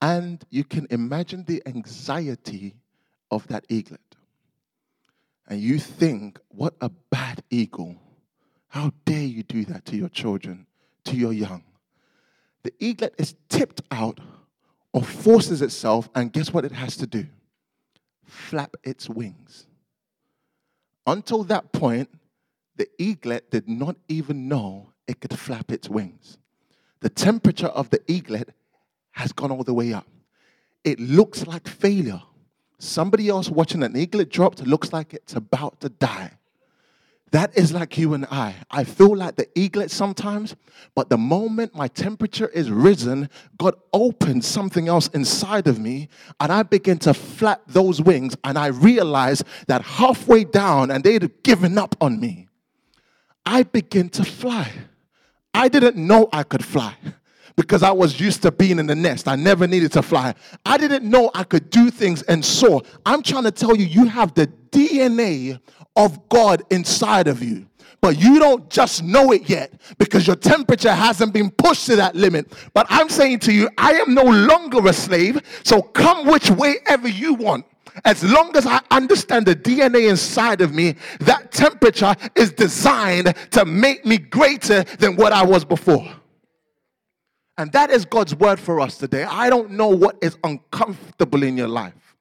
And 0.00 0.42
you 0.50 0.64
can 0.64 0.86
imagine 0.90 1.44
the 1.44 1.62
anxiety 1.66 2.74
of 3.30 3.46
that 3.48 3.66
eaglet. 3.68 4.00
and 5.46 5.60
you 5.60 5.78
think, 5.78 6.38
what 6.48 6.74
a 6.80 6.88
bad 6.88 7.42
eagle. 7.50 7.96
How 8.68 8.92
dare 9.04 9.22
you 9.22 9.42
do 9.42 9.64
that 9.66 9.84
to 9.86 9.96
your 9.96 10.08
children, 10.08 10.66
to 11.04 11.16
your 11.16 11.32
young? 11.32 11.64
The 12.62 12.72
eaglet 12.78 13.14
is 13.18 13.34
tipped 13.48 13.82
out 13.90 14.20
or 14.92 15.02
forces 15.02 15.60
itself, 15.60 16.08
and 16.14 16.32
guess 16.32 16.52
what 16.52 16.64
it 16.64 16.72
has 16.72 16.96
to 16.96 17.06
do? 17.06 17.26
Flap 18.24 18.74
its 18.82 19.08
wings. 19.08 19.66
Until 21.06 21.44
that 21.44 21.72
point, 21.72 22.08
the 22.76 22.88
eaglet 22.98 23.50
did 23.50 23.68
not 23.68 23.96
even 24.08 24.48
know 24.48 24.92
it 25.06 25.20
could 25.20 25.38
flap 25.38 25.70
its 25.70 25.88
wings. 25.88 26.38
The 27.00 27.10
temperature 27.10 27.66
of 27.66 27.90
the 27.90 28.00
eaglet 28.10 28.50
has 29.12 29.32
gone 29.32 29.50
all 29.50 29.64
the 29.64 29.74
way 29.74 29.92
up. 29.92 30.06
It 30.82 30.98
looks 30.98 31.46
like 31.46 31.68
failure. 31.68 32.22
Somebody 32.78 33.28
else 33.28 33.48
watching 33.48 33.82
an 33.82 33.96
eaglet 33.96 34.30
drop 34.30 34.58
looks 34.60 34.92
like 34.92 35.14
it's 35.14 35.34
about 35.34 35.80
to 35.80 35.88
die. 35.88 36.32
That 37.32 37.56
is 37.58 37.72
like 37.72 37.98
you 37.98 38.14
and 38.14 38.26
I. 38.26 38.54
I 38.70 38.84
feel 38.84 39.16
like 39.16 39.34
the 39.34 39.48
eaglet 39.58 39.90
sometimes, 39.90 40.54
but 40.94 41.10
the 41.10 41.18
moment 41.18 41.74
my 41.74 41.88
temperature 41.88 42.48
is 42.48 42.70
risen, 42.70 43.28
God 43.58 43.74
opens 43.92 44.46
something 44.46 44.86
else 44.86 45.08
inside 45.08 45.66
of 45.66 45.80
me, 45.80 46.08
and 46.38 46.52
I 46.52 46.62
begin 46.62 46.98
to 46.98 47.14
flap 47.14 47.62
those 47.66 48.00
wings, 48.00 48.36
and 48.44 48.56
I 48.56 48.68
realize 48.68 49.42
that 49.66 49.82
halfway 49.82 50.44
down, 50.44 50.90
and 50.92 51.02
they'd 51.02 51.42
given 51.42 51.76
up 51.76 51.96
on 52.00 52.20
me, 52.20 52.48
I 53.44 53.64
begin 53.64 54.10
to 54.10 54.24
fly. 54.24 54.70
I 55.52 55.68
didn't 55.68 55.96
know 55.96 56.28
I 56.32 56.44
could 56.44 56.64
fly 56.64 56.96
because 57.56 57.82
I 57.82 57.92
was 57.92 58.18
used 58.20 58.42
to 58.42 58.52
being 58.52 58.78
in 58.78 58.86
the 58.86 58.94
nest. 58.94 59.28
I 59.28 59.36
never 59.36 59.66
needed 59.66 59.92
to 59.92 60.02
fly. 60.02 60.34
I 60.66 60.76
didn't 60.76 61.08
know 61.08 61.30
I 61.34 61.44
could 61.44 61.70
do 61.70 61.90
things 61.90 62.22
and 62.22 62.44
soar. 62.44 62.82
I'm 63.06 63.22
trying 63.22 63.44
to 63.44 63.50
tell 63.50 63.76
you, 63.76 63.86
you 63.86 64.06
have 64.06 64.34
the 64.34 64.48
DNA 64.70 65.60
of 65.96 66.28
God 66.28 66.62
inside 66.70 67.28
of 67.28 67.42
you. 67.42 67.66
But 68.00 68.18
you 68.18 68.38
don't 68.38 68.68
just 68.68 69.02
know 69.02 69.32
it 69.32 69.48
yet 69.48 69.72
because 69.96 70.26
your 70.26 70.36
temperature 70.36 70.92
hasn't 70.92 71.32
been 71.32 71.50
pushed 71.50 71.86
to 71.86 71.96
that 71.96 72.14
limit. 72.14 72.52
But 72.74 72.86
I'm 72.90 73.08
saying 73.08 73.38
to 73.40 73.52
you, 73.52 73.70
I 73.78 73.92
am 73.92 74.12
no 74.12 74.24
longer 74.24 74.86
a 74.86 74.92
slave. 74.92 75.40
So 75.62 75.80
come 75.80 76.26
which 76.26 76.50
way 76.50 76.76
ever 76.86 77.08
you 77.08 77.32
want. 77.32 77.64
As 78.04 78.22
long 78.22 78.54
as 78.56 78.66
I 78.66 78.80
understand 78.90 79.46
the 79.46 79.56
DNA 79.56 80.10
inside 80.10 80.60
of 80.60 80.74
me, 80.74 80.96
that 81.20 81.52
temperature 81.52 82.14
is 82.34 82.52
designed 82.52 83.34
to 83.52 83.64
make 83.64 84.04
me 84.04 84.18
greater 84.18 84.82
than 84.98 85.16
what 85.16 85.32
I 85.32 85.42
was 85.42 85.64
before. 85.64 86.06
And 87.56 87.70
that 87.72 87.90
is 87.90 88.04
God's 88.04 88.34
word 88.34 88.58
for 88.58 88.80
us 88.80 88.98
today. 88.98 89.24
I 89.24 89.48
don't 89.48 89.72
know 89.72 89.88
what 89.88 90.18
is 90.20 90.36
uncomfortable 90.42 91.42
in 91.42 91.56
your 91.56 91.68
life. 91.68 92.16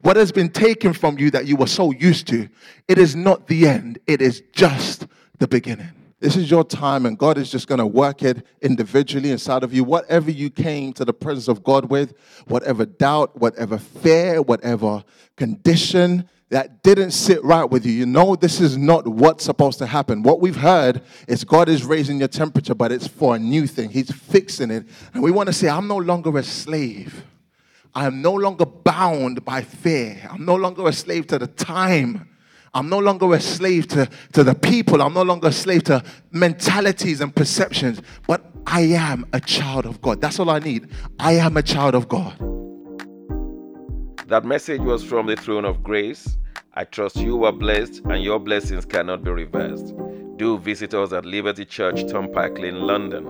What 0.00 0.16
has 0.16 0.32
been 0.32 0.50
taken 0.50 0.92
from 0.92 1.18
you 1.18 1.30
that 1.30 1.46
you 1.46 1.54
were 1.54 1.68
so 1.68 1.92
used 1.92 2.26
to, 2.28 2.48
it 2.88 2.98
is 2.98 3.14
not 3.14 3.46
the 3.46 3.68
end, 3.68 4.00
it 4.08 4.20
is 4.20 4.42
just 4.52 5.06
the 5.38 5.46
beginning. 5.46 5.92
This 6.22 6.36
is 6.36 6.48
your 6.48 6.62
time, 6.62 7.04
and 7.04 7.18
God 7.18 7.36
is 7.36 7.50
just 7.50 7.66
going 7.66 7.80
to 7.80 7.86
work 7.86 8.22
it 8.22 8.46
individually 8.60 9.32
inside 9.32 9.64
of 9.64 9.74
you. 9.74 9.82
Whatever 9.82 10.30
you 10.30 10.50
came 10.50 10.92
to 10.92 11.04
the 11.04 11.12
presence 11.12 11.48
of 11.48 11.64
God 11.64 11.86
with, 11.86 12.14
whatever 12.46 12.86
doubt, 12.86 13.40
whatever 13.40 13.76
fear, 13.76 14.40
whatever 14.40 15.02
condition, 15.36 16.28
that 16.50 16.84
didn't 16.84 17.10
sit 17.10 17.42
right 17.42 17.64
with 17.64 17.84
you, 17.84 17.90
you 17.90 18.06
know 18.06 18.36
this 18.36 18.60
is 18.60 18.76
not 18.76 19.08
what's 19.08 19.42
supposed 19.42 19.78
to 19.80 19.86
happen. 19.86 20.22
What 20.22 20.40
we've 20.40 20.54
heard 20.54 21.02
is 21.26 21.42
God 21.42 21.68
is 21.68 21.82
raising 21.82 22.20
your 22.20 22.28
temperature, 22.28 22.76
but 22.76 22.92
it's 22.92 23.08
for 23.08 23.34
a 23.34 23.38
new 23.40 23.66
thing. 23.66 23.90
He's 23.90 24.12
fixing 24.12 24.70
it. 24.70 24.86
And 25.14 25.24
we 25.24 25.32
want 25.32 25.48
to 25.48 25.52
say, 25.52 25.68
I'm 25.68 25.88
no 25.88 25.96
longer 25.96 26.38
a 26.38 26.44
slave. 26.44 27.24
I 27.96 28.06
am 28.06 28.22
no 28.22 28.34
longer 28.34 28.64
bound 28.64 29.44
by 29.44 29.62
fear. 29.62 30.28
I'm 30.30 30.44
no 30.44 30.54
longer 30.54 30.86
a 30.86 30.92
slave 30.92 31.26
to 31.28 31.40
the 31.40 31.48
time. 31.48 32.28
I'm 32.74 32.88
no 32.88 32.98
longer 32.98 33.34
a 33.34 33.40
slave 33.40 33.86
to, 33.88 34.08
to 34.32 34.42
the 34.42 34.54
people. 34.54 35.02
I'm 35.02 35.12
no 35.12 35.20
longer 35.22 35.48
a 35.48 35.52
slave 35.52 35.84
to 35.84 36.02
mentalities 36.30 37.20
and 37.20 37.34
perceptions. 37.34 38.00
But 38.26 38.42
I 38.66 38.80
am 38.82 39.26
a 39.34 39.40
child 39.40 39.84
of 39.84 40.00
God. 40.00 40.22
That's 40.22 40.38
all 40.38 40.48
I 40.48 40.58
need. 40.58 40.88
I 41.18 41.34
am 41.34 41.58
a 41.58 41.62
child 41.62 41.94
of 41.94 42.08
God. 42.08 42.34
That 44.28 44.46
message 44.46 44.80
was 44.80 45.04
from 45.04 45.26
the 45.26 45.36
throne 45.36 45.66
of 45.66 45.82
grace. 45.82 46.38
I 46.72 46.84
trust 46.84 47.16
you 47.16 47.36
were 47.36 47.52
blessed 47.52 48.00
and 48.06 48.24
your 48.24 48.38
blessings 48.38 48.86
cannot 48.86 49.22
be 49.22 49.30
reversed. 49.30 49.94
Do 50.36 50.58
visit 50.58 50.94
us 50.94 51.12
at 51.12 51.26
Liberty 51.26 51.66
Church, 51.66 52.06
Tom 52.06 52.28
Turnpike 52.28 52.58
Lane, 52.58 52.80
London, 52.80 53.26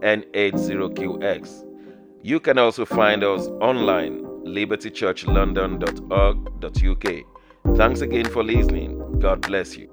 N80QX. 0.00 1.66
You 2.22 2.40
can 2.40 2.56
also 2.56 2.86
find 2.86 3.22
us 3.22 3.48
online, 3.60 4.22
libertychurchlondon.org.uk. 4.46 7.35
Thanks 7.74 8.00
again 8.00 8.26
for 8.26 8.42
listening. 8.44 9.18
God 9.18 9.42
bless 9.42 9.76
you. 9.76 9.88